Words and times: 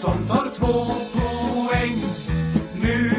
Som 0.00 0.28
tar 0.28 0.50
två 0.54 0.84
poäng. 1.18 1.96
Nu 2.74 3.10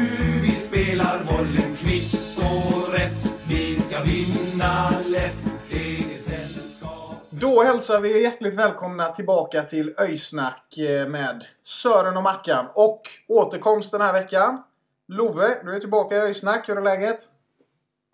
vi 0.42 0.54
spelar 0.54 1.24
bollen 1.24 1.76
kvitt 1.76 2.38
och 2.38 2.92
rätt. 2.92 3.34
Vi 3.48 3.74
ska 3.74 4.02
vinna 4.02 4.90
lätt. 5.06 5.44
Det 5.70 6.14
är 6.14 6.18
sällskap. 6.18 7.14
Då 7.30 7.62
hälsar 7.62 8.00
vi 8.00 8.22
hjärtligt 8.22 8.54
välkomna 8.54 9.08
tillbaka 9.08 9.62
till 9.62 9.94
Öjsnack 9.98 10.78
eh, 10.78 11.08
med 11.08 11.46
Sören 11.62 12.16
och 12.16 12.22
Mackan. 12.22 12.66
Och 12.74 13.02
återkomst 13.28 13.92
den 13.92 14.00
här 14.00 14.12
veckan. 14.12 14.62
Love, 15.08 15.60
du 15.64 15.76
är 15.76 15.80
tillbaka 15.80 16.14
i 16.16 16.20
Öjsnack. 16.20 16.68
Hur 16.68 16.76
är 16.76 16.82
läget? 16.82 17.18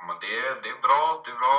Men 0.07 0.17
det, 0.21 0.63
det 0.63 0.69
är 0.69 0.81
bra, 0.87 1.23
det 1.25 1.31
är 1.31 1.39
bra. 1.45 1.59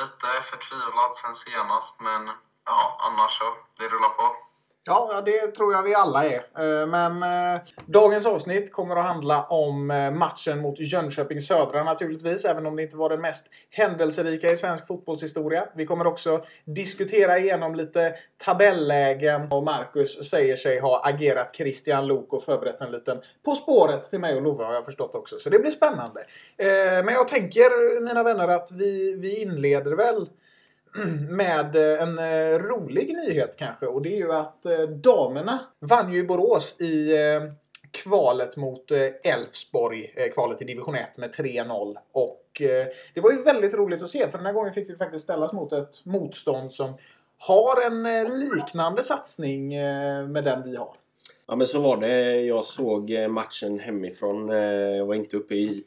Lite 0.00 0.28
förtvivlad 0.50 1.14
sen 1.16 1.34
senast, 1.34 2.00
men 2.00 2.22
ja, 2.64 2.80
annars 3.06 3.38
så, 3.38 3.44
det 3.78 3.84
rullar 3.84 4.08
på. 4.08 4.43
Ja, 4.86 5.22
det 5.24 5.46
tror 5.46 5.72
jag 5.72 5.82
vi 5.82 5.94
alla 5.94 6.24
är. 6.24 6.34
Eh, 6.34 6.86
men 6.86 7.22
eh, 7.22 7.60
dagens 7.86 8.26
avsnitt 8.26 8.72
kommer 8.72 8.96
att 8.96 9.04
handla 9.04 9.44
om 9.44 9.90
eh, 9.90 10.10
matchen 10.10 10.60
mot 10.60 10.80
Jönköping 10.80 11.40
Södra 11.40 11.84
naturligtvis, 11.84 12.44
även 12.44 12.66
om 12.66 12.76
det 12.76 12.82
inte 12.82 12.96
var 12.96 13.08
den 13.08 13.20
mest 13.20 13.46
händelserika 13.70 14.50
i 14.50 14.56
svensk 14.56 14.86
fotbollshistoria. 14.86 15.68
Vi 15.76 15.86
kommer 15.86 16.06
också 16.06 16.44
diskutera 16.64 17.38
igenom 17.38 17.74
lite 17.74 18.14
tabellägen 18.44 19.52
och 19.52 19.62
Marcus 19.62 20.30
säger 20.30 20.56
sig 20.56 20.80
ha 20.80 21.02
agerat 21.04 21.56
Christian 21.56 22.06
Lok 22.06 22.32
och 22.32 22.42
förberett 22.42 22.80
en 22.80 22.92
liten 22.92 23.18
På 23.44 23.54
spåret 23.54 24.10
till 24.10 24.20
mig 24.20 24.36
och 24.36 24.42
Love 24.42 24.64
har 24.64 24.74
jag 24.74 24.84
förstått 24.84 25.14
också. 25.14 25.38
Så 25.38 25.50
det 25.50 25.58
blir 25.58 25.70
spännande. 25.70 26.24
Men 27.04 27.14
jag 27.14 27.28
tänker, 27.28 28.00
mina 28.00 28.22
vänner, 28.22 28.48
att 28.48 28.68
vi, 28.72 29.16
vi 29.16 29.42
inleder 29.42 29.92
väl 29.92 30.26
med 31.28 31.76
eh, 31.76 32.02
en 32.02 32.18
eh, 32.18 32.58
rolig 32.58 33.16
nyhet 33.16 33.56
kanske. 33.56 33.86
Och 33.86 34.02
det 34.02 34.12
är 34.12 34.16
ju 34.16 34.32
att 34.32 34.66
eh, 34.66 34.80
damerna 34.80 35.60
vann 35.78 36.12
ju 36.12 36.18
i 36.18 36.22
Borås 36.22 36.80
i 36.80 37.14
kvalet 37.90 38.56
mot 38.56 38.90
Elfsborg. 39.24 40.14
Kvalet 40.34 40.62
i 40.62 40.64
division 40.64 40.94
1 40.94 41.18
med 41.18 41.34
3-0. 41.34 41.96
Och 42.12 42.40
det 43.14 43.20
var 43.20 43.30
ju 43.30 43.42
väldigt 43.42 43.74
roligt 43.74 44.02
att 44.02 44.08
se 44.08 44.28
för 44.30 44.38
den 44.38 44.46
här 44.46 44.52
gången 44.52 44.72
fick 44.72 44.90
vi 44.90 44.96
faktiskt 44.96 45.24
ställas 45.24 45.52
mot 45.52 45.72
ett 45.72 46.04
motstånd 46.04 46.72
som 46.72 46.94
har 47.38 47.86
en 47.86 48.02
liknande 48.40 49.02
satsning 49.02 49.68
med 50.32 50.44
den 50.44 50.62
vi 50.62 50.76
har. 50.76 50.94
Ja 51.46 51.56
men 51.56 51.66
så 51.66 51.80
var 51.80 51.96
det. 51.96 52.40
Jag 52.40 52.64
såg 52.64 53.28
matchen 53.28 53.78
hemifrån. 53.78 54.48
Jag 54.48 55.06
var 55.06 55.14
inte 55.14 55.36
uppe 55.36 55.54
i 55.54 55.84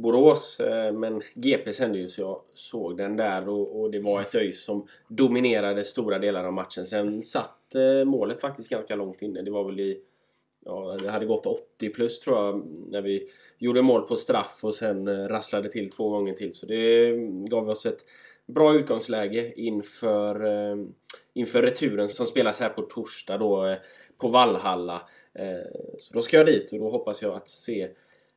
Borås 0.00 0.60
eh, 0.60 0.92
men 0.92 1.22
GP 1.34 1.72
sände 1.72 1.98
ju 1.98 2.08
så 2.08 2.20
jag 2.20 2.40
såg 2.54 2.96
den 2.96 3.16
där 3.16 3.48
och, 3.48 3.80
och 3.80 3.90
det 3.90 4.00
var 4.00 4.20
ett 4.20 4.34
ÖIS 4.34 4.64
som 4.64 4.86
dominerade 5.08 5.84
stora 5.84 6.18
delar 6.18 6.44
av 6.44 6.52
matchen. 6.52 6.86
Sen 6.86 7.22
satt 7.22 7.74
eh, 7.74 8.04
målet 8.04 8.40
faktiskt 8.40 8.68
ganska 8.68 8.96
långt 8.96 9.22
inne. 9.22 9.42
Det 9.42 9.50
var 9.50 9.64
väl 9.64 9.80
i... 9.80 10.00
Ja, 10.64 10.96
det 11.02 11.10
hade 11.10 11.26
gått 11.26 11.46
80 11.46 11.90
plus 11.90 12.20
tror 12.20 12.36
jag 12.36 12.66
när 12.90 13.02
vi 13.02 13.28
gjorde 13.58 13.82
mål 13.82 14.02
på 14.02 14.16
straff 14.16 14.60
och 14.62 14.74
sen 14.74 15.08
eh, 15.08 15.28
rasslade 15.28 15.70
till 15.70 15.90
två 15.90 16.08
gånger 16.08 16.34
till. 16.34 16.54
Så 16.54 16.66
det 16.66 17.10
gav 17.48 17.68
oss 17.68 17.86
ett 17.86 18.04
bra 18.46 18.74
utgångsläge 18.74 19.52
inför, 19.56 20.44
eh, 20.44 20.76
inför 21.34 21.62
returen 21.62 22.08
som 22.08 22.26
spelas 22.26 22.60
här 22.60 22.68
på 22.68 22.82
torsdag 22.82 23.38
då 23.38 23.66
eh, 23.66 23.76
på 24.18 24.28
Vallhalla. 24.28 25.02
Eh, 25.34 25.80
Så 25.98 26.14
då 26.14 26.22
ska 26.22 26.36
jag 26.36 26.46
dit 26.46 26.72
och 26.72 26.78
då 26.78 26.88
hoppas 26.88 27.22
jag 27.22 27.34
att 27.34 27.48
se 27.48 27.88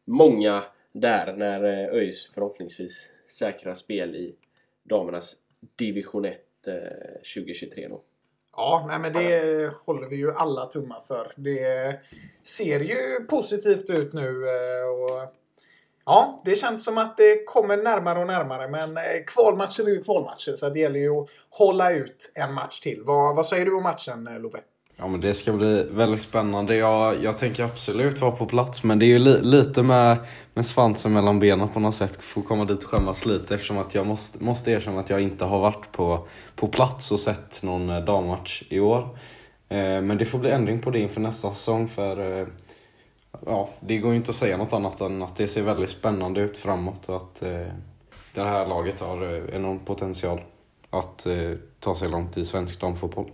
många 0.05 0.63
där 0.93 1.33
när 1.37 1.63
eh, 1.63 1.95
ÖIS 1.95 2.31
förhoppningsvis 2.33 3.07
säkrar 3.39 3.73
spel 3.73 4.15
i 4.15 4.35
damernas 4.83 5.35
division 5.75 6.25
1 6.25 6.39
eh, 6.67 6.73
2023 7.35 7.87
då. 7.87 8.01
Ja, 8.55 8.85
nej 8.87 8.99
men 8.99 9.13
det 9.13 9.71
håller 9.85 10.07
vi 10.09 10.15
ju 10.15 10.33
alla 10.33 10.65
tummar 10.65 11.01
för. 11.07 11.33
Det 11.35 11.99
ser 12.43 12.79
ju 12.79 13.25
positivt 13.29 13.89
ut 13.89 14.13
nu. 14.13 14.27
eh, 14.47 14.89
Och 14.89 15.33
ja, 16.05 16.41
det 16.45 16.55
känns 16.55 16.85
som 16.85 16.97
att 16.97 17.17
det 17.17 17.43
kommer 17.45 17.77
närmare 17.77 18.19
och 18.19 18.27
närmare. 18.27 18.67
Men 18.67 18.97
eh, 18.97 19.03
kvalmatcher 19.27 19.83
är 19.83 19.89
ju 19.89 20.03
kvalmatcher. 20.03 20.53
Så 20.55 20.69
det 20.69 20.79
gäller 20.79 20.99
ju 20.99 21.09
att 21.21 21.29
hålla 21.49 21.91
ut 21.91 22.31
en 22.35 22.53
match 22.53 22.79
till. 22.79 23.01
Vad, 23.03 23.35
vad 23.35 23.45
säger 23.45 23.65
du 23.65 23.75
om 23.75 23.83
matchen, 23.83 24.27
eh, 24.27 24.39
Love? 24.39 24.59
Ja 24.97 25.07
men 25.07 25.21
det 25.21 25.33
ska 25.33 25.51
bli 25.53 25.83
väldigt 25.83 26.21
spännande. 26.21 26.75
Jag, 26.75 27.23
jag 27.23 27.37
tänker 27.37 27.63
absolut 27.63 28.19
vara 28.19 28.31
på 28.31 28.45
plats 28.45 28.83
men 28.83 28.99
det 28.99 29.05
är 29.05 29.07
ju 29.07 29.19
li, 29.19 29.41
lite 29.41 29.83
med, 29.83 30.17
med 30.61 30.65
svansen 30.65 31.13
mellan 31.13 31.39
benen 31.39 31.69
på 31.69 31.79
något 31.79 31.95
sätt. 31.95 32.17
Får 32.21 32.41
komma 32.41 32.65
dit 32.65 32.83
och 32.83 32.89
skämmas 32.89 33.25
lite 33.25 33.55
eftersom 33.55 33.77
att 33.77 33.95
jag 33.95 34.07
måste, 34.07 34.43
måste 34.43 34.71
erkänna 34.71 34.99
att 34.99 35.09
jag 35.09 35.21
inte 35.21 35.45
har 35.45 35.59
varit 35.59 35.91
på, 35.91 36.27
på 36.55 36.67
plats 36.67 37.11
och 37.11 37.19
sett 37.19 37.63
någon 37.63 37.89
eh, 37.89 38.05
dammatch 38.05 38.63
i 38.69 38.79
år. 38.79 39.17
Eh, 39.69 40.01
men 40.01 40.17
det 40.17 40.25
får 40.25 40.39
bli 40.39 40.49
ändring 40.49 40.81
på 40.81 40.89
det 40.89 40.99
inför 40.99 41.21
nästa 41.21 41.53
säsong 41.53 41.87
för 41.87 42.39
eh, 42.39 42.47
ja, 43.45 43.69
det 43.79 43.97
går 43.97 44.11
ju 44.11 44.17
inte 44.17 44.29
att 44.29 44.35
säga 44.35 44.57
något 44.57 44.73
annat 44.73 45.01
än 45.01 45.21
att 45.21 45.35
det 45.35 45.47
ser 45.47 45.61
väldigt 45.61 45.89
spännande 45.89 46.41
ut 46.41 46.57
framåt 46.57 47.09
och 47.09 47.15
att 47.15 47.41
eh, 47.41 47.67
det 48.33 48.41
här 48.41 48.67
laget 48.67 48.99
har 48.99 49.33
eh, 49.33 49.55
enorm 49.55 49.79
potential 49.79 50.41
att 50.89 51.25
eh, 51.25 51.51
ta 51.79 51.95
sig 51.95 52.09
långt 52.09 52.37
i 52.37 52.45
svensk 52.45 52.81
damfotboll. 52.81 53.31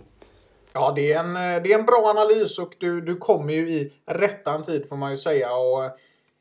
Ja, 0.72 0.92
det 0.96 1.12
är 1.12 1.20
en, 1.20 1.34
det 1.34 1.72
är 1.72 1.78
en 1.78 1.86
bra 1.86 2.14
analys 2.16 2.58
och 2.58 2.74
du, 2.78 3.00
du 3.00 3.16
kommer 3.16 3.52
ju 3.52 3.70
i 3.70 3.92
rättan 4.06 4.62
tid 4.62 4.88
får 4.88 4.96
man 4.96 5.10
ju 5.10 5.16
säga. 5.16 5.52
Och, 5.54 5.90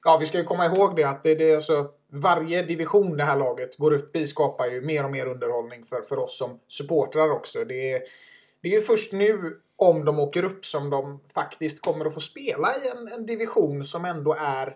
ja, 0.07 0.17
vi 0.17 0.25
ska 0.25 0.37
ju 0.37 0.43
komma 0.43 0.65
ihåg 0.65 0.95
det 0.95 1.03
att 1.03 1.23
det, 1.23 1.35
det 1.35 1.51
är 1.51 1.55
alltså 1.55 1.87
varje 2.11 2.63
division 2.63 3.17
det 3.17 3.23
här 3.23 3.37
laget 3.37 3.77
går 3.77 3.93
upp 3.93 4.15
i 4.15 4.27
skapar 4.27 4.65
ju 4.65 4.81
mer 4.81 5.03
och 5.03 5.11
mer 5.11 5.25
underhållning 5.25 5.85
för, 5.85 6.01
för 6.01 6.19
oss 6.19 6.37
som 6.37 6.59
supportrar 6.67 7.31
också. 7.31 7.63
Det 7.63 7.91
är, 7.91 8.01
det 8.61 8.67
är 8.67 8.71
ju 8.71 8.81
först 8.81 9.11
nu 9.13 9.61
om 9.77 10.05
de 10.05 10.19
åker 10.19 10.43
upp 10.43 10.65
som 10.65 10.89
de 10.89 11.19
faktiskt 11.33 11.81
kommer 11.81 12.05
att 12.05 12.13
få 12.13 12.19
spela 12.19 12.75
i 12.75 12.87
en, 12.87 13.07
en 13.07 13.25
division 13.25 13.83
som 13.83 14.05
ändå 14.05 14.35
är 14.39 14.75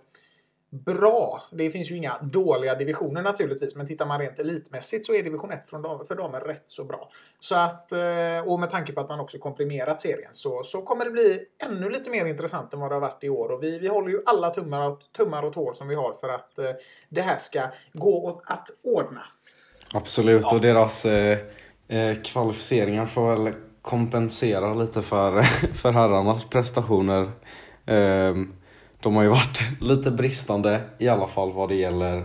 bra. 0.71 1.43
Det 1.51 1.69
finns 1.69 1.91
ju 1.91 1.95
inga 1.95 2.17
dåliga 2.21 2.75
divisioner 2.75 3.21
naturligtvis, 3.21 3.75
men 3.75 3.87
tittar 3.87 4.05
man 4.05 4.19
rent 4.19 4.39
elitmässigt 4.39 5.05
så 5.05 5.13
är 5.13 5.23
division 5.23 5.51
1 5.51 5.67
från 5.67 5.81
dam- 5.81 6.05
för 6.05 6.15
damer 6.15 6.39
rätt 6.39 6.63
så 6.65 6.83
bra. 6.83 7.09
Så 7.39 7.55
att, 7.55 7.91
eh, 7.91 7.99
och 8.45 8.59
med 8.59 8.69
tanke 8.69 8.93
på 8.93 9.01
att 9.01 9.09
man 9.09 9.19
också 9.19 9.37
komprimerat 9.37 10.01
serien 10.01 10.29
så, 10.31 10.63
så 10.63 10.81
kommer 10.81 11.05
det 11.05 11.11
bli 11.11 11.39
ännu 11.69 11.89
lite 11.89 12.09
mer 12.09 12.25
intressant 12.25 12.73
än 12.73 12.79
vad 12.79 12.91
det 12.91 12.95
har 12.95 13.01
varit 13.01 13.23
i 13.23 13.29
år. 13.29 13.51
Och 13.51 13.63
vi, 13.63 13.79
vi 13.79 13.87
håller 13.87 14.09
ju 14.09 14.21
alla 14.25 14.49
tummar 14.49 14.87
och, 14.87 14.99
tummar 15.17 15.43
och 15.43 15.53
tår 15.53 15.73
som 15.73 15.87
vi 15.87 15.95
har 15.95 16.13
för 16.13 16.29
att 16.29 16.59
eh, 16.59 16.71
det 17.09 17.21
här 17.21 17.38
ska 17.38 17.63
gå 17.93 18.41
att 18.45 18.67
ordna. 18.83 19.21
Absolut, 19.93 20.45
och 20.45 20.61
deras 20.61 21.05
eh, 21.05 21.38
eh, 21.88 22.17
kvalificeringar 22.23 23.05
får 23.05 23.35
väl 23.35 23.53
kompensera 23.81 24.73
lite 24.73 25.01
för, 25.01 25.41
för 25.73 25.91
herrarnas 25.91 26.43
prestationer. 26.49 27.31
Eh, 27.85 28.35
de 29.01 29.16
har 29.16 29.23
ju 29.23 29.29
varit 29.29 29.62
lite 29.81 30.12
bristande 30.12 30.81
i 30.98 31.07
alla 31.07 31.27
fall 31.27 31.53
vad 31.53 31.69
det 31.69 31.75
gäller 31.75 32.18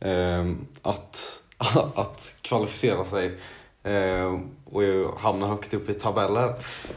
eh, 0.00 0.52
att, 0.82 1.42
att 1.94 2.36
kvalificera 2.42 3.04
sig 3.04 3.38
eh, 3.82 4.40
och 4.64 4.82
hamna 5.20 5.46
högt 5.46 5.74
upp 5.74 5.90
i 5.90 5.94
tabeller. 5.94 6.54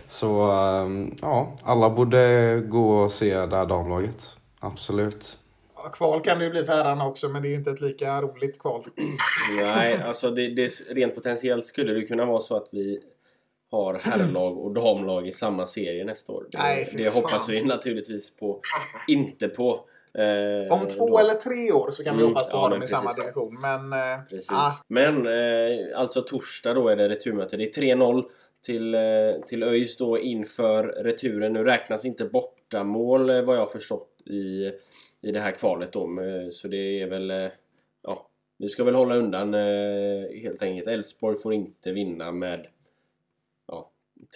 Så 0.07 0.51
eh, 0.51 1.07
ja, 1.21 1.57
alla 1.63 1.89
borde 1.89 2.63
gå 2.67 2.97
och 2.97 3.11
se 3.11 3.35
det 3.45 3.55
här 3.55 3.65
damlaget. 3.65 4.35
Absolut. 4.59 5.37
Ja, 5.75 5.89
Kval 5.89 6.21
kan 6.21 6.39
det 6.39 6.45
ju 6.45 6.51
bli 6.51 6.63
för 6.63 6.73
herrarna 6.73 7.07
också, 7.07 7.29
men 7.29 7.41
det 7.41 7.47
är 7.47 7.49
ju 7.49 7.55
inte 7.55 7.71
ett 7.71 7.81
lika 7.81 8.21
roligt 8.21 8.59
kval. 8.59 8.85
Nej, 9.57 10.01
alltså 10.03 10.31
det, 10.31 10.55
det, 10.55 10.71
rent 10.89 11.15
potentiellt 11.15 11.65
skulle 11.65 11.93
det 11.93 12.01
kunna 12.01 12.25
vara 12.25 12.39
så 12.39 12.57
att 12.57 12.67
vi 12.71 12.99
har 13.71 13.93
herrlag 13.93 14.57
och 14.57 14.71
damlag 14.73 15.27
i 15.27 15.31
samma 15.31 15.65
serie 15.65 16.03
nästa 16.05 16.33
år. 16.33 16.45
Det, 16.51 16.57
Nej, 16.57 16.89
det 16.93 17.03
fan. 17.03 17.13
hoppas 17.13 17.49
vi 17.49 17.61
naturligtvis 17.63 18.35
på. 18.35 18.59
Inte 19.07 19.47
på. 19.47 19.85
Eh, 20.13 20.73
Om 20.73 20.87
två 20.87 21.09
då. 21.09 21.17
eller 21.19 21.33
tre 21.33 21.71
år 21.71 21.91
så 21.91 22.03
kan 22.03 22.17
vi 22.17 22.23
Mm, 22.23 22.33
hoppas 22.35 22.51
på 22.51 22.57
ja, 22.57 22.69
dem 22.69 22.83
i 22.83 22.87
samma 22.87 23.09
precis. 23.09 23.23
division. 23.23 23.61
Men 23.61 23.93
eh, 23.93 24.23
Precis. 24.29 24.51
ah, 24.51 24.71
Men 24.87 25.27
eh, 25.27 25.99
alltså 25.99 26.21
torsdag 26.21 26.73
då 26.73 26.87
är 26.89 26.95
det 26.95 27.09
returmöte. 27.09 27.57
Det 27.57 27.63
är 27.77 27.81
3-0 27.81 28.23
till, 28.65 28.93
eh, 28.95 29.01
till 29.47 29.63
ÖIS 29.63 29.97
då 29.97 30.19
inför 30.19 30.83
returen. 30.83 31.53
Nu 31.53 31.63
räknas 31.63 32.05
inte 32.05 32.25
bortamål 32.25 33.29
eh, 33.29 33.41
vad 33.41 33.57
jag 33.57 33.71
förstått 33.71 34.07
i, 34.25 34.71
i 35.21 35.31
det 35.31 35.39
här 35.39 35.51
kvalet 35.51 35.91
då. 35.93 36.07
Men, 36.07 36.51
Så 36.51 36.67
det 36.67 37.01
är 37.01 37.07
väl... 37.07 37.31
eh, 37.31 37.47
Ja, 38.03 38.27
vi 38.57 38.69
ska 38.69 38.83
väl 38.83 38.95
hålla 38.95 39.15
undan 39.15 39.53
eh, 39.53 40.41
helt 40.41 40.61
enkelt. 40.63 40.87
Elfsborg 40.87 41.37
får 41.37 41.53
inte 41.53 41.91
vinna 41.91 42.31
med 42.31 42.67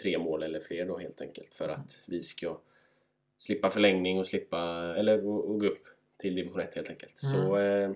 tre 0.02 0.18
mål 0.18 0.44
eller 0.44 0.60
fler 0.60 0.86
då 0.86 0.98
helt 0.98 1.22
enkelt 1.22 1.56
för 1.56 1.70
att 1.70 2.00
vi 2.06 2.22
ska 2.22 2.58
slippa 3.38 3.70
förlängning 3.70 4.20
och 4.20 4.28
slippa 4.28 4.60
eller 4.98 5.28
och, 5.28 5.50
och 5.50 5.60
gå 5.60 5.66
upp 5.66 5.84
till 6.18 6.36
division 6.36 6.60
1 6.60 6.76
helt 6.76 6.90
enkelt. 6.90 7.18
Så 7.18 7.58
eh, 7.58 7.92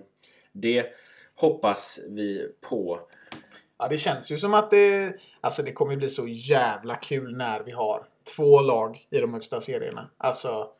det 0.52 0.86
hoppas 1.34 2.00
vi 2.08 2.52
på. 2.60 3.00
Ja, 3.78 3.88
det 3.88 3.98
känns 3.98 4.32
ju 4.32 4.36
som 4.36 4.54
att 4.54 4.70
det... 4.70 5.14
Alltså 5.40 5.62
det 5.62 5.72
kommer 5.72 5.96
bli 5.96 6.08
så 6.08 6.28
jävla 6.28 6.96
kul 6.96 7.36
när 7.36 7.60
vi 7.60 7.72
har 7.72 8.06
två 8.36 8.60
lag 8.60 9.06
i 9.10 9.18
de 9.18 9.34
högsta 9.34 9.60
serierna. 9.60 10.10
Alltså, 10.16 10.70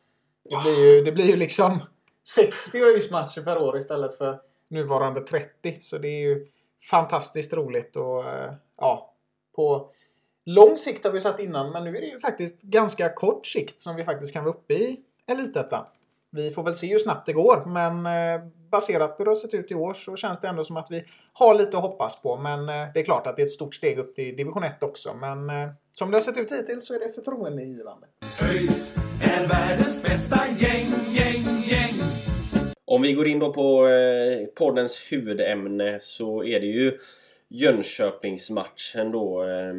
det 0.43 0.55
blir 0.63 0.93
ju, 0.93 1.03
det 1.03 1.11
blir 1.11 1.25
ju 1.25 1.35
liksom 1.35 1.79
60 2.27 2.77
ÖIS-matcher 2.77 3.41
per 3.41 3.57
år 3.57 3.77
istället 3.77 4.17
för 4.17 4.39
nuvarande 4.67 5.21
30. 5.21 5.77
Så 5.79 5.97
det 5.97 6.07
är 6.07 6.19
ju 6.19 6.47
fantastiskt 6.89 7.53
roligt 7.53 7.95
och 7.95 8.29
eh, 8.29 8.53
ja, 8.77 9.13
på 9.55 9.91
lång 10.45 10.77
sikt 10.77 11.03
har 11.03 11.11
vi 11.11 11.19
satt 11.19 11.39
innan, 11.39 11.71
men 11.71 11.83
nu 11.83 11.89
är 11.97 12.01
det 12.01 12.07
ju 12.07 12.19
faktiskt 12.19 12.61
ganska 12.61 13.09
kort 13.09 13.45
sikt 13.45 13.81
som 13.81 13.95
vi 13.95 14.03
faktiskt 14.03 14.33
kan 14.33 14.43
vara 14.43 14.53
uppe 14.53 14.73
i 14.73 14.99
Elitettan. 15.27 15.85
Vi 16.31 16.51
får 16.51 16.63
väl 16.63 16.75
se 16.75 16.87
hur 16.87 16.99
snabbt 16.99 17.25
det 17.25 17.33
går, 17.33 17.65
men 17.65 18.05
eh, 18.05 18.47
baserat 18.71 19.17
på 19.17 19.23
hur 19.23 19.25
det 19.25 19.31
har 19.31 19.35
sett 19.35 19.53
ut 19.53 19.71
i 19.71 19.75
år 19.75 19.93
så 19.93 20.15
känns 20.15 20.39
det 20.41 20.47
ändå 20.47 20.63
som 20.63 20.77
att 20.77 20.91
vi 20.91 21.03
har 21.33 21.53
lite 21.53 21.77
att 21.77 21.83
hoppas 21.83 22.21
på. 22.21 22.37
Men 22.37 22.59
eh, 22.69 22.87
det 22.93 22.99
är 22.99 23.03
klart 23.03 23.27
att 23.27 23.35
det 23.35 23.41
är 23.41 23.45
ett 23.45 23.51
stort 23.51 23.75
steg 23.75 23.97
upp 23.99 24.15
till 24.15 24.35
division 24.35 24.63
1 24.63 24.83
också. 24.83 25.13
Men 25.13 25.49
eh, 25.49 25.69
som 25.91 26.11
det 26.11 26.17
har 26.17 26.21
sett 26.21 26.37
ut 26.37 26.51
hittills 26.51 26.87
så 26.87 26.93
är 26.93 26.99
det 26.99 27.09
förtroendeingivande. 27.09 28.07
ÖIS 28.41 28.95
är 29.23 29.47
världens 29.47 30.03
bästa 30.03 30.39
gäng, 30.47 30.87
gäng, 31.09 31.43
gäng. 31.69 31.93
Om 32.85 33.01
vi 33.01 33.13
går 33.13 33.27
in 33.27 33.39
då 33.39 33.53
på 33.53 33.87
poddens 34.55 35.01
huvudämne 35.09 35.99
så 35.99 36.43
är 36.43 36.59
det 36.59 36.65
ju 36.65 36.97
Jönköpingsmatchen 37.53 39.11
då 39.11 39.43
eh, 39.43 39.73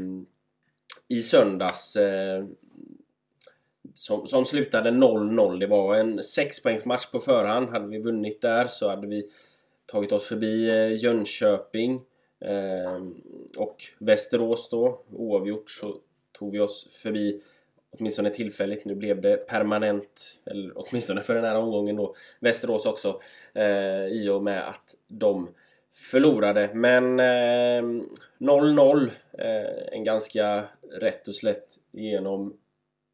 i 1.12 1.23
söndags. 1.23 1.97
Eh, 1.97 2.44
som, 3.94 4.26
som 4.26 4.44
slutade 4.44 4.91
0-0. 4.91 5.59
Det 5.59 5.67
var 5.67 5.97
en 5.97 6.23
sexpoängsmatch 6.23 7.06
på 7.06 7.20
förhand. 7.20 7.69
Hade 7.69 7.88
vi 7.88 7.99
vunnit 7.99 8.41
där 8.41 8.67
så 8.67 8.88
hade 8.88 9.06
vi 9.06 9.31
tagit 9.87 10.12
oss 10.12 10.25
förbi 10.25 10.69
eh, 10.69 11.03
Jönköping 11.03 12.00
eh, 12.41 13.03
och 13.56 13.85
Västerås 13.99 14.69
då. 14.70 15.03
Oavgjort 15.12 15.70
så 15.70 15.97
tog 16.32 16.53
vi 16.53 16.61
oss 16.61 16.88
förbi 17.03 17.43
åtminstone 17.91 18.31
tillfälligt. 18.31 18.85
Nu 18.85 18.94
blev 18.94 19.20
det 19.20 19.37
permanent, 19.37 20.38
eller 20.44 20.73
åtminstone 20.75 21.20
för 21.20 21.35
den 21.35 21.44
här 21.44 21.56
omgången 21.56 21.97
då, 21.97 22.14
Västerås 22.41 22.87
också. 22.87 23.20
Eh, 23.55 24.06
I 24.06 24.29
och 24.29 24.43
med 24.43 24.69
att 24.69 24.97
de 25.09 25.49
förlorade. 25.94 26.71
Men 26.75 27.21
ehm, 27.21 28.09
0-0. 28.39 29.11
Eh, 29.39 29.97
en 29.99 30.05
ganska 30.05 30.65
rätt 31.00 31.29
och 31.29 31.35
slätt 31.35 31.79
genom 31.91 32.56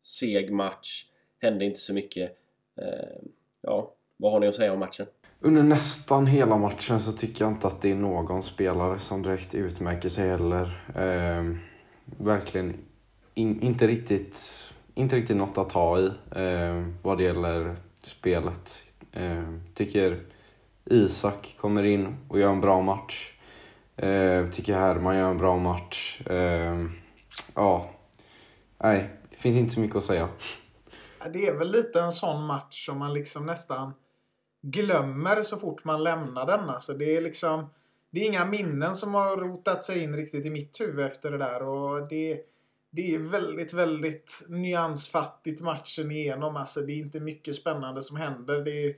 seg 0.02 0.52
match. 0.52 1.04
Hände 1.42 1.64
inte 1.64 1.80
så 1.80 1.94
mycket. 1.94 2.38
Eh, 2.80 3.18
ja, 3.62 3.92
vad 4.16 4.32
har 4.32 4.40
ni 4.40 4.46
att 4.46 4.54
säga 4.54 4.72
om 4.72 4.78
matchen? 4.78 5.06
Under 5.40 5.62
nästan 5.62 6.26
hela 6.26 6.56
matchen 6.56 7.00
så 7.00 7.12
tycker 7.12 7.44
jag 7.44 7.52
inte 7.52 7.66
att 7.66 7.80
det 7.80 7.90
är 7.90 7.94
någon 7.94 8.42
spelare 8.42 8.98
som 8.98 9.22
direkt 9.22 9.54
utmärker 9.54 10.08
sig 10.08 10.28
heller. 10.28 10.84
Eh, 10.96 11.54
verkligen 12.04 12.74
in, 13.34 13.62
inte, 13.62 13.86
riktigt, 13.86 14.64
inte 14.94 15.16
riktigt 15.16 15.36
något 15.36 15.58
att 15.58 15.70
ta 15.70 16.00
i 16.00 16.06
eh, 16.36 16.86
vad 17.02 17.18
det 17.18 17.24
gäller 17.24 17.76
spelet. 18.02 18.84
Eh, 19.12 19.44
tycker 19.74 20.20
Isak 20.90 21.56
kommer 21.60 21.82
in 21.82 22.16
och 22.28 22.38
gör 22.38 22.50
en 22.50 22.60
bra 22.60 22.80
match. 22.80 23.32
Eh, 23.96 24.50
tycker 24.50 24.74
Herman 24.74 25.16
gör 25.16 25.30
en 25.30 25.38
bra 25.38 25.56
match. 25.56 26.20
Eh, 26.26 26.86
ja, 27.54 27.90
nej, 28.78 29.10
det 29.30 29.36
finns 29.36 29.56
inte 29.56 29.74
så 29.74 29.80
mycket 29.80 29.96
att 29.96 30.04
säga. 30.04 30.28
Det 31.32 31.46
är 31.46 31.54
väl 31.54 31.70
lite 31.70 32.00
en 32.00 32.12
sån 32.12 32.46
match 32.46 32.86
som 32.86 32.98
man 32.98 33.14
liksom 33.14 33.46
nästan 33.46 33.94
glömmer 34.62 35.42
så 35.42 35.56
fort 35.56 35.84
man 35.84 36.04
lämnar 36.04 36.46
den. 36.46 36.70
Alltså 36.70 36.92
det 36.92 37.16
är 37.16 37.20
liksom... 37.20 37.70
Det 38.10 38.20
är 38.20 38.24
inga 38.24 38.44
minnen 38.44 38.94
som 38.94 39.14
har 39.14 39.36
rotat 39.36 39.84
sig 39.84 40.02
in 40.02 40.16
riktigt 40.16 40.46
i 40.46 40.50
mitt 40.50 40.80
huvud 40.80 41.06
efter 41.06 41.30
det 41.30 41.38
där. 41.38 41.62
Och 41.62 42.08
det, 42.08 42.40
det 42.90 43.14
är 43.14 43.18
väldigt, 43.18 43.72
väldigt 43.72 44.46
nyansfattigt 44.48 45.60
matchen 45.60 46.10
igenom. 46.10 46.56
Alltså 46.56 46.80
det 46.80 46.92
är 46.92 46.96
inte 46.96 47.20
mycket 47.20 47.54
spännande 47.54 48.02
som 48.02 48.16
händer. 48.16 48.60
Det 48.60 48.86
är 48.86 48.94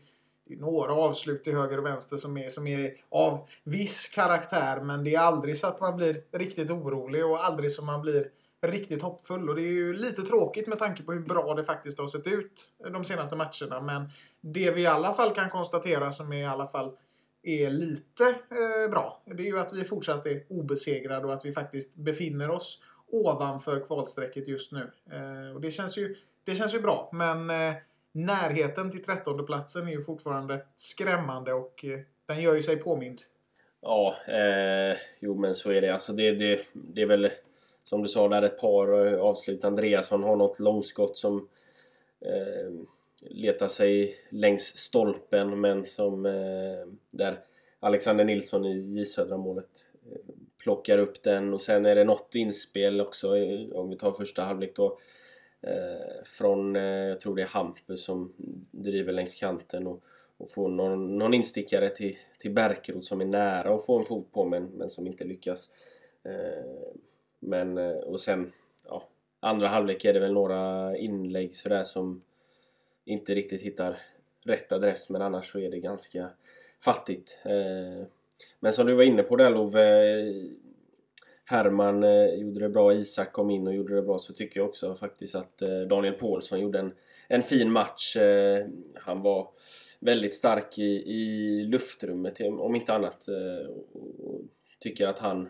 några 0.58 0.92
avslut 0.92 1.44
till 1.44 1.54
höger 1.54 1.78
och 1.78 1.86
vänster 1.86 2.16
som 2.16 2.36
är, 2.36 2.48
som 2.48 2.66
är 2.66 2.94
av 3.08 3.48
viss 3.64 4.08
karaktär. 4.08 4.80
Men 4.80 5.04
det 5.04 5.14
är 5.14 5.20
aldrig 5.20 5.56
så 5.56 5.66
att 5.66 5.80
man 5.80 5.96
blir 5.96 6.22
riktigt 6.32 6.70
orolig 6.70 7.24
och 7.26 7.44
aldrig 7.44 7.72
så 7.72 7.84
man 7.84 8.02
blir 8.02 8.30
riktigt 8.62 9.02
hoppfull. 9.02 9.48
Och 9.48 9.56
det 9.56 9.62
är 9.62 9.72
ju 9.72 9.92
lite 9.92 10.22
tråkigt 10.22 10.66
med 10.66 10.78
tanke 10.78 11.02
på 11.02 11.12
hur 11.12 11.20
bra 11.20 11.54
det 11.54 11.64
faktiskt 11.64 11.98
har 11.98 12.06
sett 12.06 12.26
ut 12.26 12.72
de 12.92 13.04
senaste 13.04 13.36
matcherna. 13.36 13.80
Men 13.80 14.10
det 14.40 14.70
vi 14.70 14.82
i 14.82 14.86
alla 14.86 15.12
fall 15.12 15.34
kan 15.34 15.50
konstatera 15.50 16.12
som 16.12 16.32
är 16.32 16.36
i 16.36 16.46
alla 16.46 16.66
fall 16.66 16.96
är 17.42 17.70
lite 17.70 18.24
eh, 18.24 18.90
bra. 18.90 19.22
Det 19.24 19.42
är 19.42 19.46
ju 19.46 19.58
att 19.58 19.72
vi 19.72 19.84
fortsatt 19.84 20.26
är 20.26 20.44
obesegrade 20.48 21.26
och 21.26 21.32
att 21.32 21.44
vi 21.44 21.52
faktiskt 21.52 21.96
befinner 21.96 22.50
oss 22.50 22.82
ovanför 23.12 23.86
kvalstrecket 23.86 24.48
just 24.48 24.72
nu. 24.72 24.90
Eh, 25.10 25.54
och 25.54 25.60
det 25.60 25.70
känns 25.70 25.98
ju, 25.98 26.16
det 26.44 26.54
känns 26.54 26.74
ju 26.74 26.80
bra. 26.80 27.10
Men 27.12 27.50
eh, 27.50 27.74
närheten 28.12 28.90
till 28.90 29.04
trettonde 29.04 29.54
är 29.74 29.90
ju 29.90 30.02
fortfarande 30.02 30.66
skrämmande 30.76 31.52
och 31.52 31.84
eh, 31.84 32.00
den 32.26 32.42
gör 32.42 32.54
ju 32.54 32.62
sig 32.62 32.76
påmind. 32.76 33.20
Ja, 33.80 34.16
eh, 34.28 34.96
jo 35.20 35.34
men 35.34 35.54
så 35.54 35.70
är 35.70 35.80
det. 35.80 35.92
Alltså 35.92 36.12
det, 36.12 36.32
det, 36.32 36.60
det 36.72 37.02
är 37.02 37.06
väl 37.06 37.30
som 37.84 38.02
du 38.02 38.08
sa 38.08 38.28
där 38.28 38.42
ett 38.42 38.60
par 38.60 39.06
eh, 39.06 39.20
avslut. 39.20 39.64
Andreasson 39.64 40.22
har 40.22 40.36
något 40.36 40.60
långskott 40.60 41.16
som 41.16 41.48
eh, 42.20 42.72
letar 43.20 43.68
sig 43.68 44.16
längs 44.28 44.76
stolpen 44.76 45.60
men 45.60 45.84
som 45.84 46.26
eh, 46.26 46.86
där 47.10 47.38
Alexander 47.80 48.24
Nilsson 48.24 48.66
i 48.66 48.80
J 48.80 49.04
Södra 49.04 49.36
målet 49.36 49.68
eh, 50.10 50.34
plockar 50.58 50.98
upp 50.98 51.22
den 51.22 51.54
och 51.54 51.60
sen 51.60 51.86
är 51.86 51.94
det 51.94 52.04
något 52.04 52.34
inspel 52.34 53.00
också 53.00 53.36
eh, 53.36 53.70
om 53.72 53.90
vi 53.90 53.96
tar 53.96 54.12
första 54.12 54.42
halvlek 54.42 54.76
då 54.76 54.98
Eh, 55.62 56.24
från, 56.24 56.76
eh, 56.76 56.82
jag 56.82 57.20
tror 57.20 57.36
det 57.36 57.42
är 57.42 57.46
Hampus 57.46 58.04
som 58.04 58.32
driver 58.70 59.12
längs 59.12 59.34
kanten 59.34 59.86
och, 59.86 60.02
och 60.36 60.50
får 60.50 60.68
någon, 60.68 61.18
någon 61.18 61.34
instickare 61.34 61.88
till, 61.88 62.16
till 62.38 62.50
Berkerot 62.50 63.04
som 63.04 63.20
är 63.20 63.24
nära 63.24 63.74
att 63.74 63.86
få 63.86 63.98
en 63.98 64.04
fot 64.04 64.32
på 64.32 64.44
men, 64.44 64.64
men 64.64 64.90
som 64.90 65.06
inte 65.06 65.24
lyckas. 65.24 65.70
Eh, 66.22 66.64
men, 67.38 67.78
och 67.78 68.20
sen, 68.20 68.52
ja, 68.86 69.08
andra 69.40 69.68
halvlek 69.68 70.04
är 70.04 70.12
det 70.12 70.20
väl 70.20 70.32
några 70.32 70.96
inlägg 70.96 71.56
sådär 71.56 71.82
som 71.82 72.22
inte 73.04 73.34
riktigt 73.34 73.62
hittar 73.62 73.98
rätt 74.42 74.72
adress 74.72 75.10
men 75.10 75.22
annars 75.22 75.52
så 75.52 75.58
är 75.58 75.70
det 75.70 75.80
ganska 75.80 76.30
fattigt. 76.80 77.38
Men 78.60 78.72
som 78.72 78.86
du 78.86 78.94
var 78.94 79.02
inne 79.02 79.22
på 79.22 79.36
där 79.36 79.50
Love, 79.50 79.80
Herman 81.50 82.02
eh, 82.04 82.34
gjorde 82.34 82.60
det 82.60 82.68
bra, 82.68 82.92
Isak 82.94 83.32
kom 83.32 83.50
in 83.50 83.66
och 83.66 83.74
gjorde 83.74 83.94
det 83.94 84.02
bra 84.02 84.18
så 84.18 84.32
tycker 84.32 84.60
jag 84.60 84.68
också 84.68 84.94
faktiskt 84.94 85.34
att 85.34 85.62
eh, 85.62 85.80
Daniel 85.80 86.14
Paulsson 86.14 86.60
gjorde 86.60 86.78
en, 86.78 86.92
en 87.28 87.42
fin 87.42 87.72
match. 87.72 88.16
Eh, 88.16 88.66
Han 88.94 89.22
var 89.22 89.48
väldigt 90.00 90.34
stark 90.34 90.78
i, 90.78 90.82
i 91.12 91.64
luftrummet 91.64 92.40
om 92.40 92.74
inte 92.74 92.92
annat. 92.94 93.28
eh, 93.28 93.66
och- 93.70 94.34
och 94.34 94.40
Tycker 94.80 95.06
att 95.06 95.18
han 95.18 95.48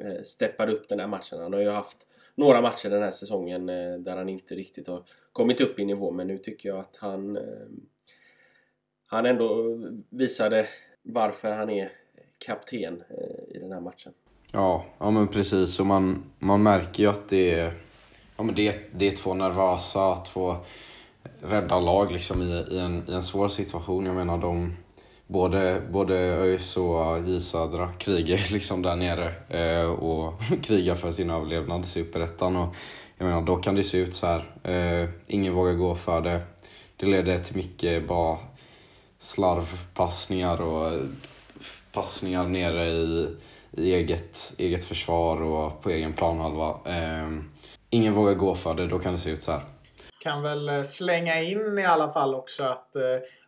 eh, 0.00 0.22
steppade 0.22 0.72
upp 0.72 0.88
den 0.88 1.00
här 1.00 1.06
matchen. 1.06 1.38
Han 1.40 1.52
har 1.52 1.60
ju 1.60 1.68
haft 1.68 2.06
några 2.34 2.60
matcher 2.60 2.90
den 2.90 3.02
här 3.02 3.10
säsongen 3.10 3.68
eh, 3.68 3.98
där 3.98 4.16
han 4.16 4.28
inte 4.28 4.54
riktigt 4.54 4.86
har 4.88 5.02
kommit 5.32 5.60
upp 5.60 5.78
i 5.78 5.84
nivå 5.84 6.10
men 6.10 6.26
nu 6.26 6.38
tycker 6.38 6.68
jag 6.68 6.78
att 6.78 6.96
han 6.96 7.36
eh, 7.36 7.42
han 9.06 9.26
ändå 9.26 9.78
visade 10.10 10.66
varför 11.02 11.50
han 11.50 11.70
är 11.70 11.90
kapten 12.38 13.02
eh, 13.10 13.56
i 13.56 13.58
den 13.58 13.72
här 13.72 13.80
matchen. 13.80 14.12
Ja, 14.52 14.84
ja 14.98 15.10
men 15.10 15.28
precis. 15.28 15.80
Och 15.80 15.86
man, 15.86 16.22
man 16.38 16.62
märker 16.62 17.02
ju 17.02 17.10
att 17.10 17.28
det 17.28 17.54
är, 17.54 17.72
ja, 18.36 18.42
men 18.42 18.54
det 18.54 18.90
det 18.92 19.06
är 19.06 19.10
två 19.10 19.34
nervösa, 19.34 20.16
två 20.16 20.56
rädda 21.42 21.80
lag 21.80 22.12
liksom 22.12 22.42
i, 22.42 22.66
i, 22.70 22.78
en, 22.78 23.04
i 23.08 23.12
en 23.12 23.22
svår 23.22 23.48
situation. 23.48 24.06
Jag 24.06 24.14
menar 24.14 24.38
de, 24.38 24.76
både, 25.26 25.82
både 25.90 26.14
ÖIS 26.14 26.76
och 26.76 27.28
J 27.28 27.40
Södra 27.40 27.92
krigar 27.92 28.36
ju 28.36 28.44
liksom 28.54 28.82
där 28.82 28.96
nere 28.96 29.34
eh, 29.48 29.90
och 29.90 30.34
krigar 30.62 30.94
för 30.94 31.10
sin 31.10 31.30
överlevnad 31.30 31.84
i 31.84 31.88
Superettan. 31.88 32.56
Och 32.56 32.74
jag 33.18 33.26
menar 33.26 33.42
då 33.42 33.56
kan 33.56 33.74
det 33.74 33.84
se 33.84 33.98
ut 33.98 34.14
så 34.14 34.26
här. 34.26 34.50
Eh, 34.62 35.08
ingen 35.26 35.54
vågar 35.54 35.72
gå 35.72 35.94
för 35.94 36.20
det. 36.20 36.40
Det 36.96 37.06
leder 37.06 37.38
till 37.38 37.56
mycket 37.56 38.08
bara 38.08 38.38
slarvpassningar 39.18 40.60
och 40.60 40.92
eh, 40.92 41.00
passningar 41.92 42.48
nere 42.48 42.90
i, 42.90 43.36
i 43.72 43.94
eget, 43.94 44.54
eget 44.58 44.84
försvar 44.84 45.42
och 45.42 45.82
på 45.82 45.90
egen 45.90 46.12
planhalva. 46.12 46.68
Eh, 46.86 47.28
ingen 47.90 48.14
vågar 48.14 48.34
gå 48.34 48.54
för 48.54 48.74
det, 48.74 48.86
då 48.86 48.98
kan 48.98 49.12
det 49.12 49.18
se 49.18 49.30
ut 49.30 49.42
så 49.42 49.52
här. 49.52 49.62
Kan 50.20 50.42
väl 50.42 50.68
eh, 50.68 50.82
slänga 50.82 51.40
in 51.40 51.78
i 51.78 51.84
alla 51.84 52.10
fall 52.10 52.34
också 52.34 52.64
att 52.64 52.96
eh, 52.96 53.02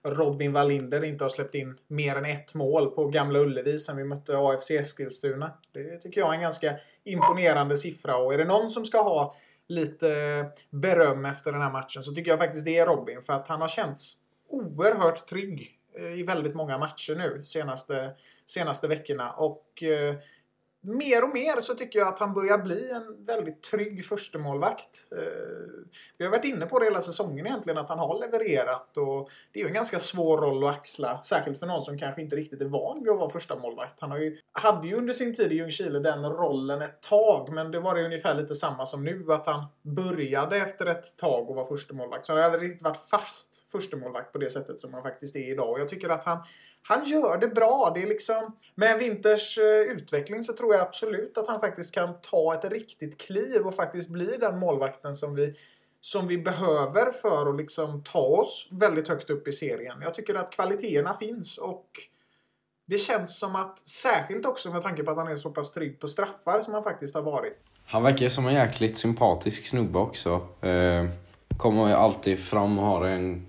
Robin 0.05 0.53
Wallinder 0.53 1.05
inte 1.05 1.25
har 1.25 1.29
släppt 1.29 1.55
in 1.55 1.79
mer 1.89 2.17
än 2.17 2.25
ett 2.25 2.55
mål 2.55 2.91
på 2.91 3.07
Gamla 3.07 3.39
Ullevi 3.39 3.79
sen 3.79 3.97
vi 3.97 4.05
mötte 4.05 4.39
AFC 4.39 4.71
Eskilstuna. 4.71 5.51
Det 5.73 5.99
tycker 5.99 6.21
jag 6.21 6.31
är 6.31 6.35
en 6.35 6.41
ganska 6.41 6.75
imponerande 7.05 7.77
siffra 7.77 8.17
och 8.17 8.35
är 8.35 8.39
det 8.39 8.45
någon 8.45 8.71
som 8.71 8.85
ska 8.85 9.03
ha 9.03 9.37
lite 9.69 10.47
beröm 10.71 11.25
efter 11.25 11.53
den 11.53 11.63
här 11.63 11.71
matchen 11.71 12.03
så 12.03 12.15
tycker 12.15 12.31
jag 12.31 12.41
faktiskt 12.41 12.65
det 12.65 12.79
är 12.79 12.87
Robin 12.87 13.23
för 13.23 13.33
att 13.33 13.49
han 13.49 13.61
har 13.61 13.69
känts 13.69 14.17
oerhört 14.49 15.27
trygg 15.27 15.71
eh, 15.99 16.21
i 16.21 16.23
väldigt 16.23 16.55
många 16.55 16.79
matcher 16.79 17.15
nu 17.15 17.45
senaste, 17.45 18.11
senaste 18.47 18.89
veckorna 18.89 19.33
och 19.33 19.83
eh, 19.83 20.17
mer 20.83 21.25
och 21.25 21.35
mer 21.35 21.61
så 21.61 21.75
tycker 21.75 21.99
jag 21.99 22.09
att 22.09 22.19
han 22.19 22.35
börjar 22.35 22.59
bli 22.59 22.91
en 22.91 23.25
väldigt 23.25 23.63
trygg 23.63 24.05
förstemålvakt. 24.05 25.09
Eh, 25.13 25.85
vi 26.19 26.25
har 26.25 26.33
varit 26.33 26.45
inne 26.45 26.67
på 26.67 26.79
det 26.79 26.85
hela 26.85 27.01
säsongen 27.01 27.47
egentligen, 27.47 27.79
att 27.79 27.89
han 27.89 27.99
har 27.99 28.21
levererat 28.21 28.97
och 28.97 29.31
det 29.53 29.61
är 29.61 29.63
ju 29.63 29.69
en 29.69 29.75
ganska 29.75 29.99
svår 29.99 30.39
roll 30.39 30.65
att 30.65 30.75
axla. 30.75 31.23
Särskilt 31.23 31.59
för 31.59 31.67
någon 31.67 31.83
som 31.83 31.99
kanske 31.99 32.23
inte 32.23 32.37
riktigt 32.37 32.61
är 32.61 32.65
van 32.65 33.03
vid 33.03 33.13
att 33.13 33.19
vara 33.19 33.31
första 33.31 33.59
målvakt. 33.59 34.01
Han 34.01 34.11
har 34.11 34.19
ju, 34.19 34.39
hade 34.53 34.89
ju 34.89 34.97
under 34.97 35.13
sin 35.13 35.35
tid 35.35 35.53
i 35.53 35.57
Ljungskile 35.57 35.99
den 35.99 36.25
rollen 36.25 36.83
ett 36.83 37.03
tag, 37.03 37.53
men 37.53 37.71
det 37.71 37.81
var 37.81 37.95
det 37.95 38.05
ungefär 38.05 38.35
lite 38.35 38.55
samma 38.55 38.87
som 38.87 39.05
nu, 39.05 39.25
att 39.29 39.47
han 39.47 39.65
började 39.83 40.57
efter 40.57 40.87
ett 40.87 41.17
tag 41.17 41.51
och 41.51 41.57
var 41.57 41.65
första 41.65 41.95
målvakt. 41.95 42.27
Så 42.27 42.33
han 42.33 42.43
hade 42.43 42.59
riktigt 42.59 42.83
varit 42.83 43.09
fast 43.11 43.73
förstemålvakt 43.73 44.33
på 44.33 44.39
det 44.39 44.51
sättet 44.51 44.81
som 44.81 44.95
han 44.95 45.03
faktiskt 45.03 45.37
är 45.37 45.53
idag. 45.53 45.71
Och 45.71 45.81
jag 45.81 45.89
tycker 45.89 46.09
att 46.09 46.25
han 46.25 46.39
han 46.83 47.05
gör 47.05 47.39
det 47.39 47.49
bra. 47.49 47.93
Det 47.95 48.03
är 48.03 48.07
liksom, 48.07 48.57
med 48.75 48.99
Winters 48.99 49.59
eh, 49.59 49.93
utveckling 49.93 50.43
så 50.43 50.53
tror 50.53 50.75
jag 50.75 50.83
absolut 50.83 51.39
att 51.39 51.49
han 51.49 51.61
faktiskt 51.61 51.95
kan 51.95 52.15
ta 52.21 52.55
ett 52.55 52.73
riktigt 52.73 53.21
kliv 53.21 53.67
och 53.67 53.75
faktiskt 53.75 54.09
bli 54.09 54.37
den 54.41 54.59
målvakten 54.59 55.15
som 55.15 55.35
vi, 55.35 55.55
som 56.01 56.27
vi 56.27 56.39
behöver 56.39 57.13
för 57.13 57.51
att 57.51 57.57
liksom 57.57 58.03
ta 58.05 58.23
oss 58.23 58.69
väldigt 58.71 59.09
högt 59.09 59.31
upp 59.31 59.49
i 59.49 59.53
serien. 59.53 59.97
Jag 60.03 60.15
tycker 60.15 60.35
att 60.35 60.51
kvaliteterna 60.51 61.15
finns 61.15 61.59
och 61.59 61.87
det 62.87 62.99
känns 62.99 63.39
som 63.39 63.57
att, 63.57 63.79
särskilt 63.79 64.47
också 64.47 64.73
med 64.73 64.83
tanke 64.83 65.03
på 65.03 65.11
att 65.11 65.17
han 65.17 65.29
är 65.29 65.37
så 65.37 65.51
pass 65.51 65.73
trygg 65.73 66.01
på 66.01 66.09
straffar 66.09 66.61
som 66.61 66.75
han 66.75 66.83
faktiskt 66.83 67.15
har 67.15 67.23
varit. 67.23 67.59
Han 67.87 68.03
verkar 68.03 68.29
som 68.29 68.47
en 68.47 68.55
jäkligt 68.55 68.99
sympatisk 68.99 69.67
snubbe 69.67 69.99
också. 69.99 70.49
Eh, 70.61 71.07
kommer 71.57 71.89
ju 71.89 71.95
alltid 71.95 72.39
fram 72.39 72.79
och 72.79 72.85
har 72.85 73.05
en 73.05 73.49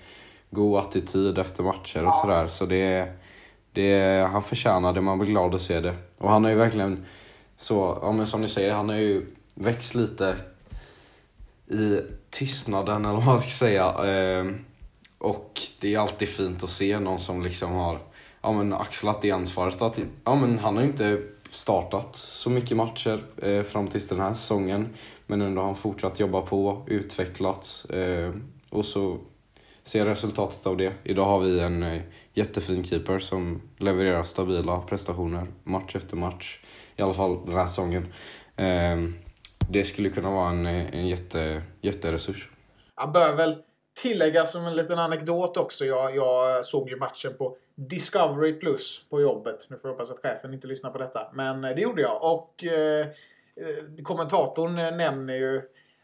god 0.54 0.80
attityd 0.80 1.38
efter 1.38 1.64
matcher 1.64 2.06
och 2.06 2.16
sådär. 2.16 2.48
Så 2.48 2.66
det, 2.66 3.14
det, 3.72 4.28
han 4.32 4.44
förtjänar 4.44 4.94
det, 4.94 5.02
man 5.02 5.20
blir 5.20 5.30
glad 5.30 5.56
att 5.56 5.62
se 5.62 5.80
det. 5.80 5.96
Och 6.18 6.32
han 6.32 6.44
har 6.44 6.52
ju 6.52 6.58
verkligen 6.58 7.06
så, 7.58 8.00
ja 8.02 8.12
men 8.12 8.28
som 8.28 8.42
ni 8.42 8.48
säger, 8.48 8.74
han 8.74 8.90
har 8.90 8.96
ju 8.96 9.26
växt 9.54 9.96
lite 9.96 10.36
i 11.68 12.00
tystnaden 12.30 13.06
eller 13.06 13.16
vad 13.16 13.26
man 13.26 13.42
ska 13.42 13.50
säga. 13.50 13.86
Eh, 14.06 14.46
och 15.18 15.62
det 15.80 15.94
är 15.94 16.00
alltid 16.00 16.30
fint 16.30 16.64
att 16.64 16.70
se 16.70 17.00
någon 17.00 17.20
som 17.20 17.44
liksom 17.44 17.72
har 17.72 18.00
ja, 18.42 18.52
men 18.52 18.74
axlat 18.74 19.22
det 19.22 19.32
ansvaret. 19.32 19.82
Att, 19.82 20.00
ja, 20.24 20.36
men 20.36 20.60
han 20.60 20.76
har 20.76 20.84
ju 20.84 20.90
inte 20.90 21.22
startat 21.52 22.16
så 22.16 22.50
mycket 22.50 22.78
matcher 22.78 23.24
eh, 23.42 23.64
fram 23.64 23.88
tills 23.88 24.08
den 24.08 24.20
här 24.20 24.34
säsongen. 24.34 24.90
Men 25.28 25.42
ändå 25.42 25.62
har 25.62 25.66
han 25.66 25.76
fortsatt 25.76 26.20
jobba 26.20 26.42
på, 26.42 26.84
utvecklats 26.88 27.86
eh, 27.86 28.34
och 28.70 28.86
så 28.86 29.18
Se 29.84 30.06
resultatet 30.06 30.68
av 30.68 30.78
det. 30.78 30.94
Idag 31.04 31.26
har 31.26 31.40
vi 31.40 31.60
en 31.60 31.84
eh, 31.84 32.02
jättefin 32.34 32.84
keeper 32.84 33.20
som 33.20 33.62
levererar 33.78 34.24
stabila 34.24 34.82
prestationer 34.82 35.48
match 35.64 35.96
efter 35.96 36.18
match. 36.18 36.60
I 36.96 37.02
alla 37.02 37.14
fall 37.14 37.46
den 37.46 37.56
här 37.56 37.68
säsongen. 37.68 38.14
Ehm, 38.56 39.16
det 39.70 39.84
skulle 39.84 40.10
kunna 40.10 40.32
vara 40.32 40.50
en, 40.50 40.66
eh, 40.66 40.96
en 40.96 41.08
jätte, 41.08 41.64
jätteresurs. 41.82 42.50
Jag 42.96 43.12
bör 43.12 43.34
väl 43.36 43.56
tillägga 44.02 44.46
som 44.46 44.66
en 44.66 44.76
liten 44.76 45.00
anekdot 45.00 45.58
också. 45.58 45.86
Jag, 45.86 46.16
jag 46.16 46.66
såg 46.66 46.90
ju 46.90 46.96
matchen 46.96 47.34
på 47.38 47.58
Discovery 47.76 48.54
Plus 48.54 49.06
på 49.10 49.22
jobbet. 49.22 49.68
Nu 49.70 49.78
får 49.78 49.90
jag 49.90 49.94
hoppas 49.94 50.12
att 50.12 50.20
chefen 50.20 50.54
inte 50.54 50.68
lyssnar 50.68 50.90
på 50.92 50.98
detta. 50.98 51.28
Men 51.34 51.64
eh, 51.64 51.76
det 51.76 51.82
gjorde 51.82 52.02
jag. 52.02 52.34
Och 52.34 52.64
eh, 52.64 53.08
kommentatorn 54.04 54.76
nämner 54.98 55.34
ju 55.34 55.62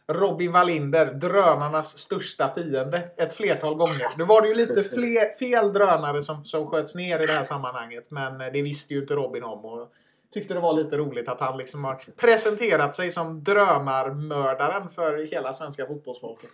Robin 0.10 0.51
Wallinder, 0.51 1.06
drönarnas 1.06 1.98
största 1.98 2.54
fiende, 2.56 3.01
ett 3.18 3.34
flertal 3.34 3.75
gånger. 3.75 4.18
Nu 4.18 4.24
var 4.24 4.42
det 4.42 4.48
ju 4.48 4.56
lite 4.56 4.84
fler, 4.84 5.34
fel 5.34 5.74
drönare 5.74 6.22
som, 6.22 6.46
som 6.46 6.68
sköts 6.68 6.96
ner 6.96 7.20
i 7.20 7.25
det 7.25 7.32
här 7.32 7.44
sammanhanget, 7.44 8.12
men 8.12 8.38
det 8.38 8.62
visste 8.62 8.94
ju 8.94 9.00
inte 9.00 9.13
Robin 9.13 9.44
om. 9.44 9.66
Och 9.66 9.92
tyckte 10.34 10.54
det 10.54 10.60
var 10.60 10.74
lite 10.74 10.98
roligt 10.98 11.30
att 11.30 11.39
han 11.39 11.58
liksom 11.58 11.86
har 11.86 12.04
presenterat 12.18 12.96
sig 12.96 13.12
som 13.12 13.44
drönarmördaren 13.44 14.89
för 14.89 15.32
hela 15.32 15.54
svenska 15.54 15.88
fotbollsfolket. 15.88 16.50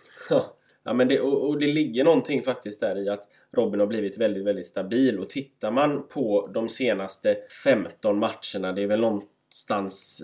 Ja, 0.84 0.92
men 0.92 1.08
det, 1.08 1.20
och, 1.20 1.48
och, 1.48 1.58
det 1.58 1.66
ligger 1.66 2.04
någonting 2.04 2.42
faktiskt 2.42 2.80
där 2.80 2.98
i 2.98 3.08
att 3.08 3.28
Robin 3.52 3.80
har 3.80 3.86
blivit 3.86 4.18
väldigt, 4.18 4.44
väldigt 4.44 4.66
stabil. 4.66 5.18
Och 5.18 5.30
tittar 5.30 5.70
man 5.70 6.08
på 6.08 6.50
de 6.54 6.68
senaste 6.68 7.36
15 7.64 8.18
matcherna, 8.18 8.72
det 8.72 8.82
är 8.82 8.86
väl 8.86 9.00
någon, 9.00 9.22
någonstans 9.46 10.22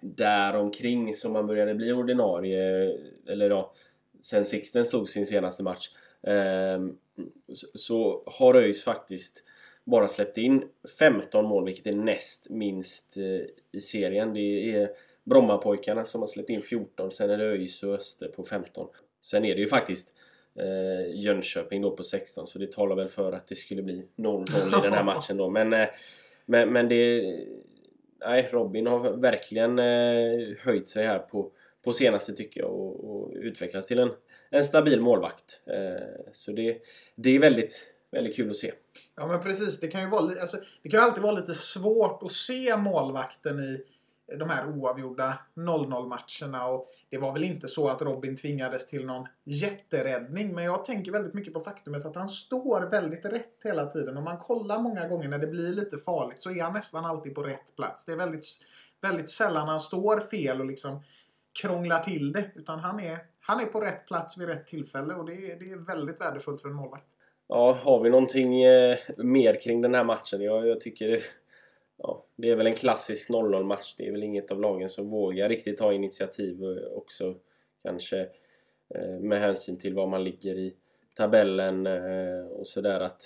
där 0.00 0.56
omkring 0.56 1.14
som 1.14 1.32
man 1.32 1.46
började 1.46 1.74
bli 1.74 1.92
ordinarie. 1.92 2.96
Eller 3.28 3.50
ja, 3.50 3.72
sen 4.20 4.44
Sixten 4.44 4.84
stod 4.84 5.08
sin 5.08 5.26
senaste 5.26 5.62
match. 5.62 5.88
Ehm, 6.22 6.96
så 7.74 8.22
har 8.26 8.54
ÖIS 8.54 8.84
faktiskt 8.84 9.42
bara 9.84 10.08
släppt 10.08 10.38
in 10.38 10.64
15 10.98 11.44
mål, 11.44 11.64
vilket 11.64 11.86
är 11.86 11.92
näst 11.92 12.50
minst 12.50 13.16
eh, 13.16 13.24
i 13.72 13.80
serien. 13.80 14.34
Det 14.34 14.74
är 14.74 14.90
Brommapojkarna 15.24 16.04
som 16.04 16.20
har 16.20 16.28
släppt 16.28 16.50
in 16.50 16.62
14, 16.62 17.10
sen 17.10 17.30
är 17.30 17.38
det 17.38 17.44
ÖIS 17.44 17.82
och 17.82 17.94
Öster 17.94 18.28
på 18.28 18.44
15. 18.44 18.88
Sen 19.20 19.44
är 19.44 19.54
det 19.54 19.60
ju 19.60 19.66
faktiskt 19.66 20.14
eh, 20.54 21.14
Jönköping 21.14 21.82
då 21.82 21.90
på 21.90 22.02
16, 22.02 22.46
så 22.46 22.58
det 22.58 22.72
talar 22.72 22.96
väl 22.96 23.08
för 23.08 23.32
att 23.32 23.48
det 23.48 23.54
skulle 23.54 23.82
bli 23.82 24.06
0-0 24.16 24.78
i 24.78 24.82
den 24.82 24.92
här 24.92 25.04
matchen 25.14 25.36
då. 25.36 25.50
Men, 25.50 25.72
eh, 25.72 25.88
men, 26.46 26.72
men 26.72 26.88
det, 26.88 27.22
nej, 28.20 28.48
Robin 28.52 28.86
har 28.86 29.16
verkligen 29.16 29.78
eh, 29.78 30.56
höjt 30.64 30.88
sig 30.88 31.06
här 31.06 31.18
på, 31.18 31.50
på 31.84 31.92
senaste 31.92 32.32
tycker 32.32 32.60
jag 32.60 32.70
och, 32.70 33.10
och 33.10 33.32
utvecklats 33.34 33.88
till 33.88 33.98
en, 33.98 34.10
en 34.50 34.64
stabil 34.64 35.00
målvakt. 35.00 35.60
Eh, 35.66 36.32
så 36.32 36.52
det, 36.52 36.78
det 37.14 37.30
är 37.30 37.38
väldigt, 37.38 37.80
väldigt 38.10 38.36
kul 38.36 38.50
att 38.50 38.56
se. 38.56 38.72
Ja 39.16 39.26
men 39.26 39.42
precis, 39.42 39.80
det 39.80 39.88
kan 39.88 40.00
ju 40.00 40.08
vara, 40.08 40.40
alltså, 40.40 40.56
det 40.82 40.88
kan 40.88 41.00
ju 41.00 41.04
alltid 41.04 41.22
vara 41.22 41.32
lite 41.32 41.54
svårt 41.54 42.22
att 42.22 42.32
se 42.32 42.76
målvakten 42.76 43.60
i 43.60 43.84
de 44.38 44.50
här 44.50 44.68
oavgjorda 44.68 45.38
0-0 45.54 46.08
matcherna. 46.08 46.66
Och 46.66 46.88
det 47.10 47.18
var 47.18 47.32
väl 47.32 47.44
inte 47.44 47.68
så 47.68 47.88
att 47.88 48.02
Robin 48.02 48.36
tvingades 48.36 48.88
till 48.88 49.06
någon 49.06 49.26
jätteräddning. 49.44 50.54
Men 50.54 50.64
jag 50.64 50.84
tänker 50.84 51.12
väldigt 51.12 51.34
mycket 51.34 51.54
på 51.54 51.60
faktumet 51.60 52.04
att 52.04 52.16
han 52.16 52.28
står 52.28 52.80
väldigt 52.80 53.24
rätt 53.24 53.60
hela 53.64 53.86
tiden. 53.86 54.16
Om 54.16 54.24
man 54.24 54.38
kollar 54.38 54.78
många 54.78 55.08
gånger 55.08 55.28
när 55.28 55.38
det 55.38 55.46
blir 55.46 55.72
lite 55.72 55.98
farligt 55.98 56.42
så 56.42 56.50
är 56.50 56.62
han 56.62 56.72
nästan 56.72 57.04
alltid 57.04 57.34
på 57.34 57.42
rätt 57.42 57.76
plats. 57.76 58.04
Det 58.04 58.12
är 58.12 58.16
väldigt, 58.16 58.46
väldigt 59.00 59.30
sällan 59.30 59.68
han 59.68 59.80
står 59.80 60.20
fel 60.20 60.60
och 60.60 60.66
liksom 60.66 61.02
krånglar 61.62 62.00
till 62.00 62.32
det. 62.32 62.50
Utan 62.54 62.78
han 62.78 63.00
är, 63.00 63.18
han 63.40 63.60
är 63.60 63.66
på 63.66 63.80
rätt 63.80 64.06
plats 64.06 64.38
vid 64.38 64.48
rätt 64.48 64.66
tillfälle 64.66 65.14
och 65.14 65.26
det 65.26 65.32
är, 65.32 65.58
det 65.58 65.70
är 65.70 65.86
väldigt 65.86 66.20
värdefullt 66.20 66.60
för 66.60 66.68
en 66.68 66.74
målvakt. 66.74 67.06
Ja, 67.48 67.76
har 67.82 68.00
vi 68.00 68.10
någonting 68.10 68.62
eh, 68.62 68.98
mer 69.16 69.60
kring 69.60 69.80
den 69.80 69.94
här 69.94 70.04
matchen? 70.04 70.42
Jag, 70.42 70.66
jag 70.66 70.80
tycker 70.80 71.20
ja, 72.02 72.24
det 72.36 72.50
är 72.50 72.56
väl 72.56 72.66
en 72.66 72.72
klassisk 72.72 73.28
0-0 73.28 73.64
match. 73.64 73.94
Det 73.98 74.06
är 74.06 74.12
väl 74.12 74.22
inget 74.22 74.50
av 74.50 74.60
lagen 74.60 74.88
som 74.88 75.10
vågar 75.10 75.48
riktigt 75.48 75.78
ta 75.78 75.92
initiativ 75.92 76.62
också 76.94 77.34
kanske 77.82 78.20
eh, 78.94 79.20
med 79.20 79.40
hänsyn 79.40 79.78
till 79.78 79.94
var 79.94 80.06
man 80.06 80.24
ligger 80.24 80.54
i 80.54 80.74
tabellen 81.16 81.86
eh, 81.86 82.46
och 82.46 82.66
sådär 82.66 83.00
att 83.00 83.22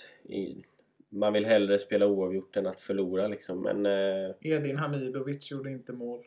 man 1.09 1.33
vill 1.33 1.45
hellre 1.45 1.79
spela 1.79 2.07
oavgjort 2.07 2.57
än 2.57 2.67
att 2.67 2.81
förlora 2.81 3.27
liksom. 3.27 3.61
Men, 3.61 3.85
eh, 3.85 4.35
Edin 4.41 4.77
Hamidovic 4.77 5.51
gjorde 5.51 5.71
inte 5.71 5.93
mål. 5.93 6.25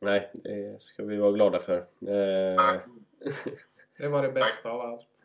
Nej, 0.00 0.30
det 0.32 0.82
ska 0.82 1.04
vi 1.04 1.16
vara 1.16 1.32
glada 1.32 1.60
för. 1.60 1.84
det 3.98 4.08
var 4.08 4.22
det 4.22 4.32
bästa 4.32 4.70
av 4.70 4.80
allt. 4.80 5.17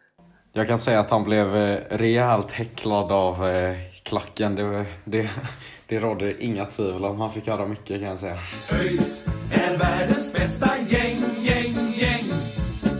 Jag 0.55 0.67
kan 0.67 0.79
säga 0.79 0.99
att 0.99 1.09
han 1.09 1.23
blev 1.23 1.47
rejält 1.89 2.51
häcklad 2.51 3.11
av 3.11 3.35
klacken. 4.03 4.55
Det, 4.55 4.85
det, 5.05 5.29
det 5.87 5.99
råder 5.99 6.41
inga 6.41 6.65
tvivel 6.65 7.05
om. 7.05 7.21
Han 7.21 7.31
fick 7.31 7.47
höra 7.47 7.65
mycket 7.65 7.99
kan 7.99 8.09
jag 8.09 8.19
säga. 8.19 8.37
ÖIS 8.71 9.27
är 9.53 9.77
världens 9.77 10.33
bästa 10.33 10.77
gäng, 10.77 11.17
gäng, 11.41 11.73
gäng. 11.95 12.23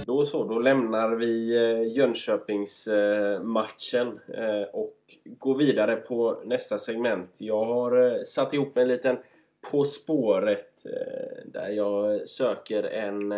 Då 0.06 0.26
så, 0.26 0.44
då 0.44 0.60
lämnar 0.60 1.10
vi 1.10 1.56
eh, 1.56 1.84
Jönköpingsmatchen 1.98 4.20
eh, 4.38 4.64
och 4.74 4.98
går 5.26 5.58
vidare 5.58 5.96
på 5.96 6.42
nästa 6.46 6.78
segment. 6.78 7.38
Jag 7.40 7.66
har 7.66 7.98
eh, 7.98 8.24
satt 8.24 8.54
ihop 8.54 8.78
en 8.78 8.88
liten 8.88 9.18
På 9.72 9.86
spåret 9.86 10.86
där 11.46 11.70
jag 11.70 12.30
söker 12.30 12.84
en, 12.84 13.32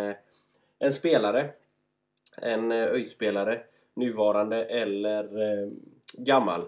en 0.78 0.92
spelare. 0.92 1.48
En 2.42 2.72
ÖIS-spelare, 2.72 3.60
nuvarande 3.96 4.64
eller 4.64 5.70
gammal 6.18 6.62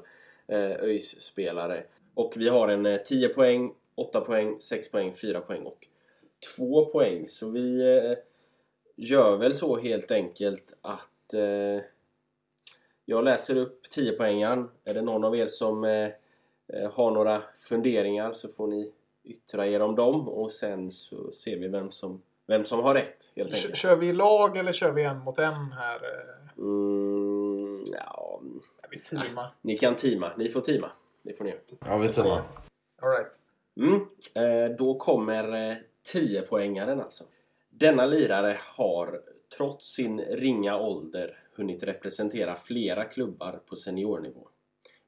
ÖIS-spelare 0.48 1.82
och 2.18 2.32
vi 2.36 2.48
har 2.48 2.68
en 2.68 2.98
10 3.04 3.28
eh, 3.28 3.34
poäng 3.34 3.74
8 3.98 4.20
poäng, 4.20 4.60
6 4.60 4.90
poäng, 4.90 5.12
4 5.12 5.40
poäng 5.40 5.62
och 5.62 5.86
2 6.56 6.84
poäng. 6.84 7.28
Så 7.28 7.50
vi 7.50 7.96
eh, 7.96 8.18
gör 8.96 9.36
väl 9.36 9.54
så 9.54 9.78
helt 9.78 10.10
enkelt 10.10 10.74
att 10.80 11.34
eh, 11.34 11.82
jag 13.04 13.24
läser 13.24 13.56
upp 13.56 13.90
10 13.90 14.12
poängen. 14.12 14.68
Är 14.84 14.94
det 14.94 15.02
någon 15.02 15.24
av 15.24 15.36
er 15.36 15.46
som 15.46 15.84
eh, 15.84 16.08
eh, 16.72 16.92
har 16.92 17.10
några 17.10 17.42
funderingar 17.58 18.32
så 18.32 18.48
får 18.48 18.66
ni 18.66 18.92
yttra 19.24 19.66
er 19.66 19.80
om 19.80 19.96
dem 19.96 20.28
och 20.28 20.50
sen 20.50 20.90
så 20.90 21.32
ser 21.32 21.56
vi 21.56 21.68
vem 21.68 21.90
som, 21.90 22.22
vem 22.46 22.64
som 22.64 22.80
har 22.80 22.94
rätt 22.94 23.30
helt 23.36 23.54
enkelt. 23.54 23.76
Kör 23.76 23.96
vi 23.96 24.08
i 24.08 24.12
lag 24.12 24.56
eller 24.56 24.72
kör 24.72 24.92
vi 24.92 25.04
en 25.04 25.18
mot 25.18 25.38
en 25.38 25.72
här? 25.72 25.96
eh? 25.96 26.58
Mm, 26.58 27.17
ja, 27.92 28.40
vi 28.90 28.98
teama? 28.98 29.50
ni 29.62 29.78
kan 29.78 29.96
teama. 29.96 30.32
Ni 30.36 30.48
får 30.48 30.60
teama. 30.60 30.90
Det 31.22 31.34
får 31.34 31.44
ni. 31.44 31.54
Ja, 31.86 31.96
vi 31.96 32.12
tar 32.12 32.24
All 32.26 33.10
right. 33.10 33.38
Mm. 33.76 34.06
Eh, 34.34 34.76
då 34.76 34.94
kommer 34.94 35.70
eh, 35.70 35.76
10-poängaren 36.14 37.02
alltså. 37.02 37.24
Denna 37.70 38.06
lirare 38.06 38.56
har 38.76 39.20
trots 39.56 39.94
sin 39.94 40.20
ringa 40.20 40.76
ålder 40.76 41.38
hunnit 41.56 41.82
representera 41.82 42.56
flera 42.56 43.04
klubbar 43.04 43.60
på 43.66 43.76
seniornivå. 43.76 44.48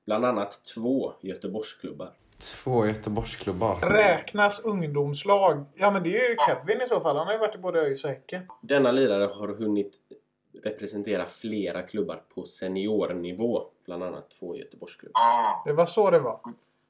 Bland 0.07 0.25
annat 0.25 0.65
två 0.75 1.13
Göteborgsklubbar. 1.21 2.11
Två 2.39 2.87
Göteborgsklubbar. 2.87 3.77
Räknas 3.81 4.65
ungdomslag? 4.65 5.65
Ja 5.75 5.91
men 5.91 6.03
det 6.03 6.17
är 6.17 6.29
ju 6.31 6.37
Kevin 6.47 6.83
i 6.83 6.87
så 6.87 7.01
fall. 7.01 7.17
Han 7.17 7.27
har 7.27 7.33
ju 7.33 7.39
varit 7.39 7.55
i 7.55 7.59
både 7.59 7.81
ÖIS 7.81 8.05
och 8.05 8.11
Häcken. 8.11 8.43
Denna 8.63 8.93
lirare 8.93 9.25
har 9.25 9.49
hunnit 9.49 9.99
representera 10.65 11.27
flera 11.27 11.83
klubbar 11.83 12.23
på 12.35 12.47
seniornivå. 12.47 13.63
Bland 13.87 14.03
annat 14.03 14.31
två 14.41 14.57
Göteborgsklubbar. 14.57 15.21
Det 15.65 15.73
var 15.73 15.87
så 15.87 16.11
det 16.11 16.19
var. 16.19 16.41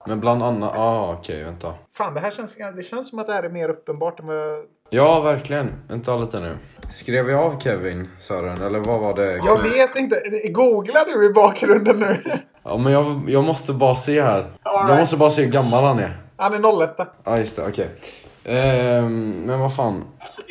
Men 0.07 0.21
bland 0.21 0.43
annat... 0.43 0.73
Ja, 0.75 0.83
ah, 0.83 1.15
okej, 1.19 1.45
vänta. 1.45 1.75
Fan, 1.93 2.15
det 2.15 2.21
här 2.21 2.31
känns, 2.31 2.57
det 2.77 2.83
känns 2.83 3.11
som 3.11 3.19
att 3.19 3.27
det 3.27 3.33
här 3.33 3.43
är 3.43 3.49
mer 3.49 3.69
uppenbart 3.69 4.21
än 4.21 4.27
vad 4.27 4.37
jag... 4.37 4.65
Ja, 4.91 5.21
verkligen. 5.21 5.73
Vänta 5.89 6.17
lite 6.17 6.41
nu. 6.41 6.57
Skrev 6.91 7.25
vi 7.25 7.35
av 7.35 7.59
Kevin 7.61 8.09
Sören, 8.19 8.63
eller 8.63 8.79
vad 8.79 9.01
var 9.01 9.15
det? 9.15 9.37
Jag 9.37 9.63
vet 9.63 9.97
inte. 9.97 10.23
Googlar 10.49 11.05
du 11.05 11.27
i 11.27 11.31
bakgrunden 11.33 11.99
nu? 11.99 12.17
Ja, 12.63 12.77
men 12.77 12.93
jag, 12.93 13.31
jag 13.31 13.45
måste 13.45 13.73
bara 13.73 13.95
se 13.95 14.23
här. 14.23 14.39
All 14.39 14.51
Jag 14.63 14.89
right. 14.89 15.01
måste 15.01 15.17
bara 15.17 15.31
se 15.31 15.43
hur 15.43 15.51
gammal 15.53 15.85
han 15.85 15.99
är. 15.99 16.23
Han 16.37 16.65
är 16.65 16.83
01. 16.85 16.91
Ja, 17.25 17.39
just 17.39 17.57
det. 17.57 17.67
Okej. 17.69 17.85
Ehm, 17.85 17.99
men 18.45 19.61
vad 19.61 19.77
fan. 19.77 20.05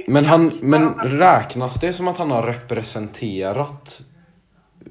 Men, 0.07 0.25
han, 0.25 0.51
men 0.61 0.93
räknas 0.93 1.79
det 1.79 1.93
som 1.93 2.07
att 2.07 2.17
han 2.17 2.31
har 2.31 2.41
representerat? 2.41 4.01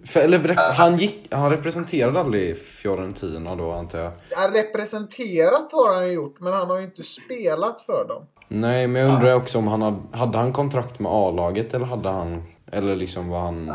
För, 0.06 0.20
eller 0.20 0.38
rep- 0.38 0.78
han, 0.78 0.96
gick, 0.96 1.28
han 1.30 1.50
representerade 1.50 2.20
aldrig 2.20 2.58
Fiorentina 2.58 3.56
då, 3.56 3.72
antar 3.72 3.98
jag? 3.98 4.12
Ja, 4.30 4.50
representerat 4.54 5.72
har 5.72 5.94
han 5.94 6.06
ju 6.06 6.12
gjort, 6.12 6.40
men 6.40 6.52
han 6.52 6.70
har 6.70 6.78
ju 6.78 6.84
inte 6.84 7.02
spelat 7.02 7.80
för 7.80 8.08
dem. 8.08 8.26
Nej, 8.48 8.86
men 8.86 9.02
jag 9.02 9.14
undrar 9.14 9.34
också 9.34 9.58
om 9.58 9.68
han 9.68 9.82
hade, 9.82 9.98
hade 10.12 10.38
han 10.38 10.52
kontrakt 10.52 10.98
med 10.98 11.12
A-laget 11.12 11.74
eller 11.74 11.86
hade 11.86 12.08
han... 12.08 12.42
Eller 12.72 12.96
liksom 12.96 13.28
var 13.28 13.40
han... 13.40 13.66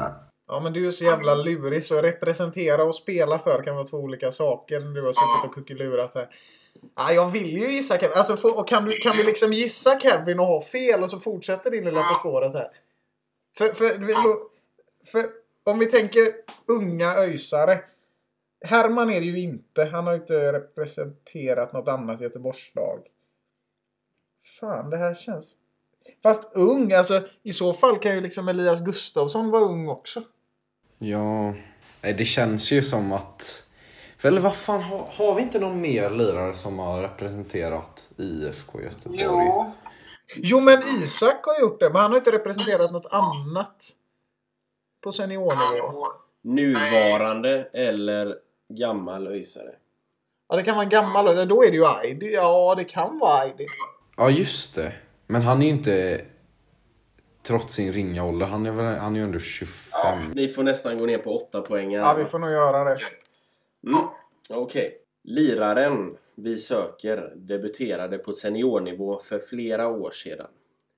Ja, 0.48 0.60
men 0.60 0.74
du 0.74 0.86
är 0.86 0.90
så 0.90 1.06
jävla 1.06 1.36
lurig 1.36 1.84
så 1.84 2.02
representera 2.02 2.84
och 2.84 2.96
spela 2.96 3.40
för 3.40 3.64
kan 3.64 3.76
vara 3.76 3.86
två 3.86 3.98
olika 3.98 4.32
saker. 4.32 4.80
Du 4.80 5.02
har 5.02 5.14
suttit 5.14 5.50
och 5.50 5.54
kuckelurat 5.56 6.12
här. 6.16 6.28
Ja, 6.96 7.12
jag 7.12 7.30
vill 7.30 7.58
ju 7.58 7.72
gissa 7.72 7.98
Kevin. 7.98 8.18
Alltså, 8.18 8.38
få- 8.38 8.60
och 8.60 8.68
kan, 8.68 8.86
du, 8.86 8.92
kan 8.92 9.18
vi 9.18 9.24
liksom 9.24 9.54
gissa 9.54 10.00
Kevin 10.00 10.40
och 10.40 10.46
ha 10.46 10.62
fel 10.62 11.04
och 11.04 11.10
så 11.10 11.20
fortsätter 11.20 11.72
din 11.72 11.86
lilla 11.86 12.04
På 12.04 12.14
spåret 12.20 12.54
här? 12.54 12.70
För, 13.58 13.74
för, 13.74 13.90
för, 13.90 14.24
för 15.12 15.26
om 15.64 15.80
vi 15.80 15.86
tänker 15.86 16.34
unga 16.68 17.14
öjsare. 17.14 17.84
Herman 18.66 19.10
är 19.10 19.20
det 19.20 19.26
ju 19.26 19.40
inte. 19.40 19.86
Han 19.86 20.06
har 20.06 20.14
ju 20.14 20.20
inte 20.20 20.54
representerat 20.54 21.74
något 21.74 21.88
annat 21.88 22.22
Göteborgslag. 22.22 23.00
Fan, 24.60 24.90
det 24.90 24.98
här 24.98 25.14
känns... 25.14 25.56
Fast 26.24 26.56
ung, 26.56 26.94
alltså 26.94 27.28
i 27.44 27.54
så 27.54 27.74
fall 27.74 28.00
kan 28.00 28.16
ju 28.16 28.22
liksom 28.22 28.48
Elias 28.48 28.86
Gustafsson 28.86 29.50
vara 29.50 29.64
ung 29.64 29.88
också. 29.88 30.22
Ja... 30.98 31.54
Det 32.02 32.26
känns 32.26 32.72
ju 32.72 32.84
som 32.84 33.12
att... 33.12 33.63
För, 34.24 34.28
eller 34.28 34.42
vad 34.42 34.56
fan, 34.56 34.82
har, 34.82 35.08
har 35.12 35.36
vi 35.36 35.42
inte 35.42 35.60
någon 35.60 35.82
mer 35.82 36.10
lirare 36.10 36.54
som 36.54 36.80
har 36.80 37.02
representerat 37.02 38.10
IFK 38.18 38.82
Göteborg? 38.82 39.22
jo. 39.24 39.72
Jo, 40.36 40.60
men 40.60 40.80
Isak 40.80 41.46
har 41.46 41.60
gjort 41.60 41.80
det, 41.80 41.90
men 41.90 42.02
han 42.02 42.12
har 42.12 42.18
inte 42.18 42.32
representerat 42.32 42.94
något 42.94 43.06
annat. 43.06 43.90
På 45.04 45.12
seniornivå. 45.12 46.08
Nuvarande 46.42 47.70
eller 47.74 48.36
gammal 48.70 49.28
öjsare. 49.28 49.76
Ja, 50.50 50.56
det 50.56 50.64
kan 50.64 50.76
vara 50.76 50.84
en 50.84 50.90
gammal. 50.90 51.48
Då 51.48 51.64
är 51.64 51.72
det 51.72 51.78
ju 51.78 51.86
Aidi. 51.86 52.34
Ja, 52.34 52.76
det 52.78 52.84
kan 52.84 53.18
vara 53.18 53.40
Aidi. 53.40 53.66
Ja, 54.18 54.30
just 54.30 54.76
det. 54.76 54.94
Men 55.28 55.42
han 55.42 55.62
är 55.62 55.66
ju 55.66 55.72
inte... 55.72 56.26
Trots 57.48 57.74
sin 57.74 57.94
ringa 57.94 58.26
ålder, 58.26 58.46
han 58.46 58.66
är, 58.66 58.72
väl, 58.72 58.98
han 58.98 59.16
är 59.16 59.20
ju 59.20 59.24
ändå 59.24 59.40
25. 59.40 59.72
Ni 60.34 60.48
får 60.48 60.64
nästan 60.64 60.98
gå 60.98 61.06
ner 61.06 61.18
på 61.18 61.36
8 61.36 61.62
poäng. 61.62 61.92
Ja, 61.92 62.14
vi 62.14 62.26
får 62.26 62.40
nog 62.40 62.52
göra 62.52 62.84
det. 62.84 62.96
Mm. 63.88 64.08
Okej. 64.50 65.00
Liraren 65.24 66.18
vi 66.36 66.58
söker 66.58 67.34
debuterade 67.36 68.18
på 68.18 68.34
seniornivå 68.34 69.20
för 69.20 69.40
flera 69.40 69.88
år 69.88 70.12
sedan. 70.12 70.48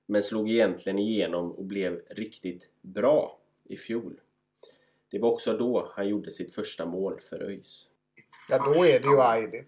Men 0.06 0.22
slog 0.22 0.50
egentligen 0.50 0.98
igenom 0.98 1.52
och 1.52 1.64
blev 1.64 2.00
riktigt 2.10 2.70
bra 2.82 3.38
i 3.64 3.76
fjol. 3.76 4.20
Det 5.10 5.18
var 5.18 5.30
också 5.32 5.56
då 5.58 5.92
han 5.94 6.08
gjorde 6.08 6.30
sitt 6.30 6.54
första 6.54 6.86
mål 6.86 7.20
för 7.30 7.42
ÖIS. 7.42 7.88
Ja, 8.50 8.58
då 8.58 8.84
är 8.84 9.00
det 9.00 9.06
ju 9.08 9.20
Aidi. 9.20 9.64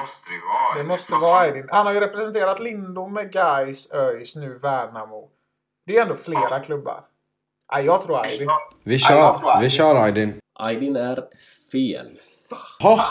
Måste 0.00 0.30
det 0.32 0.40
vara. 0.40 0.82
Det 0.82 0.88
måste 0.88 1.12
Fast 1.12 1.22
vara 1.22 1.40
Aidi. 1.40 1.64
Han 1.68 1.86
har 1.86 1.94
ju 1.94 2.00
representerat 2.00 2.60
Lindome, 2.60 3.24
Gais, 3.24 3.92
ÖIS, 3.92 4.36
nu 4.36 4.58
Värnamo. 4.58 5.30
Det 5.86 5.96
är 5.96 6.02
ändå 6.02 6.14
flera 6.14 6.60
klubbar. 6.60 7.04
Ja, 7.68 7.80
jag 7.80 8.02
tror 8.02 8.20
Aidi. 8.20 8.46
Vi 8.82 8.96
Ja, 8.96 9.16
jag 9.16 9.38
tror 9.40 9.50
kör, 9.50 9.62
vi 9.62 9.70
kör 9.70 9.94
Aydin. 9.94 10.40
Aydin 10.52 10.96
är 10.96 11.28
fel. 11.72 12.10
Ha! 12.80 13.04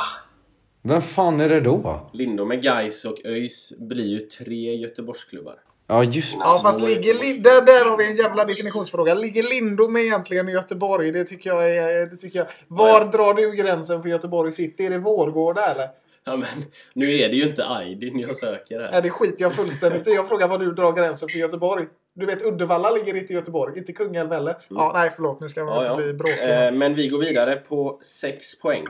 Vem 0.81 1.01
fan 1.01 1.39
är 1.39 1.49
det 1.49 1.59
då? 1.61 2.09
Lindome, 2.13 2.55
Gais 2.55 3.05
och 3.05 3.17
ÖIS 3.25 3.73
blir 3.77 4.05
ju 4.05 4.19
tre 4.19 4.75
Göteborgsklubbar. 4.75 5.55
Ja, 5.87 6.03
just 6.03 6.35
Ja, 6.39 6.59
fast 6.63 6.81
ligger 6.81 7.13
där, 7.43 7.65
där 7.65 7.89
har 7.89 7.97
vi 7.97 8.09
en 8.09 8.15
jävla 8.15 8.45
definitionsfråga. 8.45 9.13
Ligger 9.13 9.43
Lindome 9.43 9.99
egentligen 10.01 10.49
i 10.49 10.51
Göteborg? 10.51 11.11
Det 11.11 11.23
tycker 11.23 11.49
jag 11.49 11.75
är... 11.75 12.05
Det 12.05 12.15
tycker 12.15 12.39
jag. 12.39 12.47
Var 12.67 13.05
drar 13.05 13.33
du 13.33 13.55
gränsen 13.55 14.01
för 14.01 14.09
Göteborg 14.09 14.51
city? 14.51 14.85
Är 14.85 14.89
det 14.89 14.97
Vårgårda 14.97 15.61
eller? 15.65 15.89
Ja, 16.23 16.35
men 16.37 16.47
nu 16.93 17.05
är 17.05 17.29
det 17.29 17.35
ju 17.35 17.43
inte 17.49 17.65
Aydin 17.67 18.19
jag 18.19 18.35
söker 18.37 18.79
här. 18.79 18.91
Nej, 18.91 19.01
det 19.01 19.09
skiter 19.09 19.41
jag 19.41 19.53
fullständigt 19.53 20.07
i. 20.07 20.11
Jag 20.11 20.29
frågar 20.29 20.47
var 20.47 20.57
du 20.57 20.71
drar 20.71 20.91
gränsen 20.93 21.29
för 21.29 21.39
Göteborg. 21.39 21.85
Du 22.13 22.25
vet, 22.25 22.45
Uddevalla 22.45 22.89
ligger 22.91 23.15
inte 23.15 23.33
i 23.33 23.35
Göteborg. 23.35 23.77
Inte 23.77 23.93
Kungälv 23.93 24.31
heller. 24.31 24.55
Ja, 24.67 24.91
nej, 24.95 25.11
förlåt. 25.15 25.39
Nu 25.39 25.49
ska 25.49 25.63
man 25.63 25.73
Ja, 25.73 25.81
inte 25.81 25.91
ja. 25.91 25.95
bli 25.95 26.13
bråkig. 26.13 26.65
Eh, 26.65 26.71
men 26.71 26.95
vi 26.95 27.07
går 27.07 27.19
vidare 27.19 27.55
på 27.55 27.99
6 28.03 28.59
poäng. 28.59 28.83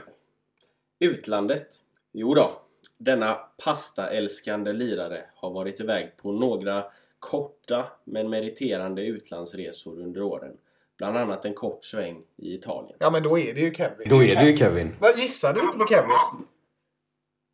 Utlandet. 0.99 1.67
Jo 2.13 2.34
då. 2.34 2.62
Denna 2.97 3.34
pastaälskande 3.63 4.73
lirare 4.73 5.25
har 5.36 5.51
varit 5.51 5.79
iväg 5.79 6.17
på 6.17 6.31
några 6.31 6.84
korta 7.19 7.86
men 8.03 8.29
meriterande 8.29 9.05
utlandsresor 9.05 9.99
under 10.01 10.21
åren. 10.21 10.58
Bland 10.97 11.17
annat 11.17 11.45
en 11.45 11.53
kort 11.53 11.86
sväng 11.86 12.21
i 12.38 12.55
Italien. 12.55 12.97
Ja, 12.99 13.12
men 13.12 13.23
då 13.23 13.39
är 13.39 13.53
det 13.53 13.60
ju 13.62 13.73
Kevin. 13.73 14.10
Då 14.10 14.23
är 14.23 14.36
det 14.36 14.49
ju 14.49 14.58
Kevin. 14.58 14.95
Vad 14.99 15.17
Gissade 15.19 15.60
du 15.60 15.65
inte 15.65 15.77
på 15.77 15.88
Kevin? 15.88 16.12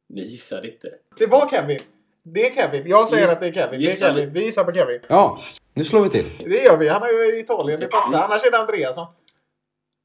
Ni 0.10 0.22
gissar 0.22 0.66
inte. 0.66 0.90
Det 1.18 1.28
var 1.28 1.50
Kevin. 1.50 1.80
Det 2.24 2.48
är 2.48 2.56
Kevin. 2.56 2.88
Jag 2.88 3.10
säger 3.10 3.28
att 3.28 3.40
det 3.40 3.48
är 3.48 3.54
Kevin. 3.54 3.80
Det 3.80 3.86
är 3.86 3.90
gissar 3.90 4.14
Kevin. 4.14 4.34
Vi 4.34 4.46
gissar 4.46 4.64
på 4.64 4.74
Kevin. 4.74 5.00
Ja, 5.08 5.38
nu 5.74 5.84
slår 5.84 6.02
vi 6.02 6.10
till. 6.10 6.26
Det 6.38 6.64
gör 6.64 6.78
vi. 6.78 6.88
Han 6.88 7.04
är 7.04 7.08
ju 7.08 7.36
i 7.36 7.40
Italien. 7.40 7.80
Det 7.80 7.88
passar. 7.88 8.22
Annars 8.22 8.46
är 8.46 8.52
det 8.52 8.58
Andreasson. 8.60 9.08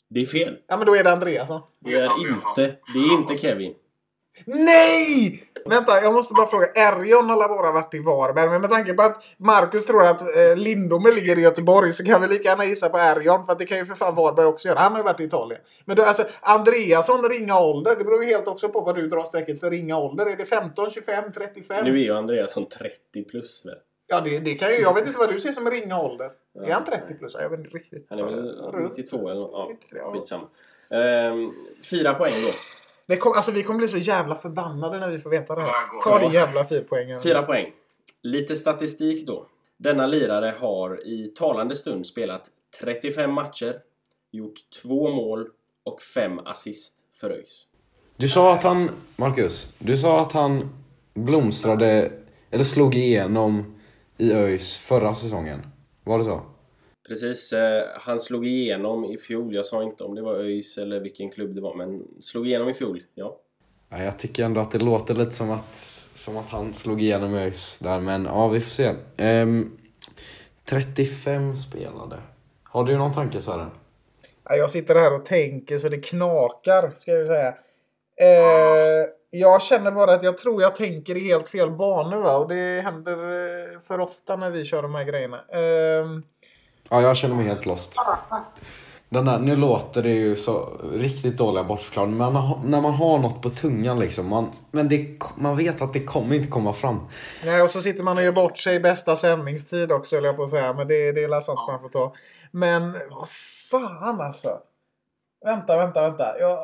Det 0.09 0.21
är 0.21 0.27
fel. 0.27 0.57
Ja, 0.67 0.77
men 0.77 0.87
då 0.87 0.97
är 0.97 1.05
det 1.05 1.13
Andreasson. 1.13 1.61
Det 1.81 1.95
är 1.95 2.31
inte, 2.31 2.77
det 2.95 2.99
är 2.99 3.13
inte 3.13 3.39
Kevin. 3.39 3.75
Nej! 4.45 5.43
Vänta, 5.67 6.03
jag 6.03 6.13
måste 6.13 6.35
bara 6.35 6.47
fråga. 6.47 6.67
Erion 6.75 7.31
har 7.31 7.49
bara 7.49 7.73
varit 7.73 7.95
i 7.95 7.99
Varberg. 7.99 8.51
Men 8.51 8.61
med 8.61 8.71
tanke 8.71 8.95
på 8.95 9.03
att 9.03 9.25
Marcus 9.37 9.87
tror 9.87 10.05
att 10.05 10.21
eh, 10.21 10.57
Lindome 10.57 11.11
ligger 11.11 11.39
i 11.39 11.43
Göteborg 11.43 11.93
så 11.93 12.05
kan 12.05 12.23
vi 12.23 12.29
lika 12.29 12.49
gärna 12.49 12.65
gissa 12.65 12.89
på 12.89 12.99
Erion. 12.99 13.47
För 13.47 13.53
att 13.53 13.59
det 13.59 13.67
kan 13.67 13.79
ju 13.79 13.87
för 13.87 13.95
fan 13.95 14.15
Varberg 14.15 14.47
också 14.47 14.69
göra. 14.69 14.79
Han 14.79 14.93
har 14.93 14.99
ju 14.99 15.05
varit 15.05 15.21
i 15.21 15.25
Italien. 15.25 15.61
Men 15.85 15.97
då, 15.97 16.03
alltså, 16.03 16.25
Andreasson 16.41 17.29
ringa 17.29 17.61
ålder. 17.61 17.97
Det 17.97 18.05
beror 18.05 18.25
ju 18.25 18.29
helt 18.29 18.49
också 18.49 18.69
på 18.69 18.81
vad 18.81 18.95
du 18.95 19.09
drar 19.09 19.25
strecket 19.25 19.61
för 19.61 19.71
ringa 19.71 19.99
ålder. 19.99 20.27
Är 20.27 20.37
det 20.37 20.47
15, 20.47 20.91
25, 20.91 21.33
35? 21.33 21.85
Nu 21.85 21.91
är 21.91 22.03
ju 22.03 22.13
Andreasson 22.13 22.69
30 22.69 23.25
plus 23.31 23.63
väl? 23.65 23.79
Ja, 24.07 24.21
det, 24.21 24.39
det 24.39 24.55
kan 24.55 24.69
ju... 24.71 24.77
Jag 24.77 24.95
vet 24.95 25.07
inte 25.07 25.19
vad 25.19 25.33
du 25.33 25.39
ser 25.39 25.53
som 25.53 25.71
ringa 25.71 26.01
ålder. 26.01 26.31
Är 26.65 26.73
han 26.73 26.85
30 26.85 27.15
plus? 27.15 27.35
Ja, 27.35 27.43
Jag 27.43 27.51
vet 27.51 27.61
inte 27.61 27.77
riktigt. 27.77 28.07
Han 28.11 28.19
är 28.19 28.25
väl 28.25 28.73
Runt. 28.73 28.97
92 28.97 29.29
eller 29.29 29.41
något. 29.41 29.51
Ja, 29.53 29.69
93, 29.73 29.99
ja. 29.99 30.13
skitsamma. 30.13 30.47
Ehm, 30.91 31.51
fyra 31.91 32.15
poäng 32.15 32.35
då. 32.47 32.53
Det 33.07 33.17
kom, 33.17 33.33
alltså, 33.33 33.53
vi 33.53 33.63
kommer 33.63 33.79
bli 33.79 33.89
så 33.89 33.99
jävla 33.99 34.35
förbannade 34.35 34.99
när 35.01 35.11
vi 35.11 35.19
får 35.19 35.31
veta 35.31 35.55
det 35.55 35.61
här. 35.61 35.69
Ja, 36.05 36.11
Ta 36.11 36.19
din 36.19 36.31
jävla 36.31 36.65
fyrpoängare. 36.65 37.21
Fyra 37.21 37.43
poäng. 37.43 37.73
Lite 38.23 38.57
statistik 38.57 39.27
då. 39.27 39.47
Denna 39.77 40.07
lirare 40.07 40.55
har 40.61 41.07
i 41.07 41.27
talande 41.27 41.77
stund 41.77 42.07
spelat 42.07 42.51
35 42.81 43.33
matcher, 43.33 43.77
gjort 44.31 44.55
två 44.83 45.11
mål 45.11 45.49
och 45.85 46.03
fem 46.03 46.39
assist 46.39 46.95
för 47.21 47.31
ÖIS. 47.31 47.67
Du 48.17 48.29
sa 48.29 48.53
att 48.55 48.63
han, 48.63 48.91
Marcus, 49.17 49.69
du 49.79 49.97
sa 49.97 50.21
att 50.21 50.33
han 50.33 50.69
blomstrade, 51.15 52.13
eller 52.51 52.65
slog 52.65 52.95
igenom 52.95 53.76
i 54.19 54.33
ÖIS 54.33 54.77
förra 54.77 55.15
säsongen. 55.15 55.67
Var 56.05 56.19
det 56.19 56.25
så? 56.25 56.43
Precis, 57.09 57.53
eh, 57.53 57.85
han 58.01 58.19
slog 58.19 58.47
igenom 58.47 59.05
i 59.05 59.19
fjol. 59.19 59.55
Jag 59.55 59.65
sa 59.67 59.83
inte 59.83 60.05
om 60.05 60.15
det 60.15 60.23
var 60.23 60.35
ÖIS 60.35 60.79
eller 60.79 61.01
vilken 61.01 61.31
klubb 61.31 61.55
det 61.55 61.61
var, 61.61 61.75
men 61.75 62.03
slog 62.21 62.47
igenom 62.47 62.69
i 62.69 62.75
fjol, 62.75 63.03
ja. 63.15 63.41
Ja, 63.89 64.03
jag 64.03 64.19
tycker 64.19 64.45
ändå 64.45 64.61
att 64.61 64.71
det 64.73 64.79
låter 64.79 65.15
lite 65.15 65.33
som 65.33 65.51
att, 65.51 65.77
som 66.15 66.37
att 66.37 66.49
han 66.49 66.75
slog 66.75 67.03
igenom 67.03 67.35
i 67.35 67.39
ÖIS 67.39 67.79
där, 67.79 68.01
men 68.01 68.25
ja, 68.25 68.49
vi 68.49 68.61
får 68.61 68.71
se. 68.71 68.95
Ehm, 69.17 69.79
35 70.65 71.57
spelade. 71.57 72.17
Har 72.63 72.85
du 72.85 72.99
någon 72.99 73.13
tanke 73.13 73.41
Sören? 73.41 73.71
Ja, 74.45 74.57
Jag 74.57 74.71
sitter 74.71 74.95
här 74.95 75.15
och 75.15 75.25
tänker 75.25 75.77
så 75.77 75.89
det 75.89 75.99
knakar, 75.99 76.91
ska 76.97 77.13
jag 77.13 77.27
säga. 77.27 77.55
Eh, 78.19 79.07
jag 79.39 79.63
känner 79.63 79.91
bara 79.91 80.13
att 80.15 80.23
jag 80.23 80.39
tror 80.39 80.63
jag 80.63 80.75
tänker 80.75 81.17
i 81.17 81.29
helt 81.29 81.49
fel 81.49 81.71
banor. 81.71 82.23
Va? 82.23 82.37
Och 82.37 82.49
det 82.49 82.81
händer 82.81 83.13
eh, 83.13 83.81
för 83.81 84.01
ofta 84.01 84.37
när 84.37 84.51
vi 84.51 84.65
kör 84.65 84.83
de 84.83 84.95
här 84.95 85.05
grejerna. 85.05 85.37
Eh, 85.37 86.07
Ja, 86.89 87.03
jag 87.03 87.17
känner 87.17 87.35
mig 87.35 87.47
helt 87.47 87.67
lost. 87.67 87.97
Den 89.09 89.25
där, 89.25 89.39
nu 89.39 89.57
låter 89.57 90.03
det 90.03 90.09
ju 90.09 90.37
så 90.37 90.81
riktigt 90.93 91.37
dåliga 91.37 91.65
bortförklaringar, 91.65 92.17
men 92.17 92.33
man 92.33 92.71
när 92.71 92.81
man 92.81 92.95
har 92.95 93.19
något 93.19 93.43
på 93.43 93.51
tungan 93.51 93.99
liksom, 93.99 94.29
man, 94.29 94.51
men 94.71 94.89
det, 94.89 95.19
man 95.37 95.57
vet 95.57 95.83
att 95.83 95.93
det 95.93 96.05
kommer 96.05 96.37
inte 96.37 96.49
komma 96.49 96.73
fram. 96.73 97.01
nej, 97.45 97.63
och 97.63 97.71
så 97.71 97.81
sitter 97.81 98.05
man 98.05 98.17
och 98.17 98.25
gör 98.25 98.33
bort 98.33 98.59
sig 98.59 98.75
i 98.77 98.81
bästa 98.81 99.17
sändningstid 99.17 99.93
också, 99.93 100.17
höll 100.17 100.25
jag 100.25 100.37
på 100.37 100.43
att 100.43 100.51
säga. 100.51 100.73
Men 100.73 100.89
det, 100.89 101.13
det 101.13 101.25
är 101.25 101.29
väl 101.29 101.43
sånt 101.43 101.61
man 101.69 101.81
får 101.81 101.89
ta. 101.89 102.13
Men 102.51 102.93
vad 102.93 103.29
fan 103.71 104.21
alltså. 104.21 104.59
Vänta, 105.45 105.77
vänta, 105.77 106.03
vänta. 106.03 106.39
Jag... 106.41 106.59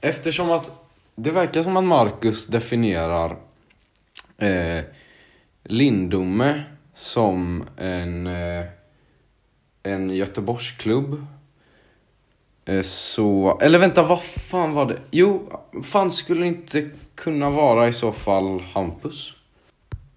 Eftersom 0.00 0.50
att 0.50 0.70
det 1.14 1.30
verkar 1.30 1.62
som 1.62 1.76
att 1.76 1.84
Marcus 1.84 2.46
definierar 2.46 3.36
eh, 4.38 4.84
Lindome 5.62 6.64
som 6.94 7.64
en, 7.76 8.26
eh, 8.26 8.64
en 9.82 10.10
Göteborgsklubb. 10.10 11.26
Eh, 12.64 12.82
så, 12.82 13.58
eller 13.60 13.78
vänta, 13.78 14.02
vad 14.02 14.22
fan 14.22 14.74
var 14.74 14.86
det? 14.86 14.98
Jo, 15.10 15.60
fan 15.84 16.10
skulle 16.10 16.40
det 16.40 16.46
inte 16.46 16.90
kunna 17.14 17.50
vara 17.50 17.88
i 17.88 17.92
så 17.92 18.12
fall 18.12 18.60
Hampus? 18.60 19.34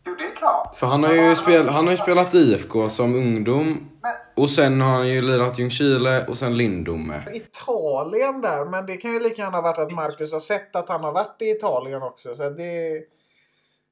Jo, 0.05 0.15
det 0.17 0.23
är 0.23 0.35
klart. 0.35 0.56
För 0.73 0.87
han 0.87 1.03
har 1.03 1.13
ju, 1.13 1.35
spel, 1.35 1.69
han 1.69 1.85
har 1.85 1.91
ju 1.91 1.97
spelat 1.97 2.33
IFK 2.33 2.89
som 2.89 3.15
ungdom. 3.15 3.89
Och 4.35 4.49
sen 4.49 4.81
har 4.81 4.91
han 4.91 5.07
ju 5.07 5.21
lirat 5.21 5.59
Ljungskile 5.59 6.25
och 6.27 6.37
sen 6.37 6.57
Lindome. 6.57 7.23
Italien 7.33 8.41
där, 8.41 8.65
men 8.65 8.85
det 8.85 8.97
kan 8.97 9.13
ju 9.13 9.19
lika 9.19 9.41
gärna 9.41 9.57
ha 9.57 9.61
varit 9.61 9.79
att 9.79 9.91
Marcus 9.91 10.33
har 10.33 10.39
sett 10.39 10.75
att 10.75 10.89
han 10.89 11.03
har 11.03 11.11
varit 11.11 11.41
i 11.41 11.49
Italien 11.49 12.01
också. 12.01 12.33
Så 12.33 12.49
det, 12.49 13.03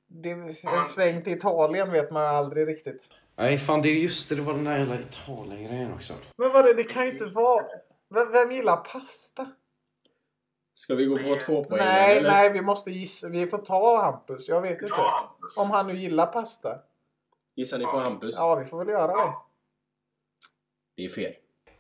det, 0.08 0.30
en 0.30 0.86
sväng 0.86 1.24
till 1.24 1.34
Italien 1.34 1.92
vet 1.92 2.12
man 2.12 2.36
aldrig 2.36 2.68
riktigt. 2.68 3.08
Nej 3.38 3.58
fan 3.58 3.82
det 3.82 3.90
är 3.90 3.94
just 3.94 4.30
det, 4.30 4.36
det 4.36 4.42
var 4.42 4.54
den 4.54 4.64
där 4.64 4.78
jävla 4.78 5.00
Italien-grejen 5.00 5.94
också. 5.94 6.14
Men 6.38 6.52
vad 6.54 6.66
det, 6.66 6.74
det 6.74 6.84
kan 6.84 7.06
ju 7.06 7.12
inte 7.12 7.26
vara... 7.26 7.64
Vem, 8.14 8.32
vem 8.32 8.52
gillar 8.52 8.78
pasta? 8.78 9.48
Ska 10.76 10.96
vi 10.96 11.06
gå 11.06 11.18
på 11.18 11.36
två 11.46 11.64
poäng 11.64 11.80
nej, 11.86 12.18
eller? 12.18 12.30
nej, 12.32 12.50
vi 12.54 12.62
måste 12.62 12.92
gissa. 12.92 13.30
Vi 13.30 13.48
får 13.48 13.58
ta 13.58 14.02
Hampus. 14.04 14.50
Jag 14.50 14.62
vet 14.62 14.82
inte. 14.82 14.94
Hampus. 14.96 15.58
Om 15.58 15.72
han 15.72 15.88
nu 15.88 15.98
gillar 15.98 16.26
pasta. 16.26 16.80
Gissar 17.56 17.78
ni 17.78 17.86
på 17.86 17.98
Hampus? 17.98 18.36
Ja, 18.38 18.56
vi 18.56 18.66
får 18.66 18.78
väl 18.78 18.88
göra 18.88 19.08
det. 19.08 19.34
Det 20.98 21.06
är 21.06 21.10
fel. 21.10 21.34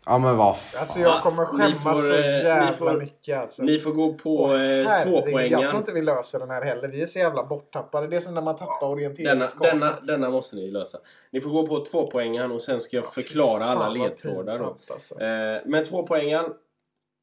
Ja 0.05 0.17
men 0.17 0.38
vad 0.38 0.58
fan. 0.58 0.79
Alltså 0.81 0.99
jag 0.99 1.23
kommer 1.23 1.45
skämmas 1.45 1.84
får, 1.84 1.95
så 1.95 2.13
eh, 2.13 2.19
ni 2.21 2.27
jävla 2.43 2.71
får- 2.73 2.97
mycket 2.99 3.38
alltså. 3.39 3.63
Ni 3.63 3.79
får 3.79 3.91
gå 3.91 4.13
på 4.13 4.36
Åh, 4.43 4.51
eh, 4.51 4.58
herregud, 4.58 4.88
Jag 4.88 5.03
tvåpoängaren. 5.03 5.67
tror 5.69 5.79
inte 5.79 5.91
vi 5.91 6.01
löser 6.01 6.39
den 6.39 6.49
här 6.49 6.62
heller. 6.62 6.88
Vi 6.88 7.01
är 7.01 7.05
så 7.05 7.19
jävla 7.19 7.43
borttappade. 7.43 8.08
Det 8.08 8.15
är 8.15 8.19
som 8.19 8.34
när 8.34 8.41
man 8.41 8.55
tappar 8.55 8.79
Denna, 8.79 8.91
orienteringskartan. 8.91 9.79
denna, 9.79 9.99
denna 10.01 10.29
måste 10.29 10.55
ni 10.55 10.71
lösa. 10.71 10.97
Ni 11.31 11.41
får 11.41 11.49
gå 11.49 11.67
på 11.67 11.86
tvåpoängaren 11.86 12.51
och 12.51 12.62
sen 12.62 12.81
ska 12.81 12.95
jag 12.97 13.13
förklara 13.13 13.63
alla 13.65 13.79
Fan, 13.81 13.99
vad 13.99 14.10
ledtrådar. 14.10 14.43
Pinsamt, 14.53 14.91
Alltså. 14.91 15.21
Eh, 15.21 15.62
men 15.65 15.86
tvåpoängaren 15.86 16.53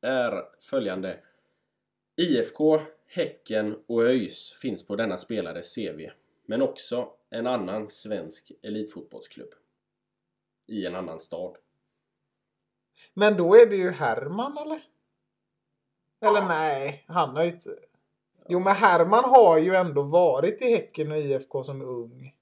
är 0.03 0.43
följande. 0.71 1.17
IFK, 2.17 2.81
Häcken 3.07 3.79
och 3.87 4.03
ÖIS 4.03 4.53
finns 4.53 4.87
på 4.87 4.97
denna 4.97 5.17
spelares 5.17 5.75
CV. 5.75 6.11
Men 6.47 6.63
också 6.63 7.09
en 7.31 7.47
annan 7.47 7.89
svensk 7.89 8.53
elitfotbollsklubb. 8.63 9.55
I 10.67 10.87
en 10.87 10.95
annan 10.95 11.21
stad. 11.21 11.57
Men 13.15 13.37
då 13.37 13.57
är 13.57 13.67
det 13.67 13.77
ju 13.77 13.91
Herman 13.91 14.59
eller? 14.59 14.83
Eller 16.25 16.49
nej, 16.49 17.05
han 17.09 17.37
har 17.37 17.45
ju 17.45 17.51
inte... 17.51 17.71
Jo 18.49 18.61
men 18.61 18.75
Herman 18.75 19.25
har 19.25 19.59
ju 19.59 19.75
ändå 19.75 20.03
varit 20.03 20.63
i 20.63 20.65
Häcken 20.65 21.13
och 21.13 21.19
IFK 21.19 21.65
som 21.65 21.83
ung. 21.83 22.35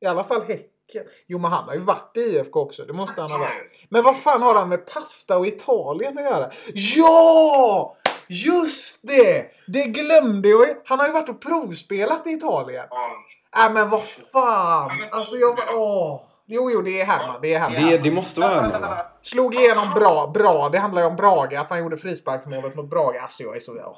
I 0.00 0.06
alla 0.06 0.24
fall 0.24 0.42
Häcken. 0.42 1.04
Jo 1.26 1.38
men 1.38 1.50
han 1.50 1.64
har 1.64 1.74
ju 1.74 1.80
varit 1.80 2.16
i 2.16 2.20
IFK 2.20 2.60
också. 2.60 2.84
Det 2.84 2.92
måste 2.92 3.20
han 3.20 3.30
ha 3.30 3.38
varit. 3.38 3.86
Men 3.88 4.04
vad 4.04 4.16
fan 4.16 4.42
har 4.42 4.54
han 4.54 4.68
med 4.68 4.86
pasta 4.86 5.38
och 5.38 5.46
Italien 5.46 6.18
att 6.18 6.24
göra? 6.24 6.50
Ja! 6.74 7.96
Just 8.28 9.06
det! 9.06 9.46
Det 9.66 9.84
glömde 9.84 10.48
jag 10.48 10.68
ju. 10.68 10.74
Han 10.84 10.98
har 10.98 11.06
ju 11.06 11.12
varit 11.12 11.28
och 11.28 11.40
provspelat 11.40 12.26
i 12.26 12.30
Italien. 12.30 12.86
Ja, 12.90 13.10
Nej 13.56 13.70
men 13.70 13.90
vad 13.90 14.02
fan! 14.32 14.90
Alltså 15.10 15.36
jag 15.36 15.48
var... 15.48 15.64
Åh! 15.76 16.20
Jo, 16.50 16.70
jo, 16.70 16.82
det 16.82 17.00
är 17.00 17.04
Herman. 17.04 17.38
Det 17.42 17.54
är 17.54 17.58
Herman. 17.58 17.90
Det, 17.90 17.98
det 17.98 18.10
måste 18.10 18.40
vara 18.40 18.54
Herman 18.54 18.80
va? 18.80 19.06
Slog 19.22 19.54
igenom 19.54 19.90
bra. 19.94 20.26
Bra. 20.26 20.68
Det 20.68 20.78
handlar 20.78 21.02
ju 21.02 21.08
om 21.08 21.16
Brage. 21.16 21.52
Att 21.52 21.70
han 21.70 21.78
gjorde 21.78 21.96
frisparksmålet 21.96 22.76
mot 22.76 22.90
Brage. 22.90 23.22
Alltså 23.22 23.42
jag 23.42 23.56
är 23.56 23.60
så... 23.60 23.72
åh. 23.72 23.96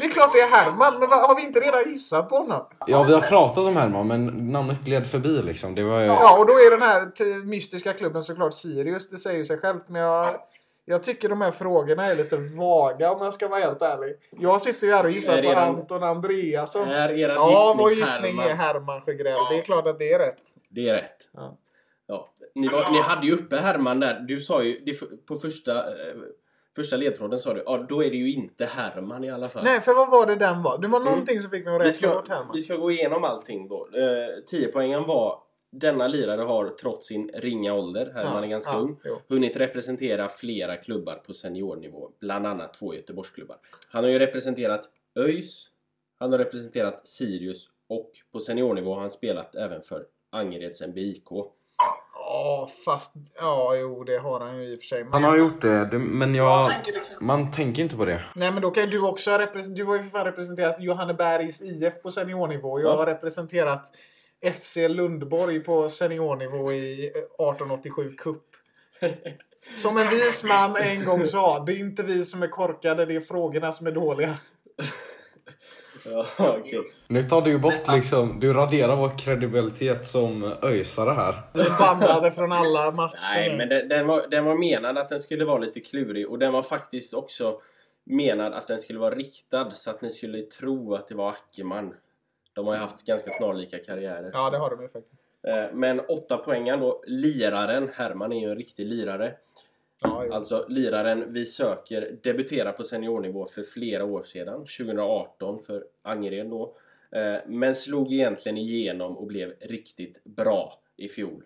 Det 0.00 0.06
är 0.06 0.10
klart 0.10 0.32
det 0.32 0.40
är 0.40 0.50
Herman. 0.50 0.98
Men 0.98 1.08
har 1.08 1.34
vi 1.36 1.42
inte 1.42 1.60
redan 1.60 1.90
gissat 1.90 2.28
på 2.28 2.36
honom? 2.36 2.66
Ja 2.86 3.02
vi 3.02 3.12
har 3.14 3.20
pratat 3.20 3.58
om 3.58 3.76
Herman 3.76 4.06
men 4.06 4.26
namnet 4.52 4.80
gled 4.80 5.06
förbi 5.06 5.42
liksom. 5.42 5.74
Det 5.74 5.84
var 5.84 6.00
ju... 6.00 6.06
Ja, 6.06 6.38
och 6.38 6.46
då 6.46 6.52
är 6.52 6.70
den 6.70 6.82
här 6.82 7.44
mystiska 7.44 7.92
klubben 7.92 8.22
såklart 8.22 8.54
Sirius. 8.54 9.10
Det 9.10 9.16
säger 9.16 9.38
ju 9.38 9.44
sig 9.44 9.58
självt. 9.58 9.88
Men 9.88 10.02
jag... 10.02 10.28
Jag 10.84 11.02
tycker 11.02 11.28
de 11.28 11.40
här 11.40 11.50
frågorna 11.50 12.06
är 12.06 12.16
lite 12.16 12.36
vaga 12.36 13.12
om 13.12 13.22
jag 13.24 13.32
ska 13.32 13.48
vara 13.48 13.60
helt 13.60 13.82
ärlig. 13.82 14.16
Jag 14.30 14.60
sitter 14.60 14.86
ju 14.86 14.92
här 14.92 15.04
och 15.04 15.10
gissar 15.10 15.36
på 15.36 15.42
redan- 15.42 15.68
Anton 15.68 16.02
Andreasson. 16.02 16.88
Är 16.88 17.08
eran 17.18 17.34
Ja, 17.36 17.48
gissning 17.68 17.84
vår 17.84 17.92
gissning 17.92 18.38
Herman? 18.38 18.46
är 18.50 18.54
Herman 18.54 19.00
Sjögrell. 19.00 19.38
Det 19.50 19.58
är 19.58 19.62
klart 19.62 19.86
att 19.86 19.98
det 19.98 20.12
är 20.12 20.18
rätt. 20.18 20.38
Det 20.68 20.88
är 20.88 20.94
rätt. 20.94 21.28
Ja. 21.32 21.58
Ja. 22.06 22.28
Ni, 22.54 22.68
var, 22.68 22.92
ni 22.92 23.00
hade 23.00 23.26
ju 23.26 23.32
uppe 23.32 23.56
Herman 23.56 24.00
där. 24.00 24.20
Du 24.28 24.40
sa 24.40 24.62
ju 24.62 24.80
det, 24.84 25.26
på 25.26 25.36
första, 25.36 25.78
eh, 25.78 26.14
första 26.76 26.96
ledtråden 26.96 27.38
sa 27.38 27.54
du 27.54 27.62
ja 27.66 27.86
då 27.88 28.04
är 28.04 28.10
det 28.10 28.16
ju 28.16 28.32
inte 28.32 28.64
Herman 28.66 29.24
i 29.24 29.30
alla 29.30 29.48
fall. 29.48 29.64
Nej, 29.64 29.80
för 29.80 29.94
vad 29.94 30.10
var 30.10 30.26
det 30.26 30.36
den 30.36 30.62
var? 30.62 30.78
Det 30.78 30.88
var 30.88 31.00
någonting 31.00 31.40
som 31.40 31.50
fick 31.50 31.64
mig 31.64 31.76
att 31.76 31.82
räkna 31.82 32.14
bort 32.14 32.28
Herman. 32.28 32.50
vi 32.54 32.60
ska 32.60 32.76
gå 32.76 32.90
igenom 32.90 33.24
allting 33.24 33.68
då. 33.68 33.88
Eh, 33.94 34.44
10 34.46 34.68
poängen 34.68 35.06
var 35.06 35.38
denna 35.72 36.06
lirare 36.06 36.40
har 36.42 36.68
trots 36.68 37.06
sin 37.06 37.30
ringa 37.34 37.74
ålder, 37.74 38.12
Herman 38.14 38.44
är 38.44 38.48
ganska 38.48 38.76
ung, 38.76 39.00
jo. 39.04 39.18
hunnit 39.28 39.56
representera 39.56 40.28
flera 40.28 40.76
klubbar 40.76 41.14
på 41.14 41.34
seniornivå. 41.34 42.10
Bland 42.20 42.46
annat 42.46 42.74
två 42.74 42.94
Göteborgsklubbar. 42.94 43.56
Han 43.90 44.04
har 44.04 44.10
ju 44.10 44.18
representerat 44.18 44.88
ÖIS, 45.18 45.68
han 46.18 46.32
har 46.32 46.38
representerat 46.38 47.06
Sirius 47.06 47.68
och 47.88 48.10
på 48.32 48.40
seniornivå 48.40 48.94
har 48.94 49.00
han 49.00 49.10
spelat 49.10 49.54
även 49.54 49.82
för 49.82 50.04
Angereds 50.30 50.82
MBIK. 50.82 51.24
Ja, 52.14 52.70
fast... 52.84 53.14
Ja, 53.38 53.76
jo, 53.76 54.04
det 54.04 54.18
har 54.18 54.40
han 54.40 54.62
ju 54.62 54.72
i 54.72 54.76
och 54.76 54.80
för 54.80 54.86
sig. 54.86 55.04
Men... 55.04 55.12
Han 55.12 55.24
har 55.24 55.36
gjort 55.36 55.62
det, 55.62 55.84
det 55.84 55.98
men 55.98 56.34
jag... 56.34 56.46
Jag 56.46 56.70
tänker 56.70 56.92
liksom... 56.92 57.26
Man 57.26 57.50
tänker 57.50 57.82
inte 57.82 57.96
på 57.96 58.04
det. 58.04 58.24
Nej, 58.34 58.50
men 58.50 58.62
då 58.62 58.70
kan 58.70 58.88
du 58.88 59.06
också 59.06 59.30
ha 59.30 59.38
representerat... 59.38 59.76
Du 59.76 59.84
har 59.84 59.96
ju 59.96 60.02
för 60.02 60.10
fan 60.10 60.24
representerat 60.24 60.80
Johannebergs 60.80 61.62
IF 61.62 62.02
på 62.02 62.10
seniornivå. 62.10 62.80
Jag 62.80 62.92
Ja. 62.92 62.96
har 62.96 63.06
representerat 63.06 63.90
FC 64.42 64.76
Lundborg 64.88 65.60
på 65.60 65.88
seniornivå 65.88 66.72
i 66.72 67.06
eh, 67.06 67.08
1887 67.08 68.14
Cup. 68.18 68.42
Som 69.72 69.98
en 69.98 70.08
vis 70.08 70.44
man 70.44 70.76
en 70.76 71.04
gång 71.04 71.24
sa, 71.24 71.64
det 71.64 71.72
är 71.72 71.78
inte 71.78 72.02
vi 72.02 72.24
som 72.24 72.42
är 72.42 72.48
korkade, 72.48 73.06
det 73.06 73.16
är 73.16 73.20
frågorna 73.20 73.72
som 73.72 73.86
är 73.86 73.92
dåliga. 73.92 74.38
Ja. 76.04 76.26
Nu 77.06 77.22
tar 77.22 77.42
du 77.42 77.50
ju 77.50 77.58
bort 77.58 77.88
liksom, 77.88 78.40
du 78.40 78.52
raderar 78.52 78.96
vår 78.96 79.18
kredibilitet 79.18 80.06
som 80.06 80.54
öjsare 80.62 81.10
här. 81.10 81.42
Vi 81.54 81.60
är 81.60 81.78
bannade 81.78 82.32
från 82.32 82.52
alla 82.52 82.90
matcher. 82.90 83.34
Nej, 83.34 83.56
men 83.56 83.68
den, 83.68 83.88
den, 83.88 84.06
var, 84.06 84.26
den 84.30 84.44
var 84.44 84.58
menad 84.58 84.98
att 84.98 85.08
den 85.08 85.20
skulle 85.20 85.44
vara 85.44 85.58
lite 85.58 85.80
klurig 85.80 86.30
och 86.30 86.38
den 86.38 86.52
var 86.52 86.62
faktiskt 86.62 87.14
också 87.14 87.60
menad 88.04 88.52
att 88.52 88.66
den 88.66 88.78
skulle 88.78 88.98
vara 88.98 89.14
riktad 89.14 89.70
så 89.70 89.90
att 89.90 90.02
ni 90.02 90.10
skulle 90.10 90.42
tro 90.42 90.94
att 90.94 91.08
det 91.08 91.14
var 91.14 91.30
Ackerman. 91.30 91.94
De 92.52 92.66
har 92.66 92.74
ju 92.74 92.80
haft 92.80 93.04
ganska 93.04 93.30
snarlika 93.30 93.78
karriärer. 93.78 94.30
Ja, 94.34 94.50
det 94.50 94.58
har 94.58 94.70
de 94.70 94.82
ju 94.82 94.88
faktiskt. 94.88 95.26
Eh, 95.42 95.64
Men 95.72 96.00
åtta 96.00 96.36
poängen 96.36 96.80
då. 96.80 97.02
Liraren, 97.06 97.88
Herman 97.94 98.32
är 98.32 98.40
ju 98.40 98.50
en 98.50 98.56
riktig 98.56 98.86
lirare. 98.86 99.34
Ja. 100.00 100.34
Alltså 100.34 100.66
liraren 100.68 101.32
vi 101.32 101.46
söker 101.46 102.18
debuterar 102.22 102.72
på 102.72 102.84
seniornivå 102.84 103.46
för 103.46 103.62
flera 103.62 104.04
år 104.04 104.22
sedan. 104.22 104.58
2018 104.60 105.60
för 105.62 105.84
Angered 106.02 106.46
då. 106.46 106.76
Eh, 107.10 107.36
Men 107.46 107.74
slog 107.74 108.12
egentligen 108.12 108.58
igenom 108.58 109.16
och 109.16 109.26
blev 109.26 109.54
riktigt 109.60 110.24
bra 110.24 110.80
i 110.96 111.08
fjol. 111.08 111.44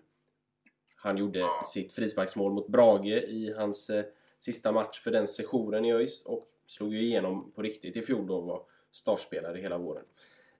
Han 0.95 1.17
gjorde 1.17 1.43
sitt 1.65 1.91
frisparksmål 1.93 2.53
mot 2.53 2.67
Brage 2.67 3.05
i 3.27 3.53
hans 3.57 3.89
eh, 3.89 4.05
sista 4.39 4.71
match 4.71 4.99
för 4.99 5.11
den 5.11 5.27
sessionen 5.27 5.85
i 5.85 5.93
ÖIS 5.93 6.25
och 6.25 6.47
slog 6.65 6.93
ju 6.93 7.01
igenom 7.01 7.51
på 7.51 7.61
riktigt 7.61 7.95
i 7.95 8.01
fjol 8.01 8.27
då 8.27 8.35
och 8.35 8.43
var 8.45 8.61
startspelare 8.91 9.57
hela 9.57 9.77
våren. 9.77 10.03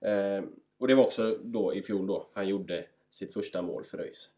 Eh, 0.02 0.44
och 0.80 0.88
det 0.88 0.96
var 0.96 1.04
också 1.06 1.38
då 1.44 1.76
i 1.76 1.82
fjol 1.82 2.08
då 2.08 2.30
han 2.34 2.48
gjorde 2.48 2.86
sitt 3.10 3.34
första 3.34 3.62
mål 3.62 3.84
för 3.84 4.00
ÖIS. 4.00 4.30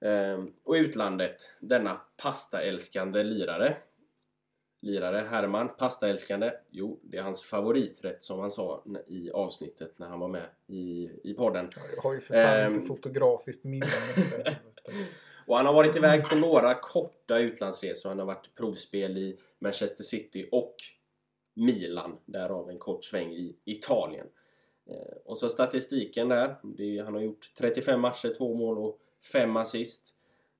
Eh, 0.00 0.44
och 0.64 0.76
i 0.76 0.80
utlandet, 0.80 1.50
denna 1.60 2.00
pastaälskande 2.16 3.22
lirare. 3.22 3.76
Lirare, 4.80 5.26
Herman, 5.30 5.68
pastaälskande. 5.78 6.52
Jo, 6.70 7.00
det 7.02 7.16
är 7.18 7.22
hans 7.22 7.42
favoriträtt 7.42 8.22
som 8.22 8.38
han 8.40 8.50
sa 8.50 8.84
i 9.06 9.30
avsnittet 9.30 9.98
när 9.98 10.08
han 10.08 10.20
var 10.20 10.28
med 10.28 10.46
i, 10.66 11.10
i 11.24 11.34
podden. 11.34 11.70
Jag 11.96 12.02
har 12.02 12.14
ju 12.14 12.20
för 12.20 12.34
fan 12.34 12.60
Ehm. 12.60 12.72
inte 12.72 12.86
fotografiskt 12.86 13.64
minne. 13.64 13.86
Och 15.46 15.56
han 15.56 15.66
har 15.66 15.72
varit 15.72 15.96
iväg 15.96 16.24
på 16.24 16.36
några 16.36 16.74
korta 16.74 17.38
utlandsresor. 17.38 18.08
Han 18.08 18.18
har 18.18 18.26
varit 18.26 18.54
provspel 18.54 19.18
i 19.18 19.38
Manchester 19.58 20.04
City 20.04 20.48
och 20.52 20.76
Milan. 21.54 22.18
Därav 22.24 22.70
en 22.70 22.78
kort 22.78 23.04
sväng 23.04 23.32
i 23.32 23.56
Italien. 23.64 24.26
Eh, 24.86 25.16
och 25.24 25.38
så 25.38 25.48
statistiken 25.48 26.28
där. 26.28 26.56
Är, 26.78 27.02
han 27.02 27.14
har 27.14 27.20
gjort 27.20 27.52
35 27.58 28.00
matcher, 28.00 28.34
2 28.38 28.54
mål 28.54 28.78
och 28.78 28.98
5 29.32 29.56
assist. 29.56 30.14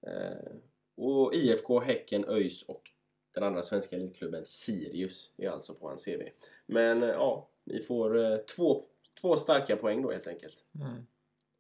Eh, 0.07 0.53
och 0.97 1.35
IFK, 1.35 1.81
Häcken, 1.81 2.25
ÖIS 2.29 2.63
och 2.63 2.91
den 3.35 3.45
andra 3.45 3.63
svenska 3.63 3.97
elitklubben 3.97 4.45
Sirius 4.45 5.31
är 5.37 5.49
alltså 5.49 5.75
på 5.75 5.89
hans 5.89 6.05
CV. 6.05 6.23
Men 6.67 7.03
eh, 7.03 7.09
ja, 7.09 7.49
ni 7.65 7.81
får 7.81 8.39
två, 8.57 8.85
två 9.21 9.37
starka 9.37 9.77
poäng 9.77 10.03
då 10.03 10.13
helt 10.13 10.27
enkelt. 10.27 10.59
Mm. 10.81 11.07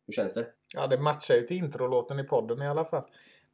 Hur 0.06 0.12
känns 0.12 0.34
det? 0.34 0.46
Ja, 0.74 0.86
det 0.86 0.98
matchar 0.98 1.34
ju 1.34 1.42
till 1.42 1.56
introlåten 1.56 2.18
i 2.18 2.24
podden 2.24 2.62
i 2.62 2.68
alla 2.68 2.84
fall. 2.84 3.04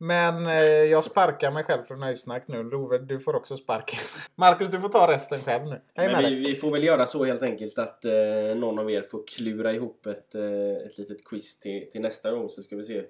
Men 0.02 0.46
eh, 0.46 0.62
jag 0.64 1.04
sparkar 1.04 1.50
mig 1.50 1.64
själv 1.64 1.82
från 1.82 2.00
nöjsnack 2.00 2.42
nu. 2.46 2.62
Love, 2.62 2.98
du 2.98 3.20
får 3.20 3.36
också 3.36 3.56
sparken. 3.56 3.98
Marcus, 4.34 4.70
du 4.70 4.80
får 4.80 4.88
ta 4.88 5.12
resten 5.12 5.40
själv 5.40 5.64
nu. 5.64 5.80
Men 5.94 6.24
vi, 6.24 6.34
vi 6.34 6.54
får 6.54 6.70
väl 6.70 6.84
göra 6.84 7.06
så 7.06 7.24
helt 7.24 7.42
enkelt 7.42 7.78
att 7.78 8.04
eh, 8.04 8.12
någon 8.56 8.78
av 8.78 8.90
er 8.90 9.02
får 9.02 9.22
klura 9.26 9.72
ihop 9.72 10.06
ett, 10.06 10.34
eh, 10.34 10.42
ett 10.86 10.98
litet 10.98 11.24
quiz 11.24 11.60
till, 11.60 11.90
till 11.92 12.00
nästa 12.00 12.30
gång 12.30 12.48
så 12.48 12.62
ska 12.62 12.76
vi 12.76 12.84
se 12.84 13.02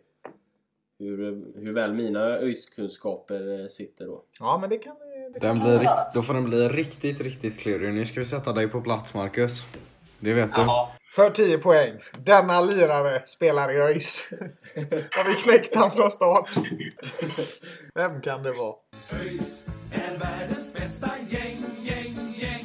hur, 0.98 1.44
hur 1.60 1.72
väl 1.72 1.92
mina 1.92 2.20
ÖIS-kunskaper 2.20 3.60
eh, 3.60 3.66
sitter 3.66 4.06
då. 4.06 4.24
Ja, 4.40 4.58
men 4.60 4.70
det 4.70 4.78
kan 4.78 4.96
vi... 5.00 5.32
Det 5.32 5.38
Den 5.38 5.56
kan 5.56 5.66
blir 5.66 5.78
rikt, 5.78 6.14
då 6.14 6.22
får 6.22 6.34
den 6.34 6.44
bli 6.44 6.68
riktigt, 6.68 7.20
riktigt 7.20 7.58
klurig. 7.58 7.94
Nu 7.94 8.06
ska 8.06 8.20
vi 8.20 8.26
sätta 8.26 8.52
dig 8.52 8.68
på 8.68 8.80
plats 8.80 9.14
Marcus. 9.14 9.64
Det 10.20 10.32
vet 10.32 10.54
du. 10.54 10.60
För 11.14 11.30
10 11.30 11.58
poäng. 11.58 12.00
Denna 12.18 12.60
lirare 12.60 13.22
spelar 13.26 13.72
i 13.72 13.76
ÖIS. 13.76 14.28
Har 15.16 15.28
vi 15.28 15.34
knäckt 15.34 15.76
han 15.76 15.90
från 15.90 16.10
start? 16.10 16.50
Vem 17.94 18.20
kan 18.20 18.42
det 18.42 18.50
vara? 18.50 18.74
ÖIS 19.22 19.66
är 19.92 20.18
världens 20.18 20.72
bästa 20.72 21.10
gäng, 21.28 21.64
gäng, 21.78 22.34
gäng. 22.36 22.64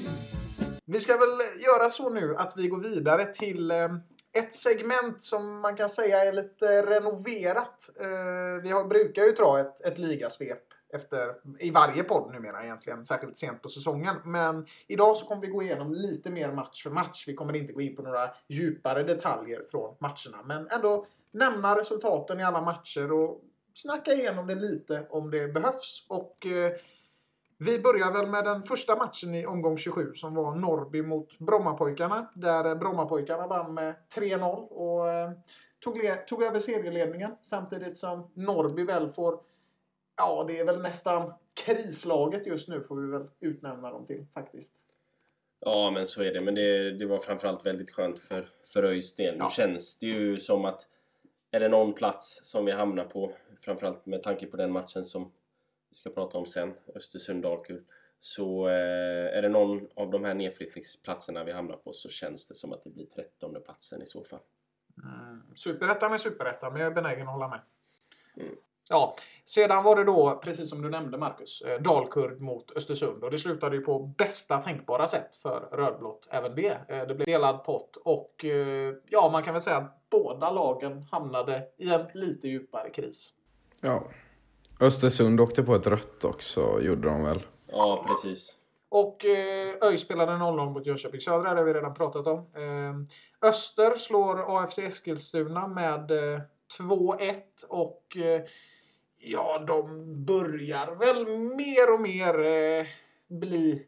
Vi 0.86 1.00
ska 1.00 1.18
väl 1.18 1.64
göra 1.66 1.90
så 1.90 2.10
nu 2.10 2.36
att 2.38 2.54
vi 2.58 2.68
går 2.68 2.80
vidare 2.80 3.26
till 3.26 3.72
eh, 3.72 3.90
ett 4.38 4.56
segment 4.56 5.22
som 5.22 5.60
man 5.60 5.76
kan 5.76 5.90
säga 5.90 6.24
är 6.24 6.34
lite 6.34 6.82
renoverat. 6.82 7.90
Eh, 8.02 8.64
vi 8.64 8.88
brukar 8.90 9.24
ju 9.24 9.32
dra 9.32 9.60
ett, 9.60 9.82
ett 9.82 9.98
ligasvep 9.98 10.75
efter, 10.94 11.36
i 11.60 11.72
varje 11.72 12.04
podd 12.04 12.32
numera 12.32 12.64
egentligen, 12.64 13.06
särskilt 13.06 13.38
sent 13.38 13.62
på 13.62 13.70
säsongen. 13.70 14.16
Men 14.24 14.66
idag 14.88 15.18
så 15.18 15.26
kommer 15.26 15.42
vi 15.42 15.48
gå 15.48 15.64
igenom 15.64 15.94
lite 15.94 16.30
mer 16.30 16.52
match 16.52 16.84
för 16.84 16.90
match. 16.90 17.28
Vi 17.28 17.34
kommer 17.34 17.56
inte 17.56 17.74
gå 17.74 17.82
in 17.82 17.96
på 17.96 18.02
några 18.02 18.30
djupare 18.48 19.04
detaljer 19.04 19.62
från 19.72 19.96
matcherna, 20.00 20.44
men 20.46 20.68
ändå 20.68 21.06
nämna 21.32 21.78
resultaten 21.78 22.40
i 22.40 22.44
alla 22.44 22.62
matcher 22.62 23.12
och 23.12 23.42
snacka 23.74 24.14
igenom 24.14 24.48
det 24.48 24.56
lite 24.56 25.08
om 25.10 25.32
det 25.32 25.48
behövs. 25.48 26.06
Och 26.10 26.46
eh, 26.46 26.72
vi 27.58 27.80
börjar 27.80 28.12
väl 28.12 28.28
med 28.28 28.44
den 28.46 28.64
första 28.64 28.96
matchen 28.96 29.36
i 29.36 29.46
omgång 29.46 29.78
27 29.78 30.14
som 30.14 30.36
var 30.36 30.56
Norrby 30.56 31.02
mot 31.02 31.40
Brommapojkarna. 31.40 32.32
Där 32.36 32.76
Brommapojkarna 32.76 33.48
vann 33.48 33.74
med 33.74 33.96
3-0 34.16 34.68
och 34.68 35.10
eh, 35.10 35.32
tog, 35.84 35.98
tog 36.28 36.44
över 36.44 36.60
serieledningen 36.60 37.32
samtidigt 37.42 37.98
som 37.98 38.32
Norrby 38.34 38.84
väl 38.84 39.10
får 39.10 39.40
Ja, 40.18 40.46
det 40.48 40.60
är 40.60 40.66
väl 40.66 40.82
nästan 40.82 41.34
krislaget 41.54 42.48
just 42.48 42.70
nu 42.70 42.82
får 42.82 42.96
vi 42.96 43.12
väl 43.12 43.28
utnämna 43.40 43.92
dem 43.92 44.06
till 44.06 44.26
faktiskt. 44.34 44.76
Ja, 45.60 45.92
men 45.92 46.08
så 46.08 46.24
är 46.24 46.34
det. 46.34 46.42
Men 46.42 46.56
det, 46.56 46.92
det 46.92 47.06
var 47.06 47.20
framförallt 47.20 47.66
väldigt 47.66 47.92
skönt 47.92 48.20
för, 48.20 48.50
för 48.66 48.84
ÖIS 48.84 49.16
del. 49.16 49.36
Ja. 49.38 49.44
Nu 49.44 49.50
känns 49.50 50.00
det 50.00 50.08
ju 50.08 50.40
som 50.40 50.66
att 50.66 50.88
är 51.52 51.60
det 51.60 51.70
någon 51.70 51.94
plats 51.94 52.40
som 52.44 52.66
vi 52.66 52.72
hamnar 52.72 53.06
på, 53.06 53.32
framförallt 53.62 54.06
med 54.06 54.24
tanke 54.24 54.48
på 54.48 54.58
den 54.58 54.72
matchen 54.72 55.04
som 55.04 55.32
vi 55.90 55.96
ska 55.96 56.10
prata 56.10 56.38
om 56.38 56.46
sen, 56.46 56.74
Östersund-Dalkurd, 56.96 57.84
så 58.20 58.68
eh, 58.68 59.38
är 59.38 59.42
det 59.42 59.50
någon 59.50 59.88
av 59.96 60.12
de 60.12 60.24
här 60.26 60.34
nedflyttningsplatserna 60.34 61.44
vi 61.44 61.52
hamnar 61.52 61.76
på 61.76 61.94
så 61.94 62.10
känns 62.10 62.48
det 62.48 62.56
som 62.56 62.74
att 62.74 62.84
det 62.84 62.90
blir 62.90 63.06
trettonde 63.06 63.60
platsen 63.60 64.02
i 64.02 64.06
så 64.06 64.24
fall. 64.24 64.40
Superettan 65.56 66.14
är 66.14 66.18
superettan, 66.18 66.74
men 66.74 66.82
jag 66.82 66.92
är 66.92 66.96
benägen 66.96 67.28
att 67.28 67.34
hålla 67.34 67.48
med. 67.48 67.60
Mm. 68.38 68.56
Ja, 68.90 69.16
sedan 69.46 69.84
var 69.84 69.96
det 69.96 70.04
då, 70.04 70.42
precis 70.44 70.70
som 70.70 70.82
du 70.82 70.90
nämnde 70.90 71.18
Marcus, 71.18 71.62
eh, 71.62 71.82
Dalkurd 71.82 72.42
mot 72.42 72.72
Östersund. 72.78 73.24
Och 73.24 73.32
det 73.32 73.38
slutade 73.38 73.76
ju 73.76 73.82
på 73.82 74.00
bästa 74.00 74.58
tänkbara 74.58 75.08
sätt 75.08 75.36
för 75.36 75.70
rödblått, 75.72 76.28
även 76.32 76.56
det. 76.56 76.78
Eh, 76.88 77.08
Det 77.08 77.16
blev 77.16 77.26
delad 77.26 77.64
pott 77.64 77.96
och 78.04 78.46
eh, 78.46 78.94
ja, 79.10 79.30
man 79.32 79.44
kan 79.44 79.54
väl 79.54 79.62
säga 79.62 79.78
att 79.78 80.10
båda 80.10 80.52
lagen 80.52 81.02
hamnade 81.12 81.64
i 81.78 81.94
en 81.94 82.06
lite 82.14 82.48
djupare 82.48 82.90
kris. 82.90 83.30
Ja. 83.82 84.04
Östersund 84.80 85.42
åkte 85.42 85.64
på 85.64 85.76
ett 85.76 85.88
rött 85.88 86.24
också, 86.24 86.82
gjorde 86.82 87.08
de 87.08 87.24
väl? 87.24 87.44
Ja, 87.68 88.06
precis. 88.08 88.56
Och 88.90 89.26
eh, 89.26 89.88
ÖIS 89.90 90.02
spelade 90.02 90.32
0-0 90.32 90.70
mot 90.74 90.86
Jönköping 90.86 91.20
Södra, 91.20 91.54
det 91.54 91.60
har 91.60 91.66
vi 91.66 91.74
redan 91.74 91.94
pratat 91.94 92.28
om. 92.28 92.38
Eh, 92.40 93.48
Öster 93.50 93.96
slår 93.96 94.58
AFC 94.64 94.80
Eskilstuna 94.80 95.68
med 95.68 96.12
eh, 96.12 96.42
2-1 96.80 97.36
och 97.70 98.18
eh, 98.18 98.42
ja, 99.18 99.64
de 99.68 100.06
börjar 100.26 100.96
väl 100.96 101.28
mer 101.38 101.94
och 101.94 102.02
mer 102.02 102.46
eh, 102.46 102.86
bli 103.28 103.88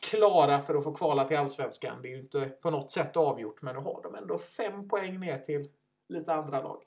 klara 0.00 0.60
för 0.60 0.74
att 0.74 0.84
få 0.84 0.94
kvala 0.94 1.28
till 1.28 1.36
Allsvenskan. 1.36 2.02
Det 2.02 2.08
är 2.08 2.10
ju 2.10 2.20
inte 2.20 2.46
på 2.62 2.70
något 2.70 2.92
sätt 2.92 3.16
avgjort, 3.16 3.62
men 3.62 3.74
nu 3.74 3.80
har 3.80 4.02
de 4.02 4.14
ändå 4.14 4.38
fem 4.38 4.88
poäng 4.88 5.20
ner 5.20 5.38
till 5.38 5.68
lite 6.08 6.32
andra 6.32 6.62
lag. 6.62 6.82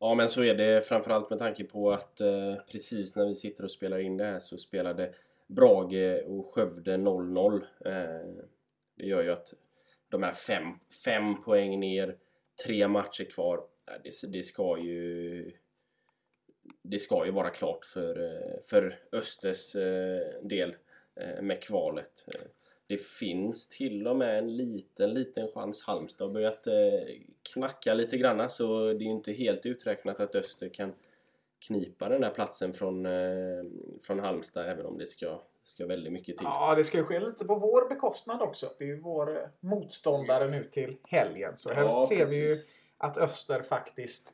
Ja, 0.00 0.14
men 0.14 0.28
så 0.28 0.44
är 0.44 0.54
det 0.54 0.88
framförallt 0.88 1.30
med 1.30 1.38
tanke 1.38 1.64
på 1.64 1.92
att 1.92 2.20
eh, 2.20 2.54
precis 2.72 3.16
när 3.16 3.26
vi 3.26 3.34
sitter 3.34 3.64
och 3.64 3.70
spelar 3.70 3.98
in 3.98 4.16
det 4.16 4.24
här 4.24 4.40
så 4.40 4.58
spelade 4.58 5.14
Brage 5.46 6.22
och 6.26 6.54
Skövde 6.54 6.96
0-0. 6.96 7.54
Eh, 7.84 8.44
det 8.96 9.06
gör 9.06 9.22
ju 9.22 9.32
att 9.32 9.54
de 10.10 10.22
här 10.22 10.32
fem, 10.32 10.64
fem 11.04 11.42
poäng 11.42 11.80
ner, 11.80 12.16
tre 12.66 12.88
matcher 12.88 13.24
kvar, 13.24 13.60
det, 14.02 14.32
det 14.32 14.42
ska 14.42 14.78
ju 14.78 15.52
det 16.88 16.98
ska 16.98 17.26
ju 17.26 17.30
vara 17.30 17.50
klart 17.50 17.84
för, 17.84 18.24
eh, 18.24 18.60
för 18.64 18.98
Östers 19.12 19.76
eh, 19.76 20.42
del 20.42 20.76
eh, 21.16 21.42
med 21.42 21.62
kvalet. 21.62 22.24
Det 22.86 22.98
finns 22.98 23.68
till 23.68 24.06
och 24.06 24.16
med 24.16 24.38
en 24.38 24.56
liten, 24.56 25.10
liten 25.10 25.48
chans. 25.48 25.82
Halmstad 25.82 26.26
har 26.26 26.34
börjat 26.34 26.66
knacka 27.52 27.94
lite 27.94 28.18
granna 28.18 28.48
så 28.48 28.92
det 28.92 29.04
är 29.04 29.06
inte 29.06 29.32
helt 29.32 29.66
uträknat 29.66 30.20
att 30.20 30.34
Öster 30.34 30.68
kan 30.68 30.92
knipa 31.66 32.08
den 32.08 32.20
där 32.20 32.30
platsen 32.30 32.72
från, 32.72 33.06
från 34.02 34.18
Halmstad 34.18 34.68
även 34.68 34.86
om 34.86 34.98
det 34.98 35.06
ska, 35.06 35.40
ska 35.62 35.86
väldigt 35.86 36.12
mycket 36.12 36.36
till. 36.36 36.44
Ja, 36.44 36.74
det 36.74 36.84
ska 36.84 36.98
ju 36.98 37.04
ske 37.04 37.20
lite 37.20 37.44
på 37.44 37.54
vår 37.54 37.88
bekostnad 37.88 38.42
också. 38.42 38.66
Det 38.78 38.84
är 38.84 38.88
ju 38.88 39.00
vår 39.00 39.50
motståndare 39.60 40.50
nu 40.50 40.64
till 40.64 40.96
helgen. 41.02 41.56
Så 41.56 41.72
helst 41.72 41.96
Ja, 41.96 42.06
ser 42.06 42.26
vi 42.26 42.36
ju 42.36 42.56
att 42.98 43.18
Öster 43.18 43.62
faktiskt 43.62 44.32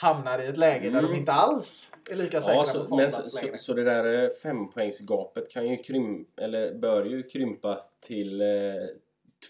hamnar 0.00 0.38
i 0.42 0.46
ett 0.46 0.56
läge 0.56 0.90
där 0.90 0.98
Mm. 0.98 1.10
de 1.10 1.16
inte 1.18 1.32
alls 1.32 1.92
är 2.10 2.16
lika 2.16 2.40
säkra 2.40 2.54
Ja, 2.54 2.60
på 2.62 2.66
så, 2.68 2.78
men 2.78 2.88
kvalplats 2.88 3.14
så, 3.14 3.22
så, 3.38 3.46
så 3.56 3.74
det 3.74 3.84
där 3.84 4.22
eh, 4.24 4.28
fempoängsgapet 4.42 5.50
kan 5.50 5.68
ju 5.68 5.76
krym, 5.76 6.26
eller 6.36 6.74
bör 6.74 7.04
ju 7.04 7.22
krympa 7.22 7.84
till 8.00 8.40
eh, 8.40 8.46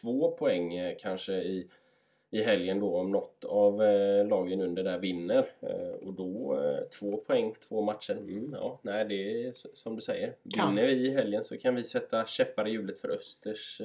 två 0.03 0.31
poäng 0.31 0.75
eh, 0.75 0.97
kanske 1.01 1.33
i, 1.33 1.69
i 2.31 2.43
helgen 2.43 2.81
då 2.81 2.97
om 2.97 3.11
något 3.13 3.45
av 3.45 3.83
eh, 3.83 4.27
lagen 4.29 4.61
under 4.61 4.85
där 4.85 4.99
vinner. 4.99 5.51
Eh, 5.61 6.07
och 6.07 6.13
då 6.15 6.61
eh, 6.65 6.89
två 6.99 7.17
poäng, 7.17 7.55
två 7.69 7.83
matcher. 7.83 8.13
Mm, 8.13 8.53
ja, 8.53 8.81
nej, 8.83 9.05
det 9.05 9.45
är 9.47 9.53
som 9.53 9.95
du 9.97 10.01
säger. 10.01 10.35
Kan. 10.55 10.75
Vinner 10.75 10.89
vi 10.89 11.07
i 11.07 11.11
helgen 11.15 11.45
så 11.45 11.57
kan 11.59 11.75
vi 11.75 11.85
sätta 11.85 12.27
käppar 12.27 12.69
i 12.69 12.71
hjulet 12.71 13.01
för 13.01 13.09
Östers 13.11 13.81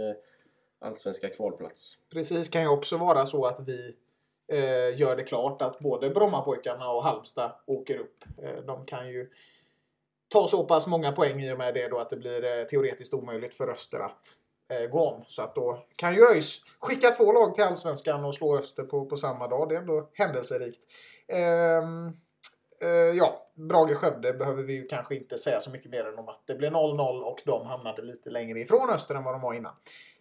allsvenska 0.79 1.29
kvalplats. 1.29 1.97
Precis, 2.13 2.49
kan 2.49 2.61
ju 2.61 2.67
också 2.67 2.97
vara 2.97 3.25
så 3.25 3.45
att 3.45 3.67
vi 3.67 3.95
eh, 4.51 4.99
gör 4.99 5.15
det 5.15 5.23
klart 5.23 5.61
att 5.61 5.79
både 5.79 6.09
Brommapojkarna 6.09 6.89
och 6.89 7.03
Halmstad 7.03 7.51
åker 7.65 7.97
upp. 7.97 8.23
Eh, 8.43 8.65
de 8.65 8.85
kan 8.85 9.09
ju 9.09 9.29
ta 10.27 10.47
så 10.47 10.63
pass 10.63 10.87
många 10.87 11.11
poäng 11.11 11.43
i 11.43 11.53
och 11.53 11.57
med 11.57 11.73
det 11.73 11.87
då 11.87 11.97
att 11.97 12.09
det 12.09 12.17
blir 12.17 12.59
eh, 12.59 12.63
teoretiskt 12.63 13.13
omöjligt 13.13 13.55
för 13.55 13.69
Öster 13.69 13.99
att 13.99 14.27
eh, 14.69 14.89
gå 14.89 15.09
om. 15.09 15.23
Så 15.27 15.41
att 15.41 15.55
då 15.55 15.85
kan 15.95 16.15
ju 16.15 16.21
ÖIS 16.21 16.65
skicka 16.79 17.09
två 17.09 17.31
lag 17.31 17.55
till 17.55 17.63
Allsvenskan 17.63 18.25
och 18.25 18.35
slå 18.35 18.57
Öster 18.57 18.83
på, 18.83 19.05
på 19.05 19.15
samma 19.15 19.47
dag. 19.47 19.69
Det 19.69 19.75
är 19.75 19.79
ändå 19.79 20.09
händelserikt. 20.13 20.81
Ehm, 21.27 22.13
Eh, 22.83 23.17
ja, 23.17 23.47
Brage-Skövde 23.55 24.33
behöver 24.33 24.63
vi 24.63 24.73
ju 24.73 24.87
kanske 24.87 25.15
inte 25.15 25.37
säga 25.37 25.59
så 25.59 25.71
mycket 25.71 25.91
mer 25.91 26.05
än 26.05 26.19
om 26.19 26.29
att 26.29 26.41
det 26.45 26.55
blev 26.55 26.71
0-0 26.71 27.21
och 27.21 27.41
de 27.45 27.67
hamnade 27.67 28.01
lite 28.01 28.29
längre 28.29 28.59
ifrån 28.59 28.89
Öster 28.89 29.15
än 29.15 29.23
vad 29.23 29.33
de 29.33 29.41
var 29.41 29.53
innan. 29.53 29.73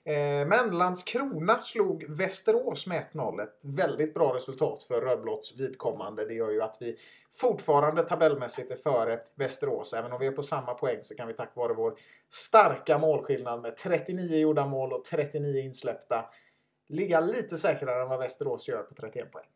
Eh, 0.04 0.46
men 0.46 0.78
Landskrona 0.78 1.60
slog 1.60 2.04
Västerås 2.08 2.86
med 2.86 3.04
1-0. 3.12 3.42
Ett 3.42 3.60
väldigt 3.64 4.14
bra 4.14 4.34
resultat 4.34 4.82
för 4.82 5.00
rödblåtts 5.00 5.60
vidkommande. 5.60 6.24
Det 6.26 6.34
gör 6.34 6.50
ju 6.50 6.62
att 6.62 6.76
vi 6.80 6.96
fortfarande 7.32 8.02
tabellmässigt 8.02 8.70
är 8.70 8.76
före 8.76 9.20
Västerås. 9.34 9.94
Även 9.94 10.12
om 10.12 10.20
vi 10.20 10.26
är 10.26 10.32
på 10.32 10.42
samma 10.42 10.74
poäng 10.74 10.98
så 11.02 11.14
kan 11.14 11.28
vi 11.28 11.34
tack 11.34 11.56
vare 11.56 11.74
vår 11.74 11.94
starka 12.30 12.98
målskillnad 12.98 13.62
med 13.62 13.76
39 13.76 14.38
gjorda 14.38 14.66
mål 14.66 14.92
och 14.92 15.04
39 15.04 15.62
insläppta 15.62 16.24
ligga 16.88 17.20
lite 17.20 17.56
säkrare 17.56 18.02
än 18.02 18.08
vad 18.08 18.18
Västerås 18.18 18.68
gör 18.68 18.82
på 18.82 18.94
31 18.94 19.32
poäng. 19.32 19.46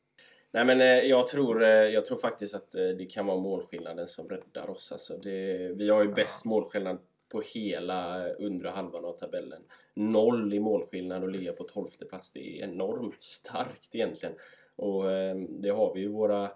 Nej 0.51 0.65
men 0.65 0.81
eh, 0.81 0.87
jag 0.87 1.29
tror, 1.29 1.63
eh, 1.63 1.69
jag 1.69 2.05
tror 2.05 2.19
faktiskt 2.19 2.55
att 2.55 2.71
det 2.71 3.11
kan 3.11 3.27
vara 3.27 3.41
målskillnaden 3.41 4.09
som 4.09 4.29
räddar 4.29 4.71
oss. 4.71 4.93
Alltså 4.93 5.17
det, 5.17 5.73
vi 5.77 5.91
har 5.91 6.03
ju 6.03 6.13
bäst 6.13 6.45
målskillnad 6.45 6.99
på 7.37 7.43
hela 7.43 8.29
undre 8.33 8.69
halvan 8.69 9.05
av 9.05 9.13
tabellen. 9.13 9.63
Noll 9.95 10.55
i 10.55 10.61
målskillnad 10.61 11.23
och 11.23 11.31
ligga 11.31 11.53
på 11.53 11.65
tolfte 11.65 12.05
plats. 12.05 12.33
Det 12.33 12.41
är 12.41 12.65
enormt 12.65 13.23
starkt 13.23 13.95
egentligen. 13.95 14.35
Och 14.77 15.13
ehm, 15.13 15.61
det 15.61 15.69
har 15.69 15.95
vi 15.95 16.01
ju 16.01 16.09
våra 16.09 16.51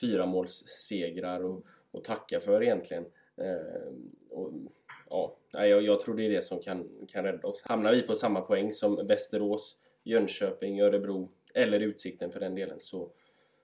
fyra 0.00 0.26
målssegrar 0.26 1.44
och, 1.44 1.66
och 1.90 2.04
tacka 2.04 2.40
för 2.40 2.62
egentligen. 2.62 3.04
Ehm, 3.36 4.10
och, 4.30 4.52
ja, 5.10 5.36
jag, 5.52 5.82
jag 5.82 6.00
tror 6.00 6.16
det 6.16 6.26
är 6.26 6.30
det 6.30 6.42
som 6.42 6.60
kan, 6.60 7.06
kan 7.08 7.24
rädda 7.24 7.48
oss. 7.48 7.62
Hamnar 7.62 7.92
vi 7.92 8.02
på 8.02 8.14
samma 8.14 8.40
poäng 8.40 8.72
som 8.72 9.06
Västerås, 9.06 9.76
Jönköping, 10.04 10.80
Örebro 10.80 11.28
eller 11.54 11.80
Utsikten 11.80 12.32
för 12.32 12.40
den 12.40 12.54
delen 12.54 12.80
så, 12.80 13.10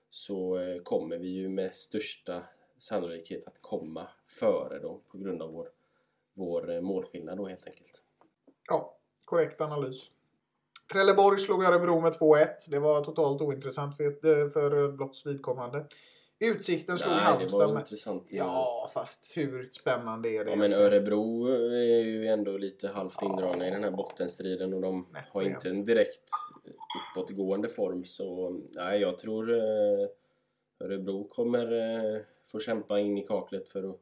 så 0.09 0.57
eh, 0.57 0.81
kommer 0.81 1.17
vi 1.17 1.27
ju 1.27 1.49
med 1.49 1.75
största 1.75 2.43
sannolikhet 2.77 3.47
att 3.47 3.61
komma 3.61 4.07
före 4.27 4.79
dem 4.79 5.01
på 5.11 5.17
grund 5.17 5.41
av 5.41 5.51
vår, 5.51 5.69
vår 6.33 6.71
eh, 6.71 6.81
målskillnad 6.81 7.37
då 7.37 7.47
helt 7.47 7.67
enkelt. 7.67 8.01
Ja, 8.67 8.97
korrekt 9.25 9.61
analys. 9.61 10.11
Trelleborg 10.93 11.39
slog 11.39 11.63
Örebro 11.63 12.01
med 12.01 12.13
2-1. 12.13 12.47
Det 12.69 12.79
var 12.79 13.03
totalt 13.03 13.41
ointressant 13.41 13.97
för, 13.97 14.05
eh, 14.05 14.49
för 14.49 14.91
Blotts 14.91 15.25
vidkommande. 15.25 15.85
Utsikten 16.39 16.97
slog 16.97 17.13
Nej, 17.13 17.23
Halmstad 17.23 17.61
det 17.61 17.65
var 17.65 17.73
med... 17.73 17.81
intressant. 17.81 18.27
Ja, 18.29 18.89
fast 18.93 19.37
hur 19.37 19.69
spännande 19.73 20.29
är 20.29 20.45
det? 20.45 20.51
Ja, 20.51 20.55
men? 20.55 20.73
Örebro 20.73 21.47
är 21.71 22.03
ju 22.03 22.27
ändå 22.27 22.57
lite 22.57 22.87
halvt 22.87 23.21
indragna 23.21 23.67
i 23.67 23.71
den 23.71 23.83
här 23.83 23.91
bottenstriden 23.91 24.73
och 24.73 24.81
de 24.81 25.07
Nätt 25.11 25.29
har 25.29 25.41
inte 25.41 25.69
en 25.69 25.85
direkt 25.85 26.29
uppåtgående 27.15 27.69
form. 27.69 28.05
Så 28.05 28.49
nej, 28.75 29.01
jag 29.01 29.17
tror 29.17 29.51
eh, 29.51 30.07
Örebro 30.79 31.27
kommer 31.27 31.71
eh, 31.71 32.21
få 32.51 32.59
kämpa 32.59 32.99
in 32.99 33.17
i 33.17 33.25
kaklet 33.25 33.69
för 33.69 33.89
att, 33.89 33.99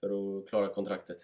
för 0.00 0.38
att 0.38 0.48
klara 0.48 0.68
kontraktet. 0.68 1.18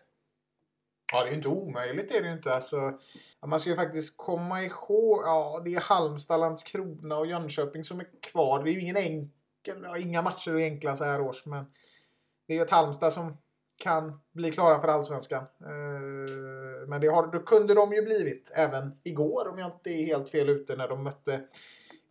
Ja, 1.13 1.23
det 1.23 1.29
är 1.29 1.31
ju 1.31 1.37
inte 1.37 1.49
omöjligt. 1.49 2.11
Är 2.11 2.23
det 2.23 2.29
ju 2.29 2.35
inte. 2.35 2.55
Alltså, 2.55 2.99
man 3.47 3.61
ska 3.61 3.71
ju 3.71 3.77
faktiskt 3.77 4.17
komma 4.17 4.63
ihåg. 4.63 5.23
Ja, 5.25 5.63
det 5.65 5.75
är 5.75 5.81
Halmstad, 5.81 6.41
Landskrona 6.41 7.17
och 7.17 7.27
Jönköping 7.27 7.85
som 7.85 8.01
är 8.01 8.07
kvar. 8.23 8.65
Det 8.65 8.71
är 8.71 8.73
ju 8.73 8.81
ingen 8.81 8.97
enkel, 8.97 9.83
ja, 9.83 9.99
inga 9.99 10.23
matcher 10.23 10.51
är 10.51 10.65
enkla 10.65 10.97
så 10.97 11.05
här 11.05 11.21
års. 11.21 11.47
Men 11.47 11.65
det 12.47 12.53
är 12.53 12.57
ju 12.57 12.63
ett 12.63 12.71
Halmstad 12.71 13.13
som 13.13 13.37
kan 13.77 14.21
bli 14.33 14.53
klara 14.53 14.81
för 14.81 14.89
Allsvenskan. 14.89 15.43
Eh, 15.43 16.89
men 16.89 17.01
det, 17.01 17.07
har, 17.07 17.27
då 17.27 17.39
kunde 17.39 17.75
de 17.75 17.93
ju 17.93 18.03
blivit 18.03 18.53
även 18.55 19.01
igår 19.03 19.49
om 19.49 19.59
jag 19.59 19.73
inte 19.73 19.91
är 19.91 20.07
helt 20.07 20.29
fel 20.29 20.49
ute 20.49 20.77
när 20.77 20.89
de 20.89 21.05
mötte 21.05 21.41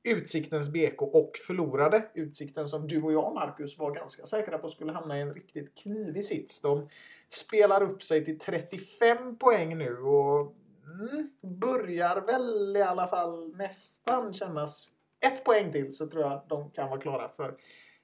Utsiktens 0.05 0.73
BK 0.73 1.01
och 1.01 1.31
förlorade. 1.47 2.05
Utsikten 2.13 2.67
som 2.67 2.87
du 2.87 3.01
och 3.01 3.13
jag, 3.13 3.33
Marcus, 3.33 3.79
var 3.79 3.91
ganska 3.91 4.25
säkra 4.25 4.57
på 4.57 4.69
skulle 4.69 4.91
hamna 4.91 5.17
i 5.17 5.21
en 5.21 5.33
riktigt 5.33 5.77
knivig 5.77 6.23
sits. 6.23 6.61
De 6.61 6.89
spelar 7.29 7.83
upp 7.83 8.03
sig 8.03 8.25
till 8.25 8.39
35 8.39 9.37
poäng 9.37 9.77
nu 9.77 9.97
och 9.97 10.55
mm, 10.85 11.29
börjar 11.41 12.21
väl 12.21 12.77
i 12.77 12.81
alla 12.81 13.07
fall 13.07 13.55
nästan 13.55 14.33
kännas 14.33 14.89
ett 15.25 15.43
poäng 15.43 15.71
till 15.71 15.91
så 15.91 16.07
tror 16.07 16.23
jag 16.23 16.41
de 16.47 16.71
kan 16.71 16.89
vara 16.89 17.01
klara 17.01 17.29
för 17.29 17.57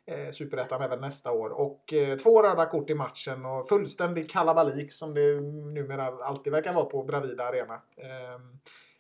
eh, 0.06 0.30
Superettan 0.32 0.82
även 0.82 1.02
nästa 1.02 1.32
år. 1.32 1.50
Och 1.50 1.94
eh, 1.94 2.18
två 2.18 2.44
röda 2.44 2.66
kort 2.66 2.90
i 2.90 2.94
matchen 2.94 3.46
och 3.46 3.70
fullständig 3.70 4.30
kalabalik 4.30 4.92
som 4.92 5.14
det 5.14 5.42
numera 5.42 6.26
alltid 6.26 6.54
verkar 6.54 6.74
vara 6.74 6.86
på 6.86 7.04
Bravida 7.04 7.44
Arena. 7.44 7.82
Eh, 7.96 8.42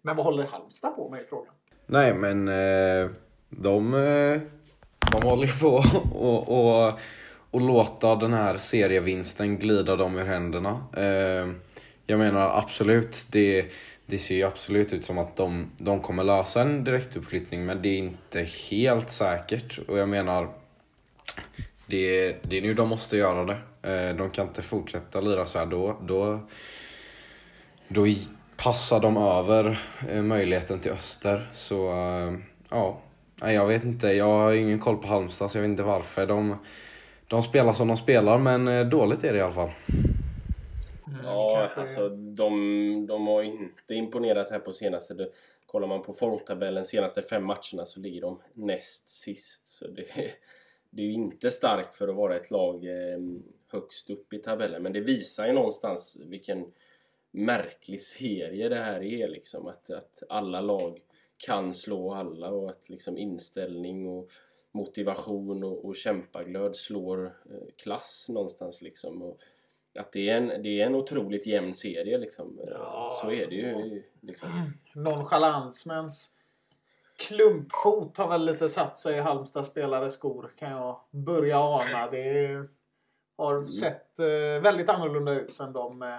men 0.02 0.16
vad 0.16 0.26
håller 0.26 0.44
Halmstad 0.44 0.96
på 0.96 1.10
med 1.10 1.22
i 1.22 1.24
frågan? 1.24 1.54
Nej 1.92 2.14
men 2.14 2.48
eh, 2.48 3.10
de, 3.50 3.94
eh, 3.94 4.42
de 5.12 5.24
håller 5.24 5.48
ju 5.48 5.54
på 5.54 5.84
och, 6.14 6.50
och, 6.50 7.00
och 7.52 7.62
låta 7.62 8.16
den 8.16 8.34
här 8.34 8.58
serievinsten 8.58 9.58
glida 9.58 9.96
dem 9.96 10.18
ur 10.18 10.26
händerna. 10.26 10.84
Eh, 10.98 11.52
jag 12.06 12.20
menar 12.20 12.58
absolut, 12.60 13.26
det, 13.32 13.66
det 14.06 14.18
ser 14.18 14.36
ju 14.36 14.44
absolut 14.44 14.94
ut 14.94 15.06
som 15.06 15.18
att 15.18 15.36
de, 15.36 15.72
de 15.78 16.00
kommer 16.00 16.24
lösa 16.24 16.62
en 16.62 16.84
direktuppflyttning 16.84 17.66
men 17.66 17.82
det 17.82 17.90
är 17.90 17.98
inte 17.98 18.42
helt 18.70 19.10
säkert. 19.10 19.80
Och 19.88 19.98
jag 19.98 20.10
menar, 20.10 20.50
det, 21.86 22.36
det 22.44 22.58
är 22.58 22.62
nu 22.62 22.74
de 22.74 22.90
måste 22.90 23.18
göra 23.18 23.44
det. 23.44 24.14
De 24.14 24.30
kan 24.30 24.48
inte 24.48 24.62
fortsätta 24.62 25.22
lira 25.22 25.46
så 25.46 25.60
här 25.60 25.66
då. 25.66 25.98
då 26.02 26.40
då 27.94 28.08
passar 28.64 29.00
de 29.00 29.18
över 29.18 29.80
eh, 30.10 30.22
möjligheten 30.22 30.80
till 30.80 30.92
Öster. 30.92 31.50
Så 31.54 31.92
eh, 31.92 32.34
ja, 32.70 33.02
jag 33.40 33.68
vet 33.68 33.84
inte. 33.84 34.08
Jag 34.08 34.26
har 34.26 34.54
ingen 34.54 34.80
koll 34.80 34.98
på 34.98 35.08
Halmstad 35.08 35.52
så 35.52 35.58
jag 35.58 35.62
vet 35.62 35.70
inte 35.70 35.84
varför. 35.84 36.28
De, 36.28 36.56
de 37.28 37.44
spelar 37.44 37.74
som 37.74 37.88
de 37.88 37.98
spelar 37.98 38.38
men 38.38 38.68
eh, 38.68 38.86
dåligt 38.86 39.24
är 39.24 39.34
det 39.34 39.40
i 39.40 39.42
alla 39.42 39.54
fall. 39.54 39.70
Ja, 41.24 41.58
kanske- 41.76 41.82
alltså 41.82 42.10
de, 42.10 43.06
de 43.08 43.28
har 43.28 43.44
inte 43.44 43.94
imponerat 43.94 44.50
här 44.50 44.60
på 44.60 44.74
senaste. 44.74 45.14
Det, 45.14 45.30
kollar 45.66 45.88
man 45.88 46.02
på 46.02 46.14
formtabellen 46.14 46.86
senaste 46.86 47.22
fem 47.22 47.46
matcherna 47.46 47.86
så 47.86 48.00
ligger 48.00 48.22
de 48.22 48.40
näst 48.54 49.10
sist. 49.10 49.68
Så 49.68 49.88
det, 49.88 50.06
det 50.90 51.02
är 51.02 51.06
ju 51.06 51.14
inte 51.14 51.52
starkt 51.52 51.96
för 51.96 52.08
att 52.08 52.16
vara 52.16 52.36
ett 52.36 52.52
lag 52.52 52.86
högst 53.72 54.10
upp 54.10 54.34
i 54.34 54.38
tabellen. 54.38 54.84
Men 54.84 54.94
det 54.94 55.00
visar 55.00 55.48
ju 55.48 55.54
någonstans 55.54 56.18
vilken 56.26 56.66
märklig 57.32 58.02
serie 58.02 58.70
det 58.70 58.84
här 58.84 59.04
är 59.04 59.28
liksom. 59.28 59.68
Att, 59.68 59.90
att 59.90 60.24
alla 60.30 60.62
lag 60.62 61.02
kan 61.38 61.74
slå 61.74 62.14
alla 62.14 62.50
och 62.50 62.70
att 62.70 62.90
liksom 62.90 63.18
inställning 63.18 64.08
och 64.08 64.30
motivation 64.72 65.64
och, 65.64 65.86
och 65.86 65.96
kämpaglöd 65.96 66.76
slår 66.76 67.26
eh, 67.26 67.76
klass 67.78 68.26
någonstans 68.30 68.82
liksom. 68.82 69.22
Och, 69.22 69.38
att 70.00 70.12
det 70.12 70.30
är 70.30 70.38
en, 70.38 70.64
det 70.64 70.82
är 70.82 70.86
en 70.86 70.96
otroligt 70.96 71.46
jämn 71.46 71.74
serie 71.74 72.18
liksom. 72.18 72.60
Eh, 72.60 72.66
Ja. 72.68 73.20
Så 73.22 73.32
är 73.32 73.48
det 73.48 73.56
ju. 73.56 74.04
Liksom. 74.22 74.74
Nonchalans, 74.96 75.86
men 75.86 76.10
klumpfot 77.16 78.18
har 78.18 78.28
väl 78.28 78.46
lite 78.46 78.70
satt 78.70 79.00
sig 79.00 79.18
i 79.18 79.20
Halmstad 79.20 79.66
spelares 79.66 80.14
skor 80.14 80.52
kan 80.58 80.72
jag 80.72 81.02
börja 81.12 81.60
ana. 81.60 82.12
Det 82.12 82.66
har 83.38 83.66
sett 83.66 84.20
eh, 84.20 84.64
väldigt 84.64 84.90
annorlunda 84.90 85.32
ut 85.32 85.54
sen 85.54 85.74
de 85.74 86.02
eh, 86.02 86.18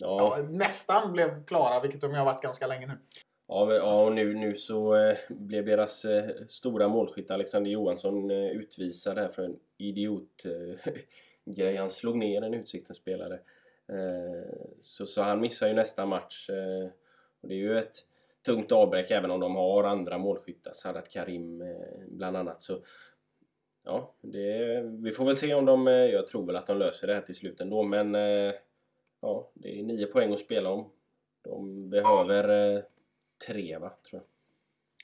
Ja, 0.00 0.38
ja, 0.38 0.42
nästan 0.42 1.12
blev 1.12 1.44
klara, 1.44 1.80
vilket 1.80 2.00
de 2.00 2.14
har 2.14 2.24
varit 2.24 2.42
ganska 2.42 2.66
länge 2.66 2.86
nu. 2.86 2.98
ja, 3.46 4.04
och 4.04 4.12
nu, 4.12 4.34
nu 4.34 4.54
så 4.54 4.96
eh, 4.96 5.16
blev 5.28 5.64
deras 5.64 6.04
eh, 6.04 6.30
stora 6.46 6.88
målskytt 6.88 7.30
Alexander 7.30 7.70
Johansson 7.70 8.30
eh, 8.30 8.50
utvisad 8.50 9.18
här 9.18 9.28
för 9.28 9.42
en 9.42 9.58
idiot 9.76 10.44
eh, 10.44 10.92
grej. 11.44 11.76
Han 11.76 11.90
slog 11.90 12.16
ner 12.16 12.42
en 12.42 12.54
Utsikten-spelare. 12.54 13.38
Så, 14.80 15.06
så 15.06 15.22
han 15.22 15.40
missar 15.40 15.68
ju 15.68 15.74
nästa 15.74 16.06
match. 16.06 16.50
Och 17.40 17.48
det 17.48 17.54
är 17.54 17.58
ju 17.58 17.78
ett 17.78 17.96
tungt 18.46 18.72
avbräck 18.72 19.10
även 19.10 19.30
om 19.30 19.40
de 19.40 19.56
har 19.56 19.84
andra 19.84 20.18
målskyttar. 20.18 20.72
Sadat 20.72 21.08
Karim 21.08 21.64
bland 22.08 22.36
annat. 22.36 22.62
Så 22.62 22.78
ja, 23.84 24.14
det, 24.20 24.80
vi 25.02 25.12
får 25.12 25.24
väl 25.24 25.36
se 25.36 25.54
om 25.54 25.64
de... 25.64 25.86
Jag 25.86 26.26
tror 26.26 26.46
väl 26.46 26.56
att 26.56 26.66
de 26.66 26.78
löser 26.78 27.06
det 27.06 27.14
här 27.14 27.20
till 27.20 27.34
slut 27.34 27.60
ändå 27.60 27.82
men 27.82 28.16
ja, 29.20 29.50
det 29.54 29.80
är 29.80 29.82
nio 29.82 30.06
poäng 30.06 30.32
att 30.32 30.40
spela 30.40 30.70
om. 30.70 30.90
De 31.42 31.90
behöver 31.90 32.76
eh, 32.76 32.82
tre 33.46 33.78
va, 33.78 33.92
tror 34.10 34.22
jag. 34.22 34.28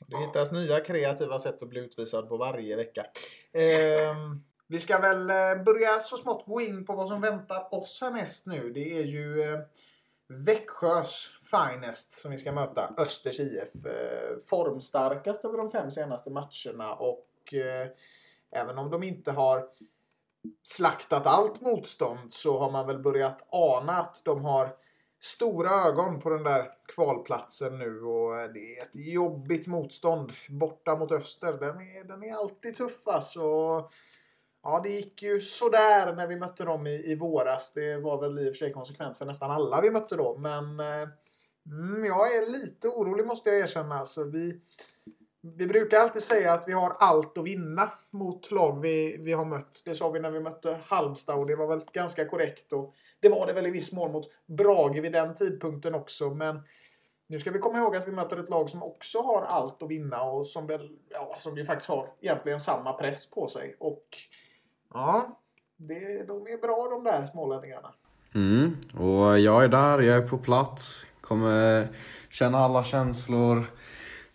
Det 0.07 0.27
hittas 0.27 0.53
nya 0.53 0.81
kreativa 0.81 1.38
sätt 1.38 1.62
att 1.62 1.68
bli 1.68 1.81
utvisad 1.81 2.29
på 2.29 2.37
varje 2.37 2.77
vecka. 2.77 3.07
Eh, 3.53 4.16
vi 4.66 4.81
ska 4.81 4.98
väl 4.98 5.31
eh, 5.31 5.65
börja 5.65 6.00
så 6.00 6.17
smått 6.17 6.46
gå 6.46 6.60
in 6.60 6.85
på 6.85 6.92
vad 6.92 7.08
som 7.08 7.21
väntar 7.21 7.75
oss 7.75 8.00
härnäst 8.00 8.46
nu. 8.46 8.73
Det 8.73 8.98
är 8.98 9.04
ju 9.04 9.42
eh, 9.42 9.60
Växjös 10.29 11.31
Finest 11.50 12.12
som 12.12 12.31
vi 12.31 12.38
ska 12.38 12.52
möta, 12.52 12.94
Östers 12.98 13.40
IF. 13.40 13.87
Eh, 13.87 14.38
formstarkast 14.38 15.44
över 15.44 15.58
de 15.58 15.71
fem 15.71 15.90
senaste 15.90 16.31
matcherna 16.31 16.94
och 16.94 17.54
eh, 17.54 17.88
även 18.50 18.79
om 18.79 18.90
de 18.90 19.02
inte 19.02 19.31
har 19.33 19.69
slaktat 20.63 21.27
allt 21.27 21.61
motstånd 21.61 22.33
så 22.33 22.59
har 22.59 22.71
man 22.71 22.87
väl 22.87 22.99
börjat 22.99 23.47
ana 23.51 23.92
att 23.92 24.23
de 24.25 24.45
har 24.45 24.77
stora 25.19 25.71
ögon 25.71 26.21
på 26.21 26.31
den 26.31 26.42
där 26.42 26.71
kvalplatsen 26.95 27.79
nu 27.79 28.01
och 28.01 28.53
det 28.53 28.77
är 28.77 28.83
ett 28.83 28.97
jobbigt 28.97 29.67
motstånd 29.67 30.33
borta 30.49 30.97
mot 30.97 31.13
öster. 31.13 31.53
Den 31.53 31.77
är, 31.77 32.05
den 32.05 32.23
är 32.23 32.35
alltid 32.35 32.77
tuff 32.77 33.09
alltså. 33.09 33.40
Ja, 34.63 34.81
det 34.85 34.88
gick 34.88 35.23
ju 35.23 35.40
sådär 35.40 36.15
när 36.15 36.27
vi 36.27 36.37
mötte 36.37 36.65
dem 36.65 36.87
i, 36.87 37.13
i 37.13 37.15
våras. 37.15 37.73
Det 37.73 37.97
var 37.97 38.21
väl 38.21 38.38
i 38.38 38.51
och 38.51 38.53
för 38.53 38.59
sig 38.59 38.73
konsekvent 38.73 39.19
för 39.19 39.27
nästan 39.27 39.51
alla 39.51 39.81
vi 39.81 39.90
mötte 39.90 40.17
då. 40.17 40.37
Men 40.38 40.81
eh, 40.81 41.09
mm, 41.67 42.05
jag 42.05 42.37
är 42.37 42.47
lite 42.47 42.88
orolig 42.88 43.27
måste 43.27 43.51
jag 43.51 43.59
erkänna. 43.59 43.99
Alltså, 43.99 44.25
vi, 44.25 44.61
vi 45.45 45.67
brukar 45.67 46.01
alltid 46.01 46.23
säga 46.23 46.53
att 46.53 46.69
vi 46.69 46.73
har 46.73 46.97
allt 46.99 47.38
att 47.38 47.45
vinna 47.45 47.92
mot 48.11 48.51
lag 48.51 48.81
vi, 48.81 49.17
vi 49.21 49.33
har 49.33 49.45
mött. 49.45 49.83
Det 49.85 49.95
sa 49.95 50.11
vi 50.11 50.21
när 50.21 50.31
vi 50.31 50.40
mötte 50.40 50.81
Halmstad 50.87 51.38
och 51.38 51.47
det 51.47 51.57
var 51.57 51.67
väl 51.67 51.85
ganska 51.92 52.25
korrekt. 52.25 52.73
Och 52.73 52.95
det 53.21 53.29
var 53.29 53.47
det 53.47 53.53
väl 53.53 53.67
i 53.67 53.71
viss 53.71 53.92
mån 53.92 54.13
mot 54.13 54.31
Brage 54.47 55.01
vid 55.01 55.13
den 55.13 55.35
tidpunkten 55.35 55.95
också. 55.95 56.31
Men 56.31 56.63
nu 57.27 57.38
ska 57.38 57.51
vi 57.51 57.59
komma 57.59 57.79
ihåg 57.79 57.97
att 57.97 58.09
vi 58.09 58.13
möter 58.13 58.37
ett 58.37 58.51
lag 58.51 58.71
som 58.71 58.83
också 58.83 59.19
har 59.19 59.42
allt 59.42 59.83
att 59.83 59.90
vinna 59.90 60.23
och 60.23 60.47
som 60.47 60.67
väl, 60.67 60.90
ja, 61.11 61.37
som 61.38 61.57
ju 61.57 61.65
faktiskt 61.65 61.90
har 61.90 62.09
egentligen 62.21 62.61
samma 62.61 62.92
press 62.92 63.31
på 63.31 63.47
sig. 63.47 63.77
Och 63.79 64.05
ja, 64.95 65.40
det, 65.77 66.23
de 66.23 66.47
är 66.47 66.61
bra 66.61 66.88
de 66.90 67.05
där 67.05 67.25
smålänningarna. 67.25 67.95
Mm, 68.35 68.77
och 68.99 69.38
jag 69.38 69.65
är 69.65 69.69
där, 69.69 69.99
jag 69.99 70.17
är 70.17 70.29
på 70.29 70.38
plats. 70.38 71.05
Kommer 71.21 71.88
känna 72.31 72.59
alla 72.59 72.85
känslor, 72.85 73.67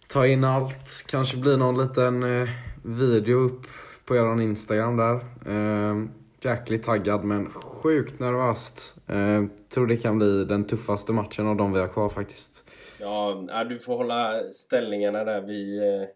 ta 0.10 0.28
in 0.28 0.44
allt. 0.44 1.06
Kanske 1.08 1.38
blir 1.38 1.58
någon 1.58 1.82
liten 1.82 2.24
eh, 2.24 2.50
video 2.84 3.38
upp 3.38 3.62
på 4.06 4.16
er 4.16 4.42
Instagram 4.42 4.98
där. 4.98 5.16
Eh, 5.46 6.06
jäkligt 6.42 6.84
taggad 6.84 7.24
men 7.24 7.50
sjukt 7.50 8.20
nervöst. 8.20 8.96
Eh, 9.08 9.46
tror 9.70 9.88
det 9.88 9.98
kan 9.98 10.18
bli 10.18 10.46
den 10.46 10.68
tuffaste 10.68 11.14
matchen 11.14 11.48
av 11.48 11.56
de 11.56 11.74
vi 11.74 11.80
har 11.80 11.88
kvar 11.88 12.10
faktiskt. 12.10 12.70
Ja, 13.00 13.66
du 13.70 13.80
får 13.80 13.96
hålla 13.96 14.44
ställningarna 14.54 15.24
där. 15.24 15.42
Vi, 15.42 15.78
eh, 15.78 16.08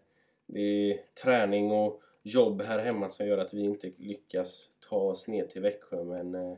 det 0.46 0.60
är 0.60 0.98
träning 1.22 1.72
och 1.72 2.00
jobb 2.22 2.62
här 2.62 2.78
hemma 2.78 3.08
som 3.08 3.26
gör 3.26 3.38
att 3.38 3.54
vi 3.54 3.64
inte 3.64 3.90
lyckas 3.98 4.68
ta 4.88 4.96
oss 4.96 5.28
ner 5.28 5.44
till 5.44 5.62
Växjö. 5.62 6.04
Men 6.04 6.34
eh, 6.34 6.56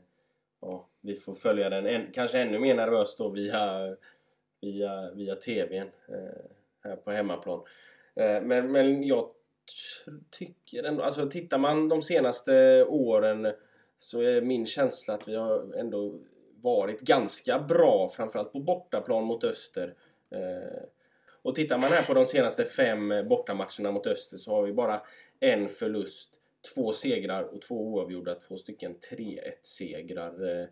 ja, 0.60 0.86
vi 1.00 1.16
får 1.16 1.34
följa 1.34 1.70
den 1.70 1.86
en, 1.86 2.06
kanske 2.12 2.38
ännu 2.38 2.58
mer 2.58 2.74
nervöst 2.74 3.18
då 3.18 3.28
via, 3.28 3.96
via, 4.60 5.10
via 5.14 5.34
TVn 5.34 5.88
eh, 6.08 6.50
Eh, 6.86 6.96
på 6.96 7.10
hemmaplan. 7.10 7.62
Eh, 8.14 8.42
men, 8.42 8.72
men 8.72 9.02
jag 9.02 9.30
tycker 10.30 10.82
ändå, 10.82 11.02
alltså 11.02 11.30
tittar 11.30 11.58
man 11.58 11.88
de 11.88 12.02
senaste 12.02 12.84
åren 12.84 13.52
så 13.98 14.20
är 14.20 14.40
min 14.40 14.66
känsla 14.66 15.14
att 15.14 15.28
vi 15.28 15.34
har 15.34 15.74
ändå 15.76 16.20
varit 16.62 17.00
ganska 17.00 17.58
bra, 17.58 18.08
framförallt 18.08 18.52
på 18.52 18.60
bortaplan 18.60 19.24
mot 19.24 19.44
Öster. 19.44 19.94
Eh, 20.30 20.82
och 21.42 21.54
tittar 21.54 21.76
man 21.76 21.90
här 21.90 22.08
på 22.08 22.14
de 22.14 22.26
senaste 22.26 22.64
fem 22.64 23.08
bortamatcherna 23.28 23.92
mot 23.92 24.06
Öster 24.06 24.36
så 24.36 24.50
har 24.50 24.62
vi 24.62 24.72
bara 24.72 25.02
en 25.40 25.68
förlust, 25.68 26.30
två 26.74 26.92
segrar 26.92 27.42
och 27.42 27.62
två 27.62 27.74
oavgjorda, 27.74 28.34
två 28.34 28.56
stycken 28.56 28.94
3-1 29.10 29.38
segrar. 29.62 30.68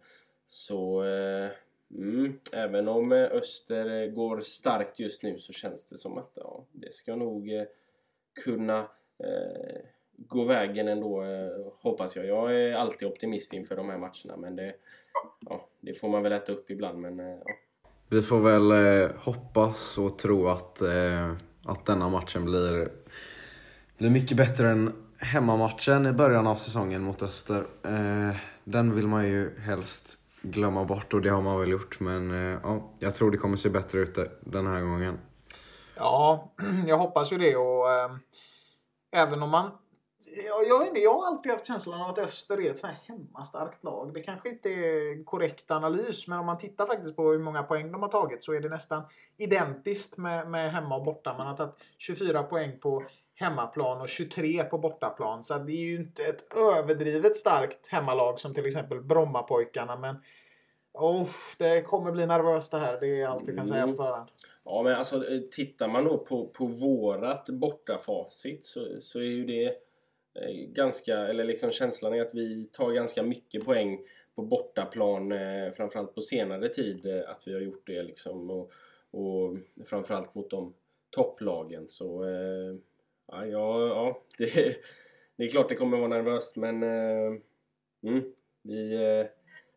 Så 0.49 1.05
eh, 1.05 1.49
mm, 1.91 2.39
även 2.53 2.89
om 2.89 3.13
eh, 3.13 3.25
Öster 3.33 4.03
eh, 4.03 4.11
går 4.11 4.41
starkt 4.41 5.01
just 5.01 5.23
nu 5.23 5.39
så 5.39 5.53
känns 5.53 5.87
det 5.87 5.97
som 5.97 6.19
att 6.19 6.33
ja, 6.35 6.65
det 6.73 6.95
ska 6.95 7.17
nog 7.17 7.53
eh, 7.53 7.65
kunna 8.45 8.79
eh, 9.19 9.81
gå 10.17 10.45
vägen 10.45 10.89
ändå, 10.89 11.25
hoppas 11.83 12.17
jag. 12.17 12.27
Jag 12.27 12.55
är 12.55 12.73
alltid 12.73 13.09
optimist 13.09 13.53
inför 13.53 13.77
de 13.77 13.91
här 13.91 13.99
matcherna 13.99 14.37
men 14.37 14.57
det, 14.57 14.75
ja, 15.41 15.69
det 15.81 15.95
får 15.95 16.09
man 16.09 16.23
väl 16.23 16.33
äta 16.33 16.53
upp 16.53 16.71
ibland. 16.71 17.01
Men, 17.01 17.19
ja. 17.19 17.45
Vi 18.09 18.23
får 18.23 18.41
väl 18.41 18.71
eh, 18.71 19.17
hoppas 19.17 19.99
och 19.99 20.19
tro 20.19 20.49
att, 20.49 20.81
eh, 20.81 21.33
att 21.65 21.87
denna 21.87 22.09
matchen 22.09 22.45
blir, 22.45 22.89
blir 23.99 24.11
mycket 24.11 24.37
bättre 24.37 24.69
än 24.71 24.93
hemmamatchen 25.19 26.07
i 26.07 26.13
början 26.13 26.47
av 26.47 26.55
säsongen 26.55 27.03
mot 27.03 27.23
Öster. 27.23 27.67
Eh, 27.83 28.37
den 28.65 28.95
vill 28.95 29.09
man 29.09 29.29
ju 29.29 29.59
helst 29.59 30.19
glömma 30.45 30.85
bort 30.85 31.15
och 31.15 31.23
det 31.23 31.29
har 31.29 31.43
man 31.43 31.61
väl 31.61 31.71
gjort. 31.71 32.01
Men 32.01 32.31
eh, 32.31 32.61
ja, 32.63 32.95
jag 32.99 33.15
tror 33.15 33.31
det 33.31 33.39
kommer 33.39 33.57
se 33.57 33.69
bättre 33.69 33.99
ut 33.99 34.19
den 34.41 34.67
här 34.67 34.81
gången. 34.81 35.19
Ja, 35.97 36.53
jag 36.87 36.99
hoppas 36.99 37.33
ju 37.33 37.39
det 37.39 37.57
och 37.57 37.91
äh, 37.91 38.11
även 39.13 39.43
om 39.43 39.51
man 39.51 39.71
jag, 40.37 40.69
jag, 40.69 40.79
vet 40.79 40.89
inte, 40.89 41.01
jag 41.01 41.15
har 41.15 41.27
alltid 41.27 41.53
haft 41.53 41.67
känslan 41.67 42.01
av 42.01 42.11
att 42.11 42.19
Öster 42.19 42.61
är 42.61 42.71
ett 42.71 42.79
sånt 42.79 42.93
här 42.93 43.15
hemmastarkt 43.15 43.85
lag. 43.85 44.15
Det 44.15 44.21
kanske 44.21 44.49
inte 44.49 44.69
är 44.69 45.25
korrekt 45.25 45.71
analys, 45.71 46.29
men 46.29 46.39
om 46.39 46.47
man 46.47 46.59
tittar 46.59 46.87
faktiskt 46.87 47.17
på 47.17 47.31
hur 47.31 47.39
många 47.39 47.63
poäng 47.63 47.93
de 47.93 48.03
har 48.03 48.09
tagit 48.09 48.45
så 48.45 48.53
är 48.53 48.61
det 48.61 48.69
nästan 48.69 49.03
identiskt 49.37 50.19
med, 50.19 50.51
med 50.51 50.73
hemma 50.73 50.97
och 50.97 51.05
borta. 51.05 51.35
Man 51.39 51.47
har 51.47 51.57
tagit 51.57 51.75
24 51.99 52.43
poäng 52.43 52.79
på 52.81 53.03
hemmaplan 53.35 54.01
och 54.01 54.09
23 54.09 54.65
på 54.65 54.79
bortaplan. 54.79 55.43
Så 55.43 55.59
det 55.59 55.73
är 55.73 55.85
ju 55.85 55.95
inte 55.95 56.23
ett 56.23 56.45
överdrivet 56.77 57.37
starkt 57.37 57.89
hemmalag 57.89 58.39
som 58.39 58.55
till 58.55 58.67
exempel 58.67 59.01
Brommapojkarna. 59.01 59.97
Men 59.97 60.17
oh, 60.93 61.29
det 61.59 61.83
kommer 61.83 62.13
bli 62.13 62.27
nervöst 62.27 62.71
det 62.71 62.79
här. 62.79 63.01
Det 63.01 63.21
är 63.21 63.27
allt 63.27 63.49
jag 63.49 63.57
kan 63.57 63.67
säga 63.67 63.87
på 63.87 63.93
förhand. 63.93 64.29
Ja, 64.65 64.83
men 64.83 64.95
alltså 64.95 65.29
eh, 65.31 65.41
tittar 65.41 65.89
man 65.89 66.05
då 66.05 66.19
på, 66.19 66.49
på 66.49 66.67
vårat 66.67 67.49
bortafacit 67.49 68.67
så, 68.67 68.87
så 69.01 69.19
är 69.19 69.25
ju 69.25 69.45
det 69.45 69.67
eh, 70.35 70.53
ganska, 70.69 71.17
eller 71.17 71.45
liksom 71.45 71.71
känslan 71.71 72.15
är 72.15 72.23
att 72.23 72.35
vi 72.35 72.69
tar 72.73 72.93
ganska 72.93 73.23
mycket 73.23 73.65
poäng 73.65 73.99
på 74.35 74.43
bortaplan, 74.43 75.33
eh, 75.33 75.73
framförallt 75.77 76.15
på 76.15 76.21
senare 76.21 76.69
tid 76.69 77.07
eh, 77.07 77.31
att 77.31 77.43
vi 77.47 77.53
har 77.53 77.61
gjort 77.61 77.87
det 77.87 78.03
liksom 78.03 78.51
och, 78.51 78.73
och 79.11 79.57
framförallt 79.87 80.35
mot 80.35 80.51
de 80.51 80.75
topplagen 81.11 81.89
så 81.89 82.25
eh, 82.25 82.77
ja, 83.35 83.47
ja, 83.47 83.89
ja 83.89 84.23
det, 84.39 84.77
det 85.37 85.45
är 85.45 85.49
klart 85.49 85.69
det 85.69 85.75
kommer 85.75 85.97
vara 85.97 86.09
nervöst 86.09 86.57
men 86.57 86.83
eh, 86.83 87.41
mm, 88.03 88.25
vi, 88.63 88.95
eh, 88.95 89.27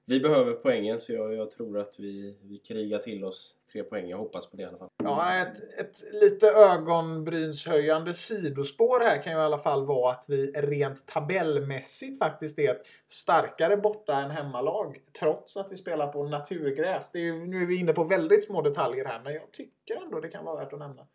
vi 0.06 0.20
behöver 0.20 0.54
poängen 0.54 1.00
så 1.00 1.14
jag, 1.14 1.34
jag 1.34 1.52
tror 1.52 1.80
att 1.80 2.00
vi, 2.00 2.38
vi 2.42 2.58
krigar 2.58 3.00
till 3.00 3.24
oss 3.24 3.56
tre 3.72 3.84
poäng. 3.84 4.10
Jag 4.10 4.18
hoppas 4.18 4.50
på 4.50 4.58
det 4.58 4.64
i 4.64 4.66
alla 4.66 4.78
fall. 4.78 4.90
Ja, 5.04 5.42
ett, 5.42 5.80
ett 5.80 6.14
lite 6.22 6.48
ögonbrynshöjande 6.48 8.14
sidospår 8.14 9.00
här 9.00 9.24
kan 9.24 9.34
ju 9.34 9.40
i 9.40 9.42
alla 9.42 9.58
fall 9.58 9.86
vara 9.86 10.12
att 10.12 10.26
vi 10.28 10.52
rent 10.52 11.08
tabellmässigt 11.08 12.20
faktiskt 12.20 12.60
är 12.60 12.72
ett 12.72 12.88
starkare 13.08 13.78
borta 13.78 14.16
än 14.22 14.32
hemmalag. 14.32 14.98
Trots 15.20 15.58
att 15.58 15.72
vi 15.72 15.76
spelar 15.76 16.08
på 16.08 16.24
naturgräs. 16.24 17.12
Det 17.12 17.28
är 17.28 17.34
nu 17.34 17.62
är 17.62 17.66
vi 17.66 17.80
inne 17.80 17.94
på 17.94 18.04
väldigt 18.04 18.44
små 18.44 18.62
detaljer 18.62 19.06
här, 19.06 19.22
men 19.24 19.34
jag 19.34 19.52
tycker 19.52 20.04
ändå 20.04 20.20
det 20.20 20.30
kan 20.30 20.46
vara 20.46 20.64
värt 20.64 20.74
att 20.74 20.80
nämna. 20.80 21.08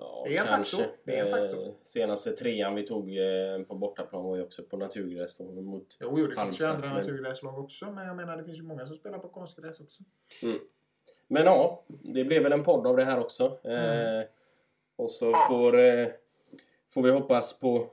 Ja, 0.00 0.24
Det 0.28 0.36
är 0.36 0.40
en 0.40 0.46
kanske. 0.46 0.76
faktor. 0.76 0.96
Det 1.04 1.16
är 1.18 1.24
en 1.24 1.30
faktor. 1.30 1.66
Eh, 1.66 1.72
senaste 1.84 2.32
trean 2.32 2.74
vi 2.74 2.86
tog 2.86 3.16
eh, 3.16 3.62
på 3.68 3.74
bortaplan 3.74 4.24
var 4.24 4.36
ju 4.36 4.42
också 4.42 4.62
på 4.62 4.76
naturgräs 4.76 5.36
då, 5.36 5.44
mot 5.44 5.96
Jo, 6.00 6.14
jo 6.16 6.16
det 6.16 6.22
finns 6.22 6.30
ju 6.30 6.38
Halmstad, 6.38 6.70
andra 6.70 6.88
men- 6.88 6.96
naturgräslag 6.96 7.58
också, 7.58 7.92
men 7.92 8.06
jag 8.06 8.16
menar 8.16 8.36
det 8.36 8.44
finns 8.44 8.58
ju 8.58 8.62
många 8.62 8.86
som 8.86 8.96
spelar 8.96 9.18
på 9.18 9.28
konstgräs 9.28 9.80
också. 9.80 10.02
Men 11.26 11.44
ja, 11.44 11.84
det 11.88 12.24
blev 12.24 12.42
väl 12.42 12.52
en 12.52 12.64
podd 12.64 12.86
av 12.86 12.96
det 12.96 13.04
här 13.04 13.20
också. 13.20 13.58
Mm. 13.64 14.18
Eh, 14.20 14.26
och 14.96 15.10
så 15.10 15.32
får, 15.48 15.78
eh, 15.78 16.08
får 16.94 17.02
vi 17.02 17.10
hoppas 17.10 17.58
på, 17.60 17.90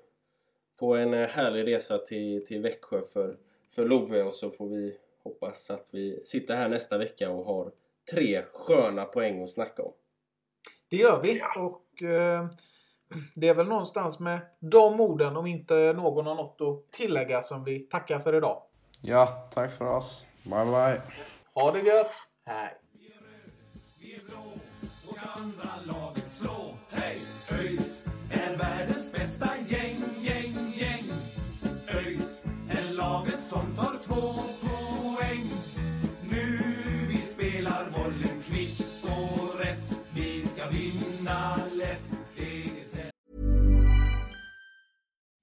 på 0.79 0.95
en 0.95 1.13
eh, 1.13 1.27
härlig 1.27 1.67
resa 1.67 1.97
till, 1.97 2.45
till 2.45 2.61
Växjö 2.61 3.01
för, 3.01 3.37
för 3.69 3.85
Love 3.85 4.23
och 4.23 4.33
så 4.33 4.49
får 4.49 4.67
vi 4.67 4.97
hoppas 5.23 5.69
att 5.69 5.89
vi 5.93 6.25
sitter 6.25 6.55
här 6.55 6.69
nästa 6.69 6.97
vecka 6.97 7.29
och 7.29 7.45
har 7.45 7.71
tre 8.11 8.41
sköna 8.53 9.05
poäng 9.05 9.43
att 9.43 9.49
snacka 9.49 9.83
om. 9.83 9.93
Det 10.89 10.97
gör 10.97 11.21
vi 11.23 11.41
och 11.57 11.81
eh, 12.03 12.47
det 13.35 13.47
är 13.47 13.55
väl 13.55 13.67
någonstans 13.67 14.19
med 14.19 14.39
de 14.59 14.99
orden, 14.99 15.37
om 15.37 15.45
inte 15.45 15.93
någon 15.95 16.25
har 16.25 16.35
något 16.35 16.61
att 16.61 16.91
tillägga, 16.91 17.41
som 17.41 17.63
vi 17.63 17.79
tackar 17.79 18.19
för 18.19 18.35
idag. 18.35 18.61
Ja, 19.01 19.49
tack 19.53 19.71
för 19.71 19.85
oss. 19.85 20.25
Bye 20.43 20.65
bye. 20.65 21.01
Ha 21.53 21.71
det 21.71 21.79
gött! 21.79 22.15
Hej! 22.45 22.73
Vi 23.99 24.15
är 24.15 24.21
blå 24.29 24.53
och 25.09 25.17
ska 25.17 25.29
andra 25.29 25.69
laget 25.85 26.29
slå. 26.29 26.75
Hej! 26.89 27.21
ÖIS 27.51 28.05
är 28.31 28.57
världens 28.57 29.11
bästa 29.11 29.49
gäng, 29.67 30.03
gäng, 30.21 30.73
gäng. 30.75 31.05
ÖIS 31.87 32.45
är 32.69 32.93
laget 32.93 33.43
som 33.43 33.75
tar 33.75 33.97
två 34.03 34.33
poäng. 34.61 35.45
Nu 36.29 36.57
vi 37.09 37.17
spelar 37.17 37.89
bollen 37.95 38.43
kvitt 38.43 39.03
och 39.03 39.59
rätt. 39.59 39.99
Vi 40.13 40.41
ska 40.41 40.63
vinna 40.69 41.64